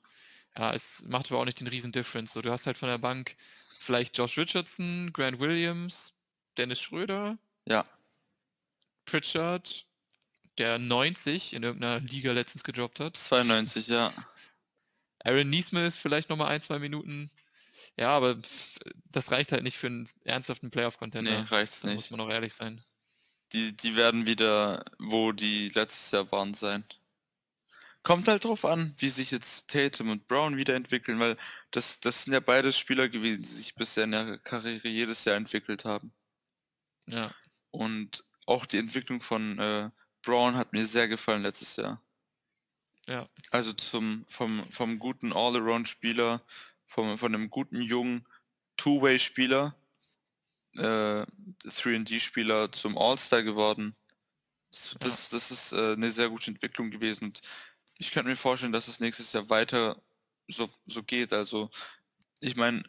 Ja, 0.58 0.74
es 0.74 1.04
macht 1.08 1.32
aber 1.32 1.40
auch 1.40 1.46
nicht 1.46 1.60
den 1.60 1.68
riesen 1.68 1.92
Difference. 1.92 2.34
So, 2.34 2.42
du 2.42 2.52
hast 2.52 2.66
halt 2.66 2.78
von 2.78 2.90
der 2.90 2.98
Bank 2.98 3.36
vielleicht 3.80 4.18
Josh 4.18 4.38
Richardson, 4.38 5.12
Grant 5.14 5.40
Williams, 5.40 6.14
Dennis 6.58 6.82
Schröder, 6.82 7.38
Ja. 7.66 7.86
Pritchard, 9.06 9.86
der 10.58 10.78
90 10.78 11.54
in 11.54 11.64
irgendeiner 11.64 12.00
Liga 12.02 12.32
letztens 12.34 12.64
gedroppt 12.64 13.00
hat. 13.00 13.18
92, 13.18 13.88
ja. 13.88 14.12
Aaron 15.24 15.50
Neesmith 15.50 15.96
vielleicht 15.96 16.30
nochmal 16.30 16.50
ein, 16.50 16.62
zwei 16.62 16.80
Minuten. 16.80 17.32
Ja, 17.98 18.10
aber 18.10 18.38
das 19.06 19.32
reicht 19.32 19.52
halt 19.52 19.64
nicht 19.64 19.78
für 19.78 19.88
einen 19.88 20.10
ernsthaften 20.26 20.72
Playoff-Contender. 20.72 21.32
Nee, 21.42 21.48
reicht's 21.50 21.82
da 21.82 21.88
muss 21.88 21.96
nicht. 21.98 22.12
man 22.12 22.20
auch 22.22 22.30
ehrlich 22.30 22.54
sein. 22.54 22.84
Die, 23.54 23.76
die 23.76 23.96
werden 23.96 24.26
wieder, 24.26 24.86
wo 24.98 25.32
die 25.32 25.70
letztes 25.70 26.12
Jahr 26.12 26.32
waren, 26.32 26.54
sein. 26.54 26.84
Kommt 28.04 28.28
halt 28.28 28.46
drauf 28.46 28.66
an, 28.66 28.96
wie 28.98 29.10
sich 29.10 29.30
jetzt 29.30 29.70
Tatum 29.70 30.10
und 30.10 30.28
Brown 30.28 30.58
wiederentwickeln, 30.58 31.20
weil 31.20 31.38
das, 31.70 32.00
das 32.00 32.24
sind 32.24 32.34
ja 32.34 32.40
beides 32.40 32.78
Spieler 32.78 33.10
gewesen, 33.10 33.44
die 33.44 33.50
sich 33.50 33.76
bisher 33.76 34.06
in 34.06 34.12
der 34.12 34.38
Karriere 34.40 34.88
jedes 34.88 35.24
Jahr 35.26 35.36
entwickelt 35.36 35.86
haben. 35.86 36.12
Ja, 37.06 37.32
Und 37.70 38.24
auch 38.48 38.66
die 38.66 38.78
Entwicklung 38.78 39.22
von 39.22 39.60
äh, 39.60 39.92
Brown 40.24 40.56
hat 40.56 40.74
mir 40.74 40.86
sehr 40.88 41.08
gefallen 41.08 41.44
letztes 41.44 41.76
Jahr. 41.76 42.02
Ja. 43.08 43.28
Also 43.52 43.74
zum, 43.74 44.26
vom, 44.28 44.68
vom 44.70 44.98
guten 44.98 45.34
All-Around-Spieler, 45.34 46.42
vom, 46.86 47.18
von 47.18 47.36
einem 47.36 47.50
guten 47.50 47.82
jungen 47.82 48.28
Two-Way-Spieler 48.78 49.76
äh, 50.78 51.26
3D-Spieler 51.66 52.72
zum 52.72 52.98
All-Star 52.98 53.44
geworden. 53.44 53.96
Das, 54.72 54.92
Ja. 54.94 55.00
das, 55.00 55.30
das 55.30 55.52
ist 55.52 55.74
äh, 55.74 55.94
eine 55.94 56.12
sehr 56.12 56.30
gute 56.30 56.52
Entwicklung 56.52 56.92
gewesen 56.92 57.26
und 57.26 57.42
ich 57.98 58.12
könnte 58.12 58.30
mir 58.30 58.36
vorstellen, 58.36 58.72
dass 58.72 58.88
es 58.88 59.00
nächstes 59.00 59.32
Jahr 59.34 59.50
weiter 59.50 60.02
so, 60.48 60.70
so 60.88 61.04
geht. 61.04 61.34
Also 61.34 61.70
ich 62.40 62.56
meine, 62.56 62.84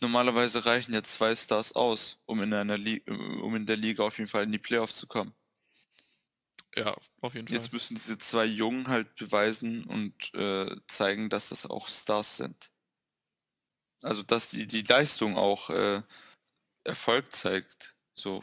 normalerweise 0.00 0.64
reichen 0.64 0.94
ja 0.94 1.02
zwei 1.02 1.34
Stars 1.34 1.74
aus, 1.74 2.18
um 2.24 2.42
in 2.42 2.54
einer 2.54 2.78
Li 2.78 3.02
um 3.06 3.54
in 3.56 3.66
der 3.66 3.76
Liga 3.76 4.04
auf 4.04 4.18
jeden 4.18 4.30
Fall 4.30 4.44
in 4.44 4.52
die 4.52 4.58
Playoffs 4.58 4.96
zu 4.96 5.06
kommen. 5.06 5.34
Ja, 6.74 6.96
auf 7.20 7.34
jeden 7.34 7.46
Fall. 7.46 7.56
Jetzt 7.56 7.72
müssen 7.72 7.94
diese 7.94 8.16
zwei 8.16 8.46
Jungen 8.46 8.88
halt 8.88 9.14
beweisen 9.16 9.84
und 9.84 10.32
äh, 10.34 10.74
zeigen, 10.88 11.28
dass 11.28 11.50
das 11.50 11.66
auch 11.66 11.88
Stars 11.88 12.38
sind. 12.38 12.70
Also 14.02 14.22
dass 14.22 14.48
die, 14.48 14.66
die 14.66 14.82
Leistung 14.82 15.36
auch 15.36 15.70
äh, 15.70 16.02
Erfolg 16.84 17.32
zeigt, 17.34 17.94
so 18.14 18.42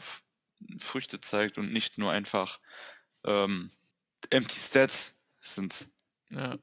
Früchte 0.78 1.20
zeigt 1.20 1.58
und 1.58 1.72
nicht 1.72 1.98
nur 1.98 2.12
einfach 2.12 2.60
ähm, 3.24 3.70
empty 4.30 4.58
Stats 4.58 5.18
sind. 5.40 5.86
Ja. 6.30 6.58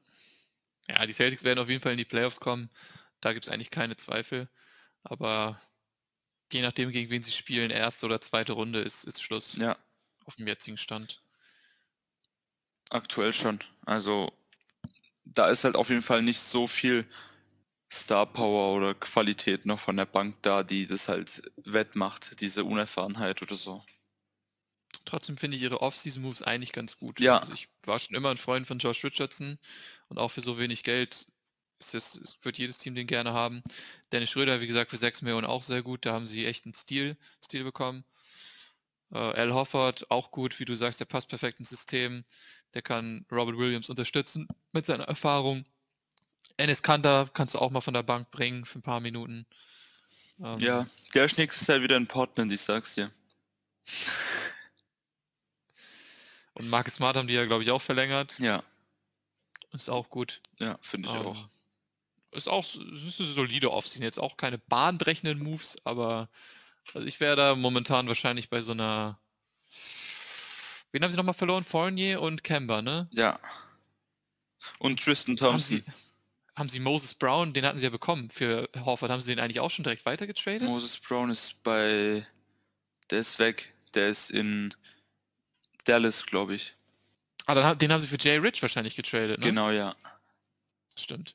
ja, 0.88 1.06
die 1.06 1.12
Celtics 1.14 1.44
werden 1.44 1.58
auf 1.60 1.68
jeden 1.68 1.82
Fall 1.82 1.92
in 1.92 1.98
die 1.98 2.04
Playoffs 2.04 2.40
kommen. 2.40 2.70
Da 3.20 3.32
gibt 3.32 3.46
es 3.46 3.52
eigentlich 3.52 3.70
keine 3.70 3.96
Zweifel. 3.96 4.48
Aber 5.04 5.60
je 6.52 6.62
nachdem, 6.62 6.92
gegen 6.92 7.10
wen 7.10 7.22
sie 7.24 7.32
spielen, 7.32 7.70
erste 7.70 8.06
oder 8.06 8.20
zweite 8.20 8.52
Runde 8.54 8.80
ist, 8.80 9.04
ist 9.04 9.22
Schluss 9.22 9.58
Ja, 9.58 9.76
auf 10.26 10.36
dem 10.36 10.48
jetzigen 10.48 10.78
Stand. 10.78 11.22
aktuell 12.90 13.32
schon. 13.32 13.58
Also 13.86 14.32
da 15.24 15.50
ist 15.50 15.64
halt 15.64 15.76
auf 15.76 15.90
jeden 15.90 16.02
Fall 16.02 16.22
nicht 16.22 16.40
so 16.40 16.66
viel 16.66 17.06
Star 17.90 18.26
Power 18.26 18.76
oder 18.76 18.94
Qualität 18.94 19.64
noch 19.66 19.78
von 19.78 19.96
der 19.96 20.06
Bank 20.06 20.36
da, 20.42 20.62
die 20.62 20.86
das 20.86 21.08
halt 21.08 21.42
wettmacht, 21.56 22.40
diese 22.40 22.64
Unerfahrenheit 22.64 23.40
oder 23.42 23.56
so. 23.56 23.82
Trotzdem 25.04 25.38
finde 25.38 25.56
ich 25.56 25.62
ihre 25.62 25.80
Off-Season-Moves 25.80 26.42
eigentlich 26.42 26.72
ganz 26.72 26.98
gut. 26.98 27.18
Ja. 27.18 27.38
Also 27.38 27.54
ich 27.54 27.68
war 27.84 27.98
schon 27.98 28.14
immer 28.14 28.30
ein 28.30 28.36
Freund 28.36 28.66
von 28.66 28.78
Josh 28.78 29.02
Richardson 29.04 29.58
und 30.08 30.18
auch 30.18 30.30
für 30.30 30.42
so 30.42 30.58
wenig 30.58 30.84
Geld 30.84 31.26
ist 31.78 31.94
es, 31.94 32.14
es 32.16 32.36
wird 32.42 32.58
jedes 32.58 32.78
Team 32.78 32.94
den 32.94 33.06
gerne 33.06 33.32
haben. 33.32 33.62
Dennis 34.12 34.30
Schröder, 34.30 34.60
wie 34.60 34.66
gesagt, 34.66 34.90
für 34.90 34.98
6 34.98 35.22
Millionen 35.22 35.46
auch 35.46 35.62
sehr 35.62 35.82
gut. 35.82 36.04
Da 36.04 36.12
haben 36.12 36.26
sie 36.26 36.44
echt 36.44 36.64
einen 36.66 36.74
Stil, 36.74 37.16
Stil 37.42 37.64
bekommen. 37.64 38.04
Äh, 39.12 39.18
Al 39.18 39.54
Hofford 39.54 40.10
auch 40.10 40.30
gut, 40.30 40.58
wie 40.58 40.64
du 40.64 40.74
sagst, 40.74 41.00
der 41.00 41.06
passt 41.06 41.28
perfekt 41.28 41.60
ins 41.60 41.70
System. 41.70 42.24
Der 42.74 42.82
kann 42.82 43.24
Robert 43.30 43.56
Williams 43.56 43.88
unterstützen 43.88 44.48
mit 44.72 44.86
seiner 44.86 45.04
Erfahrung. 45.04 45.64
Enes 46.58 46.82
Kanter 46.82 47.28
kannst 47.32 47.54
du 47.54 47.58
auch 47.58 47.70
mal 47.70 47.80
von 47.80 47.94
der 47.94 48.02
Bank 48.02 48.30
bringen 48.30 48.64
für 48.66 48.78
ein 48.78 48.82
paar 48.82 49.00
Minuten. 49.00 49.46
Ähm, 50.40 50.58
Ja, 50.60 50.86
der 51.14 51.24
ist 51.24 51.38
nächstes 51.38 51.66
Jahr 51.66 51.80
wieder 51.82 51.96
in 51.96 52.06
Portland, 52.06 52.52
ich 52.52 52.60
sag's 52.60 52.94
dir. 52.94 53.10
Und 56.54 56.68
Marcus 56.68 56.94
Smart 56.94 57.16
haben 57.16 57.28
die 57.28 57.34
ja, 57.34 57.44
glaube 57.46 57.62
ich, 57.62 57.70
auch 57.70 57.80
verlängert. 57.82 58.36
Ja, 58.38 58.62
Ist 59.72 59.88
auch 59.88 60.10
gut. 60.10 60.40
ja, 60.58 60.76
finde 60.82 61.08
ich 61.08 61.14
auch. 61.14 61.36
Ähm, 61.36 61.48
Ist 62.32 62.48
auch 62.48 62.64
ist 62.64 63.20
eine 63.20 63.28
solide 63.32 63.70
Offseason. 63.72 64.02
Jetzt 64.02 64.18
auch 64.18 64.36
keine 64.36 64.58
bahnbrechenden 64.58 65.38
Moves, 65.38 65.76
aber 65.84 66.28
also 66.94 67.06
ich 67.06 67.20
wäre 67.20 67.36
da 67.36 67.54
momentan 67.54 68.08
wahrscheinlich 68.08 68.50
bei 68.50 68.60
so 68.60 68.72
einer. 68.72 69.18
Wen 70.90 71.02
haben 71.04 71.10
sie 71.10 71.16
nochmal 71.16 71.34
verloren? 71.34 71.64
Fournier 71.64 72.20
und 72.22 72.42
Kemba, 72.42 72.82
ne? 72.82 73.08
Ja. 73.12 73.38
Und 74.78 75.00
Tristan 75.02 75.34
Haben 75.34 75.52
Thompson. 75.52 75.82
sie, 75.82 75.92
haben 76.58 76.68
sie 76.68 76.80
Moses 76.80 77.14
Brown, 77.14 77.52
den 77.52 77.64
hatten 77.64 77.78
sie 77.78 77.84
ja 77.84 77.90
bekommen 77.90 78.28
für 78.30 78.68
Horford, 78.84 79.10
haben 79.10 79.20
sie 79.20 79.34
den 79.34 79.40
eigentlich 79.40 79.60
auch 79.60 79.70
schon 79.70 79.84
direkt 79.84 80.04
weitergetradet? 80.04 80.62
Moses 80.62 80.98
Brown 80.98 81.30
ist 81.30 81.62
bei. 81.62 82.26
Der 83.10 83.20
ist 83.20 83.38
weg. 83.38 83.72
Der 83.94 84.08
ist 84.08 84.30
in 84.30 84.74
Dallas, 85.84 86.26
glaube 86.26 86.56
ich. 86.56 86.74
Ah, 87.46 87.54
dann, 87.54 87.78
den 87.78 87.92
haben 87.92 88.00
sie 88.00 88.06
für 88.06 88.18
Jay 88.18 88.36
Rich 88.36 88.60
wahrscheinlich 88.60 88.96
getradet, 88.96 89.38
ne? 89.38 89.46
Genau, 89.46 89.70
ja. 89.70 89.94
Stimmt. 90.96 91.34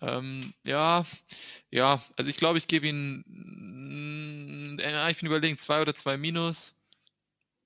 Ähm, 0.00 0.54
ja, 0.64 1.04
ja, 1.70 2.02
also 2.16 2.30
ich 2.30 2.38
glaube, 2.38 2.56
ich 2.56 2.66
gebe 2.66 2.86
ihn, 2.86 3.24
mm, 3.26 4.78
äh, 4.78 5.10
ich 5.10 5.18
bin 5.18 5.26
überlegen, 5.26 5.58
zwei 5.58 5.82
oder 5.82 5.94
zwei 5.94 6.16
Minus. 6.16 6.74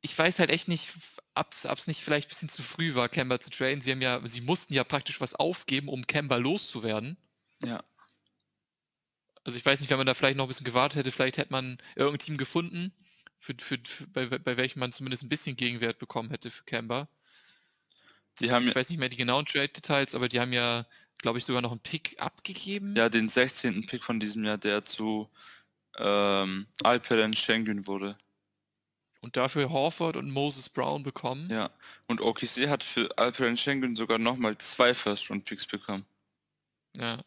Ich 0.05 0.19
weiß 0.19 0.39
halt 0.39 0.51
echt 0.51 0.69
nicht, 0.69 0.93
ob 1.35 1.51
es 1.51 1.87
nicht 1.87 2.03
vielleicht 2.03 2.27
ein 2.27 2.29
bisschen 2.29 2.49
zu 2.51 2.63
früh 2.63 2.95
war, 2.95 3.09
Kemba 3.09 3.41
zu 3.41 3.49
traden. 3.49 3.81
Sie 3.81 3.91
haben 3.91 4.03
ja, 4.03 4.21
sie 4.27 4.43
mussten 4.43 4.75
ja 4.75 4.85
praktisch 4.85 5.19
was 5.23 5.35
aufgeben, 5.35 5.89
um 5.89 6.07
Kemba 6.07 6.37
loszuwerden. 6.37 7.17
Ja. 7.65 7.83
Also 9.45 9.59
ich 9.59 9.65
weiß 9.65 9.81
nicht, 9.81 9.89
wenn 9.89 9.97
man 9.97 10.07
da 10.07 10.13
vielleicht 10.13 10.37
noch 10.37 10.45
ein 10.45 10.49
bisschen 10.49 10.67
gewartet 10.67 10.99
hätte, 10.99 11.11
vielleicht 11.11 11.39
hätte 11.39 11.53
man 11.53 11.79
irgendein 11.97 12.19
Team 12.19 12.37
gefunden, 12.37 12.93
für, 13.39 13.55
für, 13.59 13.79
für, 13.83 14.07
bei, 14.09 14.27
bei 14.27 14.59
welchem 14.59 14.81
man 14.81 14.93
zumindest 14.93 15.23
ein 15.23 15.31
bisschen 15.31 15.57
Gegenwert 15.57 15.99
bekommen 15.99 16.29
hätte 16.31 16.51
für 16.51 16.65
Kemba. 16.65 17.09
Die 18.41 18.53
haben 18.53 18.69
Ich 18.69 18.75
weiß 18.75 18.91
nicht 18.91 18.99
mehr 18.99 19.09
die 19.09 19.17
genauen 19.17 19.47
Trade-Details, 19.47 20.15
aber 20.15 20.29
die 20.29 20.39
haben 20.39 20.53
ja, 20.53 20.87
glaube 21.17 21.39
ich, 21.39 21.47
sogar 21.47 21.63
noch 21.63 21.71
einen 21.71 21.81
Pick 21.81 22.21
abgegeben. 22.21 22.95
ja 22.95 23.09
den 23.09 23.31
16. 23.31 23.87
Pick 23.87 24.05
von 24.05 24.21
diesem 24.21 24.45
Jahr, 24.45 24.59
der 24.59 24.85
zu 24.85 25.31
ähm, 25.97 26.67
Alperen 26.83 27.33
Schengen 27.33 27.87
wurde. 27.87 28.19
Und 29.25 29.39
dafür 29.39 29.71
Horford 29.71 30.17
und 30.17 30.31
Moses 30.31 30.69
Brown 30.69 31.03
bekommen. 31.03 31.49
Ja. 31.51 31.71
Und 32.09 32.21
OKC 32.21 32.69
hat 32.69 32.85
für 32.85 33.09
Alperen 33.17 33.57
Schengen 33.57 33.97
sogar 33.97 34.19
nochmal 34.19 34.59
zwei 34.59 34.93
First-Round-Picks 34.93 35.65
bekommen. 35.65 36.05
Ja. 36.95 37.23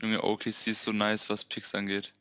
Junge, 0.00 0.24
OKC 0.24 0.68
ist 0.68 0.82
so 0.82 0.92
nice, 0.92 1.28
was 1.28 1.44
Picks 1.44 1.74
angeht. 1.74 2.14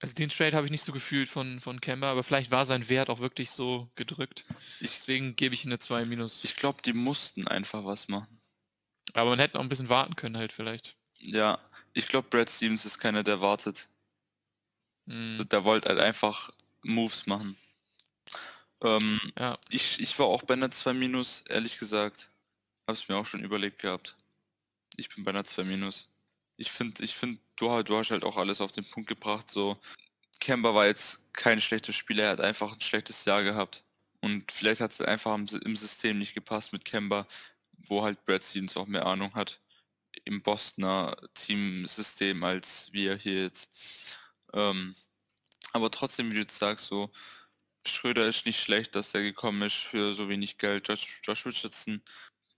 Also 0.00 0.14
den 0.14 0.28
Trade 0.30 0.56
habe 0.56 0.66
ich 0.66 0.70
nicht 0.70 0.84
so 0.84 0.92
gefühlt 0.92 1.28
von, 1.28 1.58
von 1.60 1.80
Kemba, 1.80 2.12
aber 2.12 2.22
vielleicht 2.22 2.52
war 2.52 2.64
sein 2.64 2.88
Wert 2.88 3.10
auch 3.10 3.18
wirklich 3.18 3.50
so 3.50 3.90
gedrückt. 3.96 4.44
Ich, 4.78 4.92
Deswegen 4.92 5.34
gebe 5.34 5.56
ich 5.56 5.64
ihm 5.64 5.70
eine 5.70 5.80
2 5.80 6.04
minus. 6.04 6.44
ich 6.44 6.54
glaube, 6.54 6.80
die 6.82 6.92
mussten 6.92 7.48
einfach 7.48 7.84
was 7.84 8.06
machen. 8.06 8.40
Aber 9.14 9.30
man 9.30 9.40
hätte 9.40 9.56
noch 9.56 9.64
ein 9.64 9.68
bisschen 9.68 9.88
warten 9.88 10.14
können 10.14 10.36
halt 10.36 10.52
vielleicht. 10.52 10.96
Ja, 11.18 11.58
ich 11.92 12.06
glaube, 12.06 12.28
Brad 12.30 12.48
Stevens 12.48 12.84
ist 12.84 12.98
keiner, 13.00 13.24
der 13.24 13.40
wartet. 13.40 13.88
Hm, 15.08 15.44
Der 15.50 15.64
wollte 15.64 15.88
halt 15.88 15.98
einfach 15.98 16.50
Moves 16.84 17.26
machen. 17.26 17.56
Ähm, 18.82 19.20
ja, 19.38 19.58
ich, 19.70 20.00
ich 20.00 20.18
war 20.18 20.26
auch 20.26 20.42
bei 20.42 20.54
einer 20.54 20.70
2 20.70 20.92
Minus, 20.92 21.42
ehrlich 21.48 21.78
gesagt. 21.78 22.30
Hab's 22.86 23.08
mir 23.08 23.16
auch 23.16 23.26
schon 23.26 23.44
überlegt 23.44 23.80
gehabt. 23.80 24.16
Ich 24.96 25.08
bin 25.14 25.24
bei 25.24 25.30
einer 25.30 25.44
2 25.44 25.64
Minus. 25.64 26.08
Ich 26.56 26.70
finde, 26.70 27.02
ich 27.04 27.14
finde, 27.14 27.40
du, 27.56 27.82
du 27.82 27.96
hast 27.96 28.10
halt 28.10 28.24
auch 28.24 28.36
alles 28.36 28.60
auf 28.60 28.72
den 28.72 28.88
Punkt 28.88 29.08
gebracht. 29.08 29.48
So, 29.48 29.78
Kemba 30.40 30.74
war 30.74 30.86
jetzt 30.86 31.32
kein 31.32 31.60
schlechter 31.60 31.92
Spieler, 31.92 32.24
er 32.24 32.30
hat 32.30 32.40
einfach 32.40 32.72
ein 32.72 32.80
schlechtes 32.80 33.24
Jahr 33.24 33.42
gehabt. 33.42 33.84
Und 34.20 34.50
vielleicht 34.50 34.80
hat 34.80 34.92
es 34.92 35.00
einfach 35.00 35.34
im, 35.34 35.46
im 35.64 35.76
System 35.76 36.18
nicht 36.18 36.34
gepasst 36.34 36.72
mit 36.72 36.84
Kemba, 36.84 37.26
wo 37.72 38.02
halt 38.02 38.24
Brad 38.24 38.42
Stevens 38.42 38.76
auch 38.76 38.86
mehr 38.86 39.06
Ahnung 39.06 39.34
hat 39.34 39.60
im 40.24 40.42
Bostoner 40.42 41.16
Teamsystem 41.34 42.42
als 42.42 42.92
wir 42.92 43.16
hier 43.16 43.42
jetzt. 43.44 44.16
Ähm, 44.52 44.94
aber 45.72 45.90
trotzdem, 45.90 46.30
wie 46.30 46.34
du 46.34 46.40
jetzt 46.40 46.58
sagst, 46.58 46.86
so 46.86 47.10
Schröder 47.88 48.26
ist 48.28 48.46
nicht 48.46 48.60
schlecht, 48.60 48.94
dass 48.94 49.12
der 49.12 49.22
gekommen 49.22 49.62
ist 49.62 49.76
für 49.76 50.14
so 50.14 50.28
wenig 50.28 50.58
Geld. 50.58 50.88
Josh, 50.88 51.20
Josh 51.24 51.46
Richardson 51.46 52.02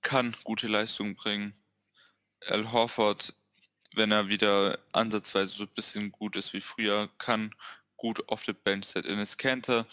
kann 0.03 0.35
gute 0.45 0.67
Leistungen 0.67 1.15
bringen. 1.15 1.55
Al 2.47 2.73
Horford, 2.73 3.35
wenn 3.95 4.13
er 4.13 4.29
wieder 4.29 4.79
ansatzweise 4.93 5.53
so 5.53 5.65
ein 5.65 5.75
bisschen 5.75 6.13
gut 6.13 6.37
ist 6.37 6.53
wie 6.53 6.61
früher, 6.61 7.09
kann 7.19 7.55
gut 7.97 8.27
auf 8.29 8.45
der 8.45 8.55
Bench 8.55 8.87
sein. 8.87 9.05
Enes 9.05 9.37
Kanter 9.37 9.87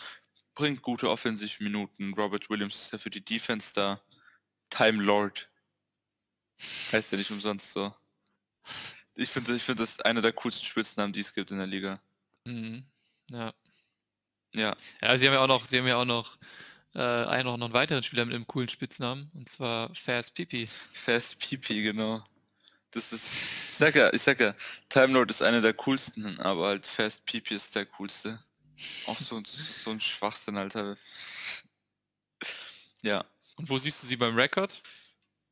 bringt 0.55 0.81
gute 0.81 1.09
Offensivminuten. 1.09 2.13
Robert 2.13 2.49
Williams 2.49 2.75
ist 2.75 2.91
ja 2.91 2.97
für 2.97 3.09
die 3.09 3.23
Defense 3.23 3.73
da. 3.73 4.01
Time 4.69 5.03
Lord. 5.03 5.49
Heißt 6.91 7.11
ja 7.11 7.17
nicht 7.17 7.31
umsonst 7.31 7.71
so. 7.71 7.93
Ich 9.15 9.29
finde 9.29 9.55
ich 9.55 9.63
find 9.63 9.79
das 9.79 9.99
einer 10.01 10.21
der 10.21 10.33
coolsten 10.33 10.65
Spitznamen, 10.65 11.13
die 11.13 11.21
es 11.21 11.33
gibt 11.33 11.51
in 11.51 11.57
der 11.57 11.67
Liga. 11.67 11.99
hm, 12.45 12.85
ja. 13.31 13.53
Ja, 14.53 14.75
Ja, 15.01 15.17
sie 15.17 15.27
haben 15.27 15.33
ja 15.33 15.41
auch 15.41 15.47
noch, 15.47 15.65
sie 15.65 15.77
haben 15.77 15.87
ja 15.87 15.97
auch 15.97 16.05
noch, 16.05 16.37
äh, 16.95 17.01
einen, 17.01 17.45
noch 17.45 17.53
einen 17.53 17.73
weiteren 17.73 18.03
Spieler 18.03 18.25
mit 18.25 18.33
einem 18.33 18.47
coolen 18.47 18.69
Spitznamen, 18.69 19.29
und 19.33 19.49
zwar 19.49 19.93
Fast 19.93 20.33
Pipi. 20.33 20.67
Fast 20.93 21.39
Pipi, 21.39 21.83
genau. 21.83 22.23
Das 22.91 23.13
ist. 23.13 23.31
Ich 23.33 23.77
sag 23.77 23.95
ja, 23.95 24.11
ich 24.13 24.21
sag 24.21 24.39
ja, 24.39 24.55
Time 24.89 25.13
Lord 25.13 25.29
ist 25.29 25.41
einer 25.41 25.61
der 25.61 25.73
coolsten, 25.73 26.39
aber 26.39 26.67
halt 26.67 26.85
Fast 26.85 27.25
Pipi 27.25 27.55
ist 27.55 27.75
der 27.75 27.85
coolste. 27.85 28.39
Auch 29.05 29.17
so, 29.17 29.41
so 29.45 29.91
ein 29.91 29.99
Schwachsinn, 29.99 30.57
Alter. 30.57 30.97
Ja. 33.01 33.25
Und 33.55 33.69
wo 33.69 33.77
siehst 33.77 34.03
du 34.03 34.07
sie 34.07 34.17
beim 34.17 34.35
Rekord? 34.35 34.81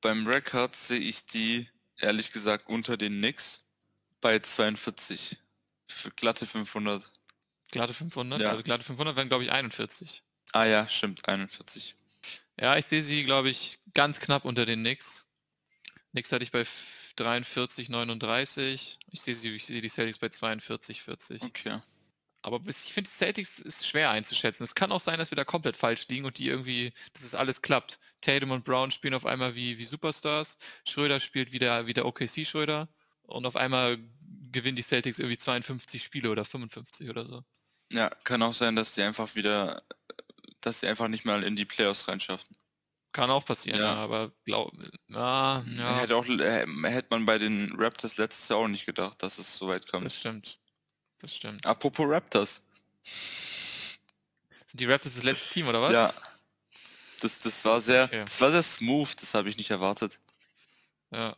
Beim 0.01 0.27
Record 0.27 0.75
sehe 0.75 0.99
ich 0.99 1.25
die, 1.25 1.67
ehrlich 1.97 2.31
gesagt, 2.31 2.67
unter 2.67 2.97
den 2.97 3.13
Knicks 3.13 3.63
bei 4.21 4.39
42. 4.39 5.37
Für 5.87 6.11
glatte 6.11 6.45
500. 6.45 7.11
Glatte 7.71 7.93
500? 7.93 8.39
Ja. 8.39 8.49
Also 8.49 8.63
glatte 8.63 8.83
500 8.83 9.15
wären, 9.15 9.27
glaube 9.27 9.43
ich, 9.43 9.51
41. 9.51 10.23
Ah 10.53 10.65
ja, 10.65 10.87
stimmt, 10.87 11.27
41. 11.27 11.95
Ja, 12.59 12.77
ich 12.77 12.85
sehe 12.85 13.01
sie, 13.01 13.23
glaube 13.23 13.49
ich, 13.49 13.79
ganz 13.93 14.19
knapp 14.19 14.45
unter 14.45 14.65
den 14.65 14.79
Knicks. 14.79 15.25
Knicks 16.11 16.31
hatte 16.31 16.43
ich 16.43 16.51
bei 16.51 16.65
43, 17.17 17.89
39. 17.89 18.97
Ich 19.11 19.21
sehe 19.21 19.35
sie, 19.35 19.55
ich 19.55 19.65
sehe 19.65 19.81
die 19.81 19.89
Celtics 19.89 20.17
bei 20.17 20.29
42, 20.29 21.01
40. 21.01 21.43
Okay. 21.43 21.81
Aber 22.41 22.61
ich 22.67 22.93
finde, 22.93 23.09
die 23.09 23.15
Celtics 23.15 23.57
ist 23.57 23.87
schwer 23.87 24.11
einzuschätzen. 24.11 24.63
Es 24.63 24.75
kann 24.75 24.91
auch 24.91 24.99
sein, 24.99 25.17
dass 25.17 25.31
wir 25.31 25.35
da 25.35 25.43
komplett 25.43 25.75
falsch 25.75 26.07
liegen 26.09 26.25
und 26.25 26.37
die 26.37 26.47
irgendwie, 26.47 26.93
dass 27.13 27.23
es 27.23 27.33
alles 27.33 27.63
klappt. 27.63 27.99
Tatum 28.21 28.51
und 28.51 28.63
Brown 28.63 28.91
spielen 28.91 29.15
auf 29.15 29.25
einmal 29.25 29.55
wie, 29.55 29.79
wie 29.79 29.83
Superstars. 29.83 30.59
Schröder 30.87 31.19
spielt 31.19 31.53
wieder 31.53 31.87
wie 31.87 31.93
der 31.93 32.05
OKC 32.05 32.45
Schröder. 32.45 32.87
Und 33.23 33.47
auf 33.47 33.55
einmal 33.55 33.97
gewinnen 34.55 34.75
die 34.75 34.81
Celtics 34.83 35.19
irgendwie 35.19 35.37
52 35.37 36.03
Spiele 36.03 36.31
oder 36.31 36.43
55 36.45 37.09
oder 37.09 37.25
so. 37.27 37.43
Ja, 37.93 38.09
kann 38.23 38.41
auch 38.41 38.53
sein, 38.53 38.75
dass 38.75 38.93
die 38.95 39.03
einfach 39.03 39.35
wieder, 39.35 39.81
dass 40.61 40.79
sie 40.79 40.87
einfach 40.87 41.07
nicht 41.07 41.25
mal 41.25 41.43
in 41.43 41.55
die 41.55 41.65
Playoffs 41.65 42.07
reinschaffen. 42.07 42.55
Kann 43.11 43.29
auch 43.29 43.45
passieren, 43.45 43.79
ja, 43.79 43.93
Ja. 43.93 43.95
aber 43.95 44.31
glaub, 44.43 44.73
ah, 45.13 45.61
ja, 45.77 45.95
Hätte, 45.99 46.15
auch, 46.17 46.25
hätte 46.25 47.07
man 47.11 47.25
bei 47.25 47.37
den 47.37 47.71
Raptors 47.77 48.17
letztes 48.17 48.49
Jahr 48.49 48.59
auch 48.59 48.67
nicht 48.67 48.85
gedacht, 48.85 49.21
dass 49.23 49.37
es 49.37 49.55
so 49.55 49.67
weit 49.67 49.87
kommt. 49.89 50.05
das 50.05 50.17
stimmt. 50.17 50.57
Das 51.19 51.33
stimmt. 51.33 51.65
Apropos 51.65 52.05
Raptors. 52.09 52.65
Sind 54.67 54.79
die 54.79 54.85
Raptors 54.85 55.13
das 55.15 55.23
letzte 55.23 55.53
Team 55.53 55.67
oder 55.67 55.81
was? 55.81 55.93
Ja. 55.93 56.13
Das, 57.21 57.39
das 57.39 57.63
war 57.63 57.79
sehr, 57.79 58.03
Okay. 58.05 58.19
das 58.25 58.41
war 58.41 58.51
sehr 58.51 58.63
smooth, 58.63 59.15
das 59.21 59.33
habe 59.33 59.47
ich 59.49 59.55
nicht 59.57 59.69
erwartet. 59.71 60.19
Ja. 61.11 61.37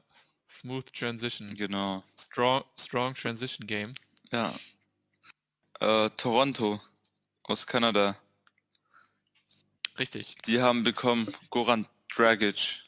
Smooth 0.50 0.92
Transition. 0.94 1.56
Genau. 1.56 2.04
Strong, 2.20 2.64
strong 2.78 3.14
Transition 3.14 3.68
Game. 3.68 3.94
Ja. 4.32 4.54
Äh, 5.80 6.10
Toronto 6.12 6.82
aus 7.44 7.66
Kanada. 7.68 8.18
Richtig. 10.00 10.36
Die 10.46 10.62
haben 10.62 10.84
bekommen 10.84 11.28
Goran 11.50 11.88
Dragic, 12.14 12.84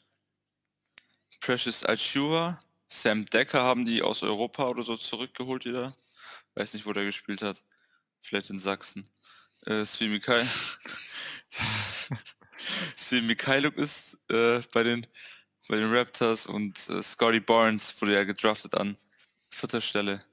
Precious 1.40 1.86
Achua, 1.86 2.60
Sam 2.88 3.26
Decker 3.26 3.62
haben 3.62 3.86
die 3.86 4.02
aus 4.02 4.24
Europa 4.24 4.68
oder 4.68 4.84
so 4.84 4.98
zurückgeholt 4.98 5.66
wieder. 5.66 5.96
Weiß 6.56 6.74
nicht, 6.74 6.86
wo 6.86 6.94
der 6.94 7.06
gespielt 7.06 7.42
hat. 7.42 7.64
Vielleicht 8.22 8.50
in 8.50 8.60
Sachsen. 8.60 9.08
Äh, 9.66 9.86
Svi 9.86 10.08
Mikhail. 10.08 10.48
Svi 12.98 13.22
Mikhailuk 13.22 13.78
ist 13.78 14.18
äh, 14.30 14.62
bei 14.74 14.84
den 14.84 15.08
bei 15.70 15.78
den 15.78 15.94
Raptors 15.94 16.46
und 16.46 16.90
äh, 16.90 17.02
Scotty 17.02 17.40
Barnes 17.40 18.02
wurde 18.02 18.16
ja 18.16 18.24
gedraftet 18.26 18.76
an 18.76 18.98
vierter 19.50 19.82
Stelle. 19.82 20.26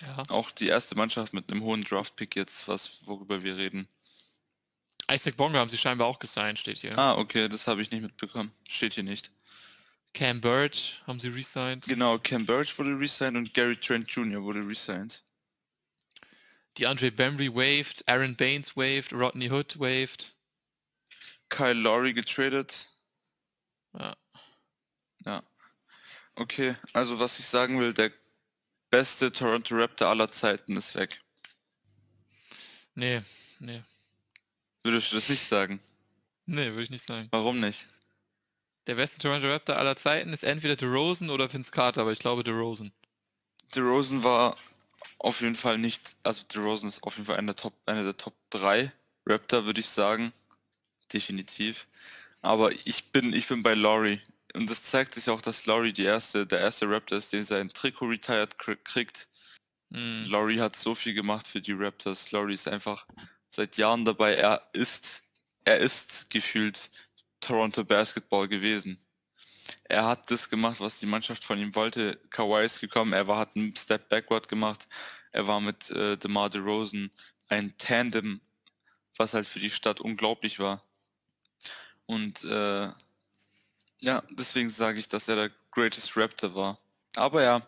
Ja. 0.00 0.22
Auch 0.30 0.50
die 0.50 0.68
erste 0.68 0.96
Mannschaft 0.96 1.32
mit 1.32 1.50
einem 1.52 1.62
hohen 1.62 1.84
Draft-Pick 1.84 2.34
jetzt, 2.34 2.66
was 2.66 3.06
worüber 3.06 3.42
wir 3.42 3.56
reden. 3.56 3.86
Isaac 5.10 5.36
Bonga 5.36 5.58
haben 5.58 5.68
sie 5.68 5.78
scheinbar 5.78 6.08
auch 6.08 6.18
gesigned, 6.18 6.58
steht 6.58 6.78
hier. 6.78 6.98
Ah, 6.98 7.14
okay, 7.14 7.48
das 7.48 7.66
habe 7.66 7.82
ich 7.82 7.90
nicht 7.90 8.02
mitbekommen. 8.02 8.50
Steht 8.66 8.94
hier 8.94 9.04
nicht. 9.04 9.30
Cam 10.14 10.40
Birch 10.40 11.02
haben 11.06 11.20
sie 11.20 11.28
resigned. 11.28 11.86
Genau, 11.86 12.18
Cam 12.18 12.44
Birch 12.46 12.76
wurde 12.78 12.98
resigned 12.98 13.36
und 13.36 13.52
Gary 13.54 13.76
Trent 13.76 14.10
Jr. 14.10 14.42
wurde 14.42 14.66
resigned. 14.66 15.22
Die 16.78 16.86
Andre 16.86 17.10
Bembry 17.10 17.54
waved, 17.54 18.02
Aaron 18.08 18.34
Baines 18.34 18.76
waved, 18.76 19.12
Rodney 19.12 19.48
Hood 19.48 19.78
waved. 19.78 20.34
Kyle 21.50 21.74
Lowry 21.74 22.14
getradet. 22.14 22.86
Ja. 23.98 24.16
Ja. 25.24 25.42
Okay, 26.34 26.76
also 26.92 27.18
was 27.18 27.38
ich 27.38 27.46
sagen 27.46 27.78
will, 27.80 27.92
der 27.92 28.10
beste 28.90 29.32
Toronto 29.32 29.74
Raptor 29.76 30.08
aller 30.08 30.30
Zeiten 30.30 30.76
ist 30.76 30.94
weg. 30.94 31.20
Nee, 32.94 33.22
nee. 33.58 33.82
Würdest 34.82 35.12
du 35.12 35.16
das 35.16 35.28
nicht 35.28 35.44
sagen? 35.44 35.80
Nee, 36.46 36.70
würde 36.70 36.82
ich 36.82 36.90
nicht 36.90 37.06
sagen. 37.06 37.28
Warum 37.30 37.60
nicht? 37.60 37.86
Der 38.86 38.96
beste 38.96 39.18
Toronto 39.18 39.48
Raptor 39.48 39.76
aller 39.76 39.96
Zeiten 39.96 40.32
ist 40.32 40.42
entweder 40.42 40.76
DeRozan 40.76 41.30
oder 41.30 41.52
Vince 41.52 41.70
Carter, 41.70 42.02
aber 42.02 42.12
ich 42.12 42.18
glaube 42.18 42.42
DeRozan. 42.42 42.92
DeRozan 43.74 44.24
war 44.24 44.56
auf 45.18 45.40
jeden 45.40 45.54
Fall 45.54 45.78
nicht, 45.78 46.16
also 46.22 46.42
DeRozan 46.44 46.88
ist 46.88 47.02
auf 47.02 47.16
jeden 47.16 47.26
Fall 47.26 47.36
einer 47.36 47.54
der 47.54 47.62
Top, 47.62 47.74
einer 47.86 48.02
der 48.02 48.16
Top 48.16 48.34
3 48.50 48.92
Raptor, 49.26 49.66
würde 49.66 49.80
ich 49.80 49.88
sagen. 49.88 50.32
Definitiv. 51.12 51.86
Aber 52.40 52.72
ich 52.72 53.12
bin, 53.12 53.32
ich 53.32 53.46
bin 53.46 53.62
bei 53.62 53.74
Laurie. 53.74 54.20
Und 54.54 54.68
das 54.68 54.82
zeigt 54.82 55.14
sich 55.14 55.30
auch, 55.30 55.40
dass 55.40 55.66
Laurie 55.66 55.92
die 55.92 56.04
erste, 56.04 56.46
der 56.46 56.60
erste 56.60 56.88
Raptor 56.88 57.18
ist, 57.18 57.32
den 57.32 57.44
sein 57.44 57.68
Trikot 57.68 58.06
retired 58.06 58.56
kri- 58.56 58.82
kriegt. 58.84 59.28
Hm. 59.92 60.24
Laurie 60.26 60.60
hat 60.60 60.76
so 60.76 60.94
viel 60.94 61.14
gemacht 61.14 61.46
für 61.46 61.60
die 61.60 61.72
Raptors. 61.72 62.32
Laurie 62.32 62.54
ist 62.54 62.68
einfach 62.68 63.06
seit 63.50 63.76
Jahren 63.76 64.04
dabei. 64.04 64.34
Er 64.34 64.68
ist, 64.72 65.22
er 65.64 65.78
ist 65.78 66.28
gefühlt 66.30 66.90
Toronto 67.40 67.84
Basketball 67.84 68.48
gewesen. 68.48 68.98
Er 69.84 70.06
hat 70.06 70.30
das 70.30 70.48
gemacht, 70.48 70.80
was 70.80 70.98
die 70.98 71.06
Mannschaft 71.06 71.44
von 71.44 71.58
ihm 71.58 71.74
wollte. 71.74 72.18
Kawhi 72.30 72.64
ist 72.64 72.80
gekommen, 72.80 73.12
er 73.12 73.26
war, 73.26 73.38
hat 73.38 73.56
einen 73.56 73.74
Step 73.76 74.08
Backward 74.08 74.48
gemacht. 74.48 74.86
Er 75.32 75.46
war 75.46 75.60
mit 75.60 75.90
äh, 75.90 76.16
DeMar 76.16 76.50
DeRozan 76.50 77.10
ein 77.48 77.76
Tandem, 77.78 78.40
was 79.16 79.34
halt 79.34 79.46
für 79.46 79.60
die 79.60 79.70
Stadt 79.70 80.00
unglaublich 80.00 80.58
war. 80.58 80.84
Und 82.06 82.44
äh, 82.44 82.90
ja, 84.02 84.22
deswegen 84.30 84.68
sage 84.68 84.98
ich, 84.98 85.08
dass 85.08 85.28
er 85.28 85.36
der 85.36 85.50
greatest 85.70 86.16
Raptor 86.16 86.54
war. 86.54 86.78
Aber 87.16 87.42
ja, 87.42 87.62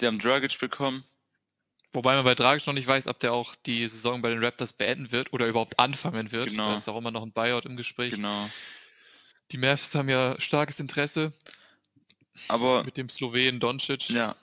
die 0.00 0.06
haben 0.06 0.18
Dragic 0.18 0.58
bekommen. 0.58 1.04
Wobei 1.92 2.14
man 2.14 2.24
bei 2.24 2.34
Dragic 2.34 2.66
noch 2.66 2.74
nicht 2.74 2.86
weiß, 2.86 3.06
ob 3.06 3.20
der 3.20 3.32
auch 3.32 3.54
die 3.54 3.88
Saison 3.88 4.20
bei 4.20 4.28
den 4.28 4.44
Raptors 4.44 4.72
beenden 4.72 5.12
wird 5.12 5.32
oder 5.32 5.46
überhaupt 5.46 5.78
anfangen 5.78 6.30
wird. 6.32 6.50
Genau. 6.50 6.70
Da 6.70 6.74
ist 6.74 6.88
auch 6.88 6.98
immer 6.98 7.10
noch 7.10 7.22
ein 7.22 7.32
Buyout 7.32 7.64
im 7.64 7.76
Gespräch. 7.76 8.14
Genau. 8.14 8.50
Die 9.52 9.58
Mavs 9.58 9.94
haben 9.94 10.08
ja 10.08 10.38
starkes 10.40 10.80
Interesse 10.80 11.32
Aber 12.48 12.84
mit 12.84 12.96
dem 12.96 13.08
Slowenen 13.08 13.60
Doncic. 13.60 14.10
ja, 14.10 14.34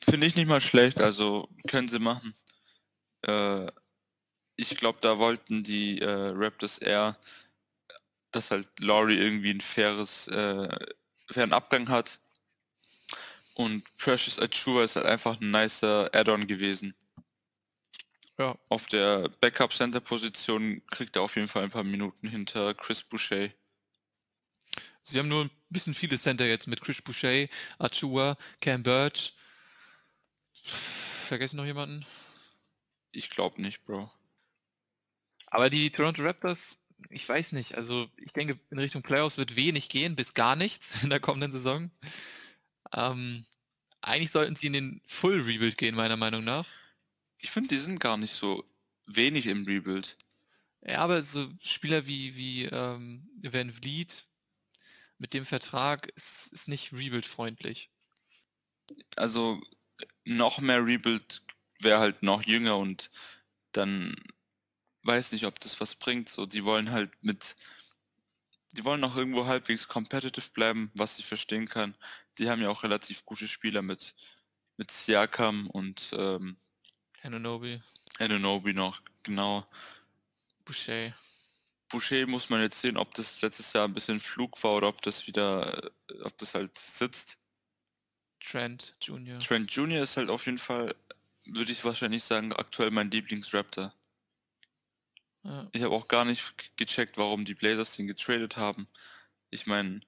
finde 0.00 0.26
ich 0.26 0.34
nicht 0.34 0.48
mal 0.48 0.60
schlecht. 0.60 1.00
Also 1.00 1.48
können 1.68 1.88
sie 1.88 1.98
machen. 1.98 2.34
Äh, 3.22 3.66
ich 4.56 4.76
glaube, 4.76 4.98
da 5.00 5.18
wollten 5.18 5.62
die 5.62 6.00
äh, 6.00 6.32
Raptors 6.34 6.78
eher, 6.78 7.16
dass 8.38 8.50
halt 8.50 8.68
Laurie 8.80 9.18
irgendwie 9.18 9.50
ein 9.50 9.60
faires, 9.60 10.28
äh, 10.28 10.68
fairen 11.30 11.52
Abgang 11.52 11.88
hat. 11.88 12.20
Und 13.54 13.84
Precious 13.98 14.38
Achua 14.38 14.84
ist 14.84 14.96
halt 14.96 15.06
einfach 15.06 15.40
ein 15.40 15.50
nicer 15.50 16.08
Add-on 16.14 16.46
gewesen. 16.46 16.94
Ja. 18.38 18.56
Auf 18.68 18.86
der 18.86 19.28
Backup-Center-Position 19.40 20.86
kriegt 20.86 21.16
er 21.16 21.22
auf 21.22 21.34
jeden 21.34 21.48
Fall 21.48 21.64
ein 21.64 21.70
paar 21.70 21.82
Minuten 21.82 22.28
hinter 22.28 22.72
Chris 22.74 23.02
Boucher. 23.02 23.50
Sie 25.02 25.18
haben 25.18 25.28
nur 25.28 25.46
ein 25.46 25.50
bisschen 25.70 25.94
viele 25.94 26.16
Center 26.16 26.46
jetzt 26.46 26.68
mit 26.68 26.80
Chris 26.80 27.02
Boucher, 27.02 27.48
Achua, 27.78 28.38
Cam 28.60 28.84
Birch. 28.84 29.34
Vergessen 31.26 31.56
noch 31.56 31.64
jemanden? 31.64 32.06
Ich 33.10 33.30
glaube 33.30 33.60
nicht, 33.60 33.84
Bro. 33.84 34.08
Aber 35.48 35.68
die 35.68 35.90
Toronto 35.90 36.22
Raptors, 36.22 36.78
ich 37.10 37.28
weiß 37.28 37.52
nicht, 37.52 37.76
also 37.76 38.08
ich 38.16 38.32
denke, 38.32 38.56
in 38.70 38.78
Richtung 38.78 39.02
Playoffs 39.02 39.38
wird 39.38 39.56
wenig 39.56 39.88
gehen, 39.88 40.16
bis 40.16 40.34
gar 40.34 40.56
nichts 40.56 41.02
in 41.02 41.10
der 41.10 41.20
kommenden 41.20 41.52
Saison. 41.52 41.90
Ähm, 42.92 43.44
eigentlich 44.00 44.30
sollten 44.30 44.56
sie 44.56 44.66
in 44.66 44.72
den 44.72 45.02
Full 45.06 45.42
Rebuild 45.42 45.76
gehen, 45.78 45.94
meiner 45.94 46.16
Meinung 46.16 46.44
nach. 46.44 46.66
Ich 47.38 47.50
finde, 47.50 47.68
die 47.68 47.78
sind 47.78 48.00
gar 48.00 48.16
nicht 48.16 48.32
so 48.32 48.64
wenig 49.06 49.46
im 49.46 49.64
Rebuild. 49.64 50.16
Ja, 50.82 51.00
aber 51.00 51.22
so 51.22 51.48
Spieler 51.62 52.06
wie, 52.06 52.36
wie 52.36 52.64
ähm, 52.64 53.28
Van 53.42 53.72
Vliet 53.72 54.26
mit 55.18 55.34
dem 55.34 55.44
Vertrag 55.44 56.08
ist, 56.14 56.50
ist 56.52 56.68
nicht 56.68 56.92
Rebuild-freundlich. 56.92 57.90
Also 59.16 59.60
noch 60.24 60.60
mehr 60.60 60.84
Rebuild 60.84 61.42
wäre 61.80 61.98
halt 61.98 62.22
noch 62.22 62.44
jünger 62.44 62.76
und 62.76 63.10
dann 63.72 64.14
weiß 65.08 65.32
nicht, 65.32 65.46
ob 65.46 65.58
das 65.58 65.80
was 65.80 65.94
bringt. 65.94 66.28
So, 66.28 66.46
die 66.46 66.64
wollen 66.64 66.92
halt 66.92 67.10
mit, 67.22 67.56
die 68.72 68.84
wollen 68.84 69.00
noch 69.00 69.16
irgendwo 69.16 69.46
halbwegs 69.46 69.88
competitive 69.88 70.50
bleiben, 70.52 70.92
was 70.94 71.18
ich 71.18 71.26
verstehen 71.26 71.66
kann. 71.66 71.96
Die 72.38 72.48
haben 72.48 72.62
ja 72.62 72.68
auch 72.68 72.84
relativ 72.84 73.24
gute 73.24 73.48
Spieler 73.48 73.82
mit, 73.82 74.14
mit 74.76 74.92
Siakam 74.92 75.68
und 75.70 76.14
ähm, 76.16 76.58
Anunoby, 77.22 77.80
Anunoby 78.20 78.74
noch, 78.74 79.02
genau. 79.24 79.66
Boucher. 80.64 81.14
Boucher 81.88 82.26
muss 82.26 82.50
man 82.50 82.60
jetzt 82.60 82.80
sehen, 82.80 82.96
ob 82.96 83.14
das 83.14 83.40
letztes 83.40 83.72
Jahr 83.72 83.88
ein 83.88 83.94
bisschen 83.94 84.20
Flug 84.20 84.62
war 84.62 84.72
oder 84.72 84.88
ob 84.88 85.02
das 85.02 85.26
wieder, 85.26 85.90
äh, 86.10 86.20
ob 86.22 86.36
das 86.38 86.54
halt 86.54 86.76
sitzt. 86.78 87.38
Trent 88.40 88.94
Jr. 89.00 89.40
Trent 89.40 89.70
Jr. 89.70 90.02
ist 90.02 90.16
halt 90.16 90.28
auf 90.30 90.46
jeden 90.46 90.58
Fall, 90.58 90.94
würde 91.46 91.72
ich 91.72 91.84
wahrscheinlich 91.84 92.22
sagen, 92.22 92.52
aktuell 92.52 92.90
mein 92.90 93.10
Lieblingsraptor. 93.10 93.92
Ja. 95.48 95.66
Ich 95.72 95.82
habe 95.82 95.94
auch 95.94 96.08
gar 96.08 96.26
nicht 96.26 96.76
gecheckt, 96.76 97.16
warum 97.16 97.46
die 97.46 97.54
Blazers 97.54 97.96
den 97.96 98.06
getradet 98.06 98.58
haben. 98.58 98.86
Ich 99.48 99.66
meine, 99.66 100.00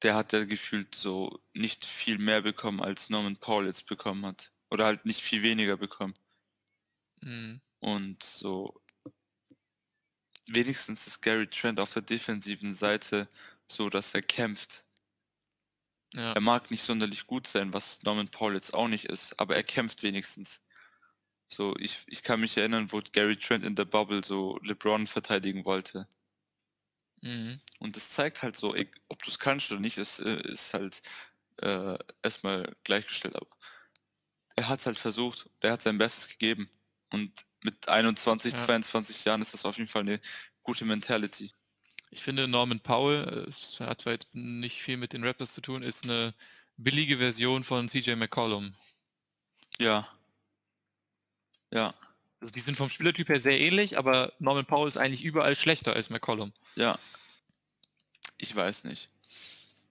der 0.00 0.14
hat 0.14 0.32
ja 0.32 0.44
gefühlt 0.44 0.94
so 0.94 1.42
nicht 1.52 1.84
viel 1.84 2.18
mehr 2.18 2.40
bekommen, 2.40 2.80
als 2.80 3.10
Norman 3.10 3.36
Paul 3.36 3.66
jetzt 3.66 3.86
bekommen 3.86 4.24
hat. 4.24 4.50
Oder 4.70 4.86
halt 4.86 5.04
nicht 5.04 5.20
viel 5.20 5.42
weniger 5.42 5.76
bekommen. 5.76 6.14
Mhm. 7.20 7.60
Und 7.80 8.22
so 8.22 8.80
wenigstens 10.46 11.06
ist 11.06 11.20
Gary 11.20 11.46
Trent 11.46 11.78
auf 11.78 11.92
der 11.92 12.02
defensiven 12.02 12.72
Seite 12.72 13.28
so, 13.70 13.90
dass 13.90 14.14
er 14.14 14.22
kämpft. 14.22 14.86
Ja. 16.14 16.32
Er 16.32 16.40
mag 16.40 16.70
nicht 16.70 16.82
sonderlich 16.82 17.26
gut 17.26 17.46
sein, 17.46 17.74
was 17.74 18.02
Norman 18.04 18.28
Paul 18.28 18.54
jetzt 18.54 18.72
auch 18.72 18.88
nicht 18.88 19.04
ist, 19.04 19.38
aber 19.38 19.56
er 19.56 19.62
kämpft 19.62 20.02
wenigstens. 20.02 20.62
So, 21.48 21.74
ich, 21.78 22.04
ich 22.06 22.22
kann 22.22 22.40
mich 22.40 22.56
erinnern, 22.56 22.92
wo 22.92 23.00
Gary 23.12 23.36
Trent 23.36 23.64
in 23.64 23.74
der 23.74 23.86
Bubble 23.86 24.22
so 24.24 24.58
LeBron 24.62 25.06
verteidigen 25.06 25.64
wollte. 25.64 26.06
Mhm. 27.22 27.60
Und 27.78 27.96
das 27.96 28.10
zeigt 28.10 28.42
halt 28.42 28.56
so, 28.56 28.74
ob 29.08 29.22
du 29.22 29.30
es 29.30 29.38
kannst 29.38 29.70
oder 29.72 29.80
nicht, 29.80 29.98
ist, 29.98 30.20
äh, 30.20 30.40
ist 30.42 30.74
halt 30.74 31.00
äh, 31.56 31.98
erstmal 32.22 32.72
gleichgestellt. 32.84 33.36
Aber 33.36 33.48
er 34.56 34.68
hat 34.68 34.80
es 34.80 34.86
halt 34.86 34.98
versucht, 34.98 35.48
er 35.60 35.72
hat 35.72 35.82
sein 35.82 35.98
Bestes 35.98 36.28
gegeben. 36.28 36.68
Und 37.10 37.32
mit 37.62 37.88
21, 37.88 38.52
Ja. 38.52 38.58
22 38.58 39.24
Jahren 39.24 39.40
ist 39.40 39.54
das 39.54 39.64
auf 39.64 39.78
jeden 39.78 39.88
Fall 39.88 40.02
eine 40.02 40.20
gute 40.62 40.84
Mentality. 40.84 41.52
Ich 42.10 42.22
finde 42.22 42.48
Norman 42.48 42.80
Powell, 42.80 43.24
äh, 43.24 43.48
es 43.48 43.80
hat 43.80 44.02
zwar 44.02 44.12
jetzt 44.12 44.34
nicht 44.34 44.82
viel 44.82 44.96
mit 44.96 45.12
den 45.12 45.24
Raptors 45.24 45.54
zu 45.54 45.60
tun, 45.60 45.82
ist 45.82 46.04
eine 46.04 46.34
billige 46.76 47.18
Version 47.18 47.64
von 47.64 47.88
CJ 47.88 48.14
McCollum. 48.16 48.74
Ja. 49.78 50.08
Ja, 51.70 51.94
Also 52.40 52.52
die 52.52 52.60
sind 52.60 52.76
vom 52.76 52.88
Spielertyp 52.88 53.28
her 53.28 53.40
sehr 53.40 53.58
ähnlich, 53.60 53.98
aber 53.98 54.32
Norman 54.38 54.64
Powell 54.66 54.88
ist 54.88 54.96
eigentlich 54.96 55.24
überall 55.24 55.56
schlechter 55.56 55.92
als 55.94 56.10
McCollum. 56.10 56.52
ja. 56.76 56.98
Ich 58.40 58.54
weiß 58.54 58.84
nicht. 58.84 59.08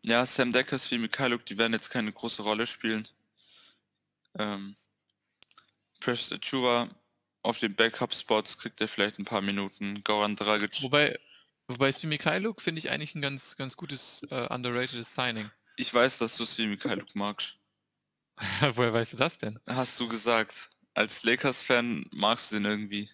Ja, 0.03 0.25
Sam 0.25 0.53
Deckers 0.53 0.89
wie 0.89 0.97
Mikhailuk, 0.97 1.45
die 1.45 1.57
werden 1.57 1.73
jetzt 1.73 1.89
keine 1.89 2.13
große 2.13 2.41
Rolle 2.41 2.65
spielen. 2.65 3.05
Ähm, 4.39 4.73
Precious 5.99 6.31
Achuva 6.31 6.89
auf 7.41 7.59
den 7.59 7.75
Backup-Spots 7.75 8.57
kriegt 8.57 8.79
er 8.79 8.87
vielleicht 8.87 9.19
ein 9.19 9.25
paar 9.25 9.41
Minuten. 9.41 10.01
Goran 10.01 10.37
Dragic. 10.37 10.81
Wobei, 10.81 11.19
wobei 11.67 11.91
Svi 11.91 12.07
Mikhailuk 12.07 12.61
finde 12.61 12.79
ich 12.79 12.89
eigentlich 12.89 13.15
ein 13.15 13.21
ganz, 13.21 13.57
ganz 13.57 13.75
gutes, 13.75 14.25
äh, 14.29 14.47
underratedes 14.47 15.13
Signing. 15.13 15.51
Ich 15.75 15.93
weiß, 15.93 16.17
dass 16.19 16.37
du 16.37 16.43
es 16.43 16.57
wie 16.57 16.67
Mikhailuk 16.67 17.15
magst. 17.15 17.55
Woher 18.75 18.93
weißt 18.93 19.11
du 19.11 19.17
das 19.17 19.37
denn? 19.37 19.59
Hast 19.67 19.99
du 19.99 20.07
gesagt. 20.07 20.69
Als 20.97 21.21
Lakers-Fan 21.21 22.07
magst 22.11 22.51
du 22.51 22.55
den 22.55 22.65
irgendwie. 22.65 23.07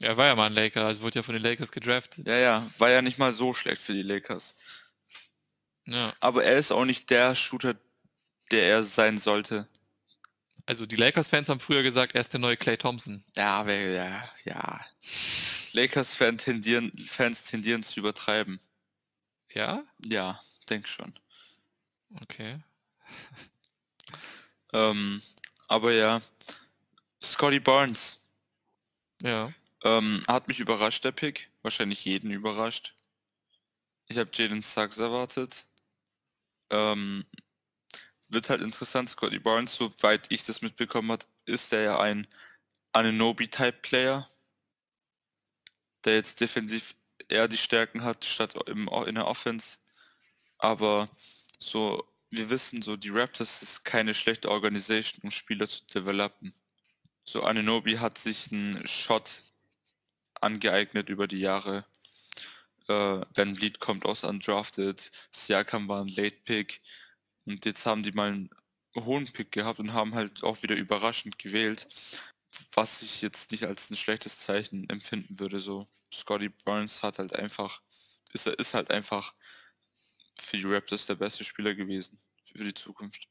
Ja, 0.00 0.08
er 0.08 0.16
war 0.16 0.26
ja 0.26 0.34
mal 0.34 0.46
ein 0.46 0.54
Laker, 0.54 0.84
also 0.84 1.02
wurde 1.02 1.20
ja 1.20 1.22
von 1.22 1.34
den 1.34 1.42
Lakers 1.42 1.70
gedraftet. 1.70 2.26
Ja, 2.26 2.36
ja, 2.36 2.70
war 2.78 2.90
ja 2.90 3.00
nicht 3.00 3.16
mal 3.18 3.32
so 3.32 3.54
schlecht 3.54 3.80
für 3.80 3.92
die 3.94 4.02
Lakers. 4.02 4.58
Ja, 5.86 6.12
Aber 6.20 6.42
er 6.42 6.58
ist 6.58 6.72
auch 6.72 6.84
nicht 6.84 7.10
der 7.10 7.36
Shooter, 7.36 7.76
der 8.50 8.64
er 8.64 8.82
sein 8.82 9.18
sollte. 9.18 9.68
also 10.66 10.84
die 10.84 10.96
Lakers-Fans 10.96 11.48
haben 11.48 11.60
früher 11.60 11.84
gesagt, 11.84 12.16
er 12.16 12.22
ist 12.22 12.32
der 12.32 12.40
neue 12.40 12.56
Clay 12.56 12.76
Thompson. 12.76 13.22
Ja, 13.36 13.58
aber 13.60 13.72
ja, 13.74 14.28
ja. 14.44 14.80
Lakers-Fans 15.74 16.42
tendieren, 16.42 16.90
Fans 17.06 17.44
tendieren 17.44 17.84
zu 17.84 18.00
übertreiben. 18.00 18.58
Ja? 19.52 19.84
Ja, 20.04 20.40
denk 20.68 20.88
schon. 20.88 21.14
Okay. 22.20 22.58
Ähm, 24.72 25.22
aber 25.68 25.92
ja, 25.92 26.20
Scotty 27.24 27.60
Barnes 27.60 28.20
Ja. 29.22 29.52
ähm, 29.84 30.20
hat 30.28 30.48
mich 30.48 30.60
überrascht, 30.60 31.04
der 31.04 31.12
Pick. 31.12 31.50
Wahrscheinlich 31.62 32.04
jeden 32.04 32.30
überrascht. 32.30 32.94
Ich 34.06 34.18
habe 34.18 34.30
Jalen 34.32 34.62
Suggs 34.62 34.98
erwartet. 34.98 35.64
Ähm, 36.70 37.24
wird 38.28 38.50
halt 38.50 38.62
interessant, 38.62 39.08
Scotty 39.08 39.38
Barnes, 39.38 39.76
soweit 39.76 40.30
ich 40.30 40.44
das 40.44 40.62
mitbekommen 40.62 41.12
habe, 41.12 41.24
ist 41.46 41.72
er 41.72 41.82
ja 41.82 42.00
ein 42.00 42.26
Ananobi-Type-Player, 42.92 44.28
der 46.04 46.14
jetzt 46.16 46.40
defensiv 46.40 46.94
eher 47.28 47.48
die 47.48 47.56
Stärken 47.56 48.02
hat, 48.02 48.24
statt 48.24 48.54
im, 48.66 48.88
in 49.06 49.14
der 49.14 49.26
Offense. 49.26 49.78
Aber 50.58 51.06
so, 51.58 52.06
wir 52.30 52.50
wissen 52.50 52.82
so, 52.82 52.96
die 52.96 53.10
Raptors 53.10 53.62
ist 53.62 53.84
keine 53.84 54.14
schlechte 54.14 54.50
Organisation, 54.50 55.22
um 55.22 55.30
Spieler 55.30 55.68
zu 55.68 55.84
developen. 55.86 56.52
So, 57.24 57.42
Ananobi 57.42 57.98
hat 57.98 58.18
sich 58.18 58.52
einen 58.52 58.86
Shot 58.86 59.44
angeeignet 60.40 61.08
über 61.08 61.26
die 61.26 61.40
Jahre. 61.40 61.86
Äh, 62.86 63.22
Van 63.34 63.56
Vliet 63.56 63.80
kommt 63.80 64.04
aus 64.04 64.24
undrafted, 64.24 65.10
Siakam 65.30 65.88
war 65.88 66.02
ein 66.02 66.08
Late 66.08 66.36
Pick 66.44 66.82
und 67.46 67.64
jetzt 67.64 67.86
haben 67.86 68.02
die 68.02 68.12
mal 68.12 68.28
einen 68.28 68.50
hohen 68.94 69.24
Pick 69.24 69.52
gehabt 69.52 69.78
und 69.78 69.94
haben 69.94 70.14
halt 70.14 70.42
auch 70.44 70.62
wieder 70.62 70.76
überraschend 70.76 71.38
gewählt, 71.38 71.86
was 72.72 73.02
ich 73.02 73.22
jetzt 73.22 73.50
nicht 73.52 73.64
als 73.64 73.90
ein 73.90 73.96
schlechtes 73.96 74.38
Zeichen 74.38 74.88
empfinden 74.90 75.38
würde. 75.40 75.60
So, 75.60 75.88
Scotty 76.12 76.50
Barnes 76.50 77.02
hat 77.02 77.18
halt 77.18 77.34
einfach, 77.34 77.80
ist, 78.34 78.46
ist 78.46 78.74
halt 78.74 78.90
einfach 78.90 79.34
für 80.38 80.58
die 80.58 80.64
Raptors 80.66 81.06
der 81.06 81.14
beste 81.14 81.44
Spieler 81.44 81.74
gewesen 81.74 82.18
für 82.44 82.64
die 82.64 82.74
Zukunft. 82.74 83.28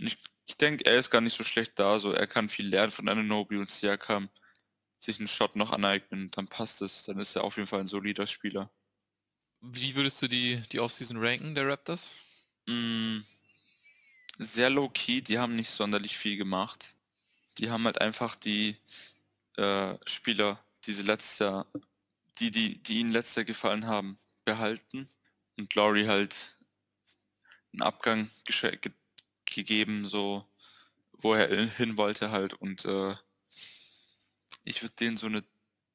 Ich, 0.00 0.18
ich 0.48 0.56
denke, 0.56 0.86
er 0.86 0.98
ist 0.98 1.10
gar 1.10 1.20
nicht 1.20 1.36
so 1.36 1.44
schlecht 1.44 1.78
da, 1.78 2.00
so 2.00 2.10
er 2.10 2.26
kann 2.26 2.48
viel 2.48 2.68
lernen 2.68 2.90
von 2.90 3.08
Ananobi 3.08 3.58
und 3.58 3.70
Siakam, 3.70 4.30
sich 4.98 5.18
einen 5.18 5.28
Shot 5.28 5.54
noch 5.56 5.72
aneignen, 5.72 6.30
dann 6.30 6.48
passt 6.48 6.82
es, 6.82 7.04
dann 7.04 7.20
ist 7.20 7.36
er 7.36 7.44
auf 7.44 7.56
jeden 7.56 7.68
Fall 7.68 7.80
ein 7.80 7.86
solider 7.86 8.26
Spieler. 8.26 8.70
Wie 9.60 9.94
würdest 9.94 10.22
du 10.22 10.28
die, 10.28 10.62
die 10.72 10.80
Offseason 10.80 11.18
ranken 11.18 11.54
der 11.54 11.68
Raptors? 11.68 12.10
Mm, 12.66 13.18
sehr 14.38 14.70
low 14.70 14.88
key, 14.88 15.20
die 15.20 15.38
haben 15.38 15.54
nicht 15.54 15.70
sonderlich 15.70 16.16
viel 16.16 16.36
gemacht. 16.36 16.94
Die 17.58 17.70
haben 17.70 17.84
halt 17.84 18.00
einfach 18.00 18.34
die 18.36 18.76
äh, 19.56 19.94
Spieler, 20.06 20.64
die 20.84 20.92
sie 20.92 21.02
letztes 21.02 21.40
Jahr, 21.40 21.66
die, 22.38 22.50
die, 22.50 22.78
die 22.82 23.00
ihnen 23.00 23.10
letztes 23.10 23.36
Jahr 23.36 23.44
gefallen 23.44 23.86
haben, 23.86 24.18
behalten. 24.44 25.08
Und 25.56 25.74
Laurie 25.74 26.06
halt 26.06 26.56
einen 27.72 27.82
Abgang 27.82 28.30
gesche- 28.46 28.76
ge 28.76 28.92
gegeben, 29.54 30.06
so 30.06 30.46
wo 31.20 31.34
er 31.34 31.68
hin 31.70 31.96
wollte 31.96 32.30
halt. 32.30 32.54
Und 32.54 32.84
äh, 32.84 33.14
ich 34.64 34.82
würde 34.82 34.94
denen 34.96 35.16
so 35.16 35.26
eine 35.26 35.44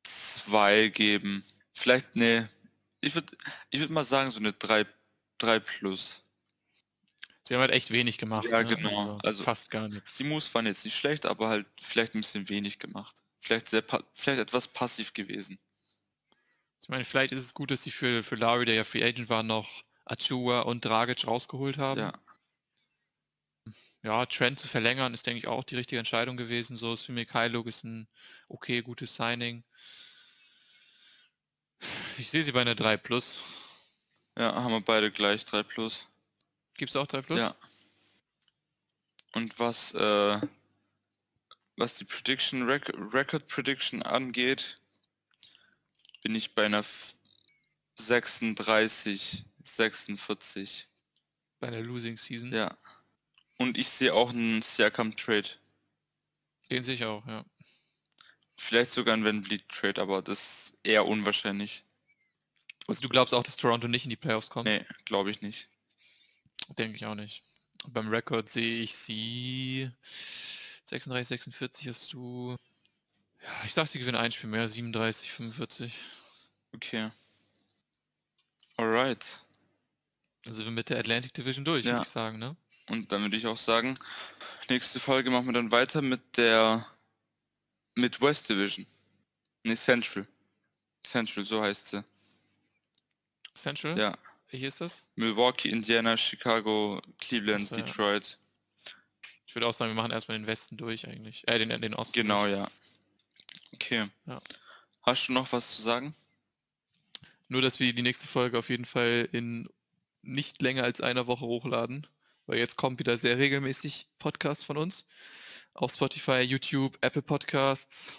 2 0.04 0.90
geben. 0.90 1.44
Vielleicht, 1.74 2.16
nee, 2.16 2.46
ich 3.02 3.16
würde 3.16 3.36
ich 3.70 3.80
würd 3.80 3.90
mal 3.90 4.04
sagen 4.04 4.32
so 4.32 4.40
eine 4.40 4.54
3, 4.54 4.86
3 5.38 5.60
plus. 5.60 6.24
Sie 7.44 7.54
haben 7.54 7.62
halt 7.62 7.72
echt 7.72 7.92
wenig 7.92 8.18
gemacht. 8.18 8.46
Ja, 8.50 8.64
ne? 8.64 8.76
genau. 8.76 9.18
Also- 9.24 9.44
fast 9.44 9.70
gar 9.70 9.88
nichts. 9.88 10.16
Die 10.16 10.24
Moves 10.24 10.54
waren 10.54 10.66
jetzt 10.66 10.86
nicht 10.86 10.98
schlecht, 10.98 11.26
aber 11.26 11.50
halt 11.50 11.68
vielleicht 11.82 12.16
ein 12.16 12.22
bisschen 12.22 12.48
wenig 12.50 12.80
gemacht. 12.80 13.22
Vielleicht, 13.40 13.68
sehr 13.68 13.82
pa 13.82 14.02
vielleicht 14.14 14.40
etwas 14.40 14.70
passiv 14.70 15.14
gewesen. 15.14 15.60
Ich 16.82 16.88
meine, 16.88 17.04
vielleicht 17.04 17.34
ist 17.34 17.42
es 17.42 17.54
gut, 17.54 17.72
dass 17.72 17.84
sie 17.84 17.92
für, 17.92 18.24
für 18.24 18.36
Lowry, 18.36 18.66
der 18.66 18.76
ja 18.76 18.84
Free 18.84 19.04
Agent 19.04 19.30
war, 19.30 19.44
noch 19.44 19.84
Achua 20.06 20.62
und 20.62 20.84
Dragic 20.84 21.28
rausgeholt 21.28 21.78
haben. 21.78 22.00
Ja, 22.00 22.14
Ja, 24.04 24.26
Trent 24.26 24.60
zu 24.60 24.68
verlängern 24.68 25.14
ist, 25.14 25.26
denke 25.26 25.40
ich, 25.40 25.48
auch 25.48 25.64
die 25.64 25.78
richtige 25.78 25.98
Entscheidung 25.98 26.36
gewesen. 26.36 26.76
So 26.76 26.94
ist 26.94 27.04
für 27.04 27.14
Mikhailuk 27.14 27.68
ist 27.68 27.86
ein 27.86 28.08
okay, 28.50 28.82
gutes 28.82 29.16
Signing. 29.16 29.64
Ich 32.18 32.30
sehe 32.30 32.44
sie 32.44 32.52
bei 32.52 32.62
einer 32.62 32.76
3 32.76 32.98
Plus. 32.98 33.40
ja, 34.38 34.54
haben 34.54 34.72
wir 34.72 34.82
beide 34.82 35.10
gleich 35.10 35.46
3 35.46 35.64
plus. 35.64 36.06
Gibt 36.76 36.90
es 36.90 36.96
auch 36.98 37.08
3 37.08 37.22
Plus? 37.22 37.40
Ja. 37.40 37.56
Und 39.34 39.58
was, 39.60 39.94
äh, 39.96 40.42
was 41.78 41.98
die 41.98 42.06
Prediction, 42.06 42.64
Rec 42.64 42.92
Record 43.14 43.48
Prediction 43.48 44.04
angeht, 44.04 44.76
bin 46.24 46.36
ich 46.36 46.54
bei 46.54 46.66
einer 46.66 46.80
F 46.80 47.16
36, 47.96 49.46
46. 49.64 50.88
Bei 51.60 51.68
einer 51.68 51.82
Losing 51.82 52.18
Season. 52.18 52.52
Ja. 52.52 52.76
Und 53.58 53.78
ich 53.78 53.90
sehe 53.90 54.14
auch 54.14 54.30
einen 54.30 54.62
Siakam 54.62 55.16
Trade. 55.16 55.50
Den 56.72 56.84
sehe 56.84 56.96
ich 56.96 57.06
auch, 57.06 57.26
ja. 57.28 57.46
Vielleicht 58.58 58.92
sogar 58.92 59.14
einen 59.14 59.26
Van 59.26 59.44
Vliet 59.44 59.68
Trade, 59.70 60.02
aber 60.02 60.22
das 60.22 60.40
ist 60.70 60.78
eher 60.84 61.06
unwahrscheinlich. 61.06 61.84
Also 62.88 63.02
du 63.02 63.10
glaubst 63.10 63.34
auch, 63.34 63.44
dass 63.44 63.58
Toronto 63.58 63.88
nicht 63.88 64.06
in 64.06 64.10
die 64.10 64.16
Playoffs 64.16 64.50
kommt? 64.50 64.66
Nee, 64.68 64.86
glaube 65.06 65.32
ich 65.32 65.42
nicht. 65.42 65.70
Denke 66.78 66.96
ich 66.96 67.06
auch 67.06 67.16
nicht. 67.16 67.44
Beim 67.88 68.10
Rekord 68.10 68.50
sehe 68.50 68.82
ich 68.82 68.96
sie 68.96 69.90
36, 70.86 71.28
46 71.28 71.88
hast 71.88 72.14
du. 72.14 72.56
Ja, 73.42 73.66
ich 73.66 73.74
sag, 73.74 73.88
sie 73.88 74.00
gewinnen 74.00 74.18
ein 74.18 74.32
Spiel 74.32 74.50
mehr, 74.50 74.68
37, 74.68 75.32
45. 75.32 75.94
Okay. 76.74 77.10
Alright. 78.78 79.26
Also 80.48 80.64
wir 80.64 80.72
mit 80.72 80.90
der 80.90 81.00
Atlantic 81.00 81.34
Division 81.34 81.66
durch, 81.66 81.86
Ja. 81.86 81.94
würde 81.94 82.04
ich 82.04 82.10
sagen, 82.10 82.40
ne? 82.40 82.56
Und 82.88 83.12
dann 83.12 83.22
würde 83.22 83.38
ich 83.38 83.48
auch 83.48 83.58
sagen, 83.58 83.98
nächste 84.70 85.00
Folge 85.00 85.32
machen 85.32 85.46
wir 85.46 85.54
dann 85.54 85.72
weiter 85.72 86.02
mit 86.02 86.38
der 86.38 86.86
Midwest 87.96 88.50
Division. 88.50 88.86
Nee, 89.64 89.76
Central. 89.76 90.28
Central, 91.04 91.44
so 91.44 91.62
heißt 91.62 91.88
sie. 91.88 92.04
Central? 93.56 93.98
Ja. 93.98 94.18
Welche 94.50 94.68
ist 94.68 94.82
das? 94.82 95.06
Milwaukee, 95.16 95.70
Indiana, 95.70 96.18
Chicago, 96.18 97.02
Cleveland, 97.20 97.64
Ach 97.64 97.70
so, 97.70 97.76
ja. 97.76 97.82
Detroit. 97.82 98.38
Ich 99.48 99.56
würde 99.56 99.68
auch 99.68 99.74
sagen, 99.74 99.92
wir 99.92 100.02
machen 100.02 100.12
erstmal 100.12 100.38
den 100.38 100.48
Westen 100.48 100.78
durch 100.78 101.08
eigentlich. 101.08 101.48
Äh, 101.48 101.60
den, 101.60 101.82
den 101.82 101.94
Osten. 101.94 102.14
Genau, 102.14 102.46
durch. 102.46 102.58
ja. 102.58 102.72
Okay. 103.74 104.10
Ja. 104.26 104.42
Hast 105.04 105.28
du 105.28 105.34
noch 105.34 105.52
was 105.52 105.76
zu 105.76 105.82
sagen? 105.82 106.14
Nur, 107.50 107.62
dass 107.62 107.80
wir 107.80 107.94
die 107.94 108.02
nächste 108.02 108.28
Folge 108.28 108.58
auf 108.58 108.70
jeden 108.70 108.86
Fall 108.86 109.28
in 109.32 109.70
nicht 110.22 110.62
länger 110.62 110.84
als 110.84 111.02
einer 111.02 111.28
Woche 111.28 111.46
hochladen. 111.46 112.08
Weil 112.46 112.60
jetzt 112.60 112.76
kommt 112.76 113.00
wieder 113.00 113.18
sehr 113.18 113.38
regelmäßig 113.38 114.08
Podcast 114.20 114.66
von 114.66 114.78
uns. 114.78 115.06
auf 115.76 115.92
Spotify, 115.92 116.42
YouTube, 116.42 116.98
Apple 117.02 117.24
Podcasts. 117.24 118.14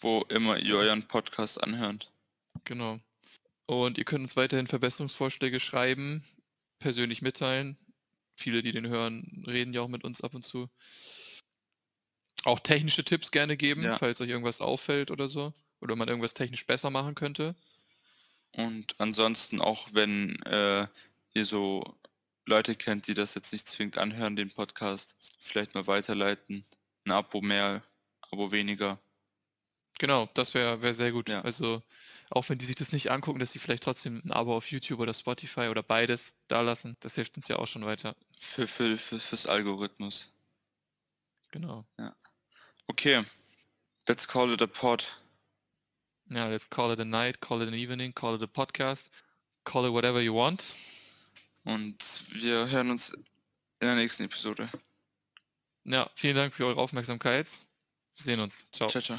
Wo 0.00 0.22
immer 0.30 0.58
ihr 0.58 0.76
euren 0.76 1.06
Podcast 1.06 1.62
anhört. 1.62 2.10
Genau. 2.64 2.98
Und 3.66 3.98
ihr 3.98 4.04
könnt 4.04 4.22
uns 4.24 4.36
weiterhin 4.36 4.66
Verbesserungsvorschläge 4.66 5.60
schreiben, 5.60 6.24
persönlich 6.80 7.22
mitteilen. 7.22 7.76
Viele, 8.36 8.62
die 8.62 8.72
den 8.72 8.88
hören, 8.88 9.44
reden 9.46 9.72
ja 9.74 9.80
auch 9.82 9.88
mit 9.88 10.02
uns 10.04 10.20
ab 10.22 10.34
und 10.34 10.42
zu. 10.44 10.68
Auch 12.44 12.58
technische 12.60 13.04
Tipps 13.04 13.30
gerne 13.30 13.56
geben, 13.56 13.82
Ja. 13.82 13.96
falls 13.96 14.20
euch 14.20 14.28
irgendwas 14.30 14.60
auffällt 14.60 15.10
oder 15.10 15.28
so. 15.28 15.52
Oder 15.80 15.94
man 15.94 16.08
irgendwas 16.08 16.34
technisch 16.34 16.66
besser 16.66 16.90
machen 16.90 17.14
könnte. 17.14 17.54
Und 18.52 18.94
ansonsten 18.98 19.60
auch, 19.60 19.88
wenn 19.92 20.40
äh, 20.42 20.86
ihr 21.34 21.44
so 21.44 21.96
Leute 22.48 22.74
kennt, 22.74 23.06
die 23.06 23.14
das 23.14 23.34
jetzt 23.34 23.52
nicht 23.52 23.68
zwingend 23.68 23.98
anhören, 23.98 24.34
den 24.34 24.50
Podcast, 24.50 25.14
vielleicht 25.38 25.74
mal 25.74 25.86
weiterleiten. 25.86 26.64
Ein 27.04 27.12
Abo 27.12 27.40
mehr, 27.40 27.82
Abo 28.30 28.50
weniger. 28.50 28.98
Genau, 29.98 30.28
das 30.34 30.54
wäre 30.54 30.80
wär 30.80 30.94
sehr 30.94 31.12
gut. 31.12 31.28
Ja. 31.28 31.42
Also 31.42 31.82
auch 32.30 32.48
wenn 32.48 32.58
die 32.58 32.64
sich 32.64 32.76
das 32.76 32.92
nicht 32.92 33.10
angucken, 33.10 33.38
dass 33.38 33.52
sie 33.52 33.58
vielleicht 33.58 33.82
trotzdem 33.82 34.22
ein 34.24 34.32
Abo 34.32 34.56
auf 34.56 34.70
YouTube 34.70 35.00
oder 35.00 35.12
Spotify 35.12 35.68
oder 35.68 35.82
beides 35.82 36.34
da 36.48 36.60
lassen. 36.60 36.96
Das 37.00 37.14
hilft 37.14 37.36
uns 37.36 37.48
ja 37.48 37.56
auch 37.56 37.66
schon 37.66 37.84
weiter. 37.84 38.16
Für, 38.38 38.66
für, 38.66 38.96
für, 38.96 39.18
fürs 39.18 39.46
Algorithmus. 39.46 40.32
Genau. 41.50 41.84
Okay, 42.86 43.22
let's 44.08 44.26
call 44.26 44.52
it 44.52 44.62
a 44.62 44.66
pod. 44.66 45.20
Ja, 46.30 46.46
let's 46.46 46.68
call 46.68 46.92
it 46.92 47.00
a 47.00 47.04
night, 47.04 47.40
call 47.40 47.62
it 47.62 47.68
an 47.68 47.74
evening, 47.74 48.14
call 48.14 48.34
it 48.34 48.42
a 48.42 48.46
podcast, 48.46 49.10
call 49.64 49.86
it 49.86 49.92
whatever 49.92 50.20
you 50.20 50.34
want. 50.34 50.72
Und 51.68 52.24
wir 52.30 52.70
hören 52.70 52.90
uns 52.90 53.10
in 53.10 53.26
der 53.80 53.94
nächsten 53.94 54.22
Episode. 54.22 54.70
Ja, 55.84 56.08
vielen 56.14 56.34
Dank 56.34 56.54
für 56.54 56.64
eure 56.64 56.80
Aufmerksamkeit. 56.80 57.46
Wir 58.16 58.24
sehen 58.24 58.40
uns. 58.40 58.70
Ciao. 58.70 58.88
Ciao, 58.88 59.02
ciao. 59.02 59.18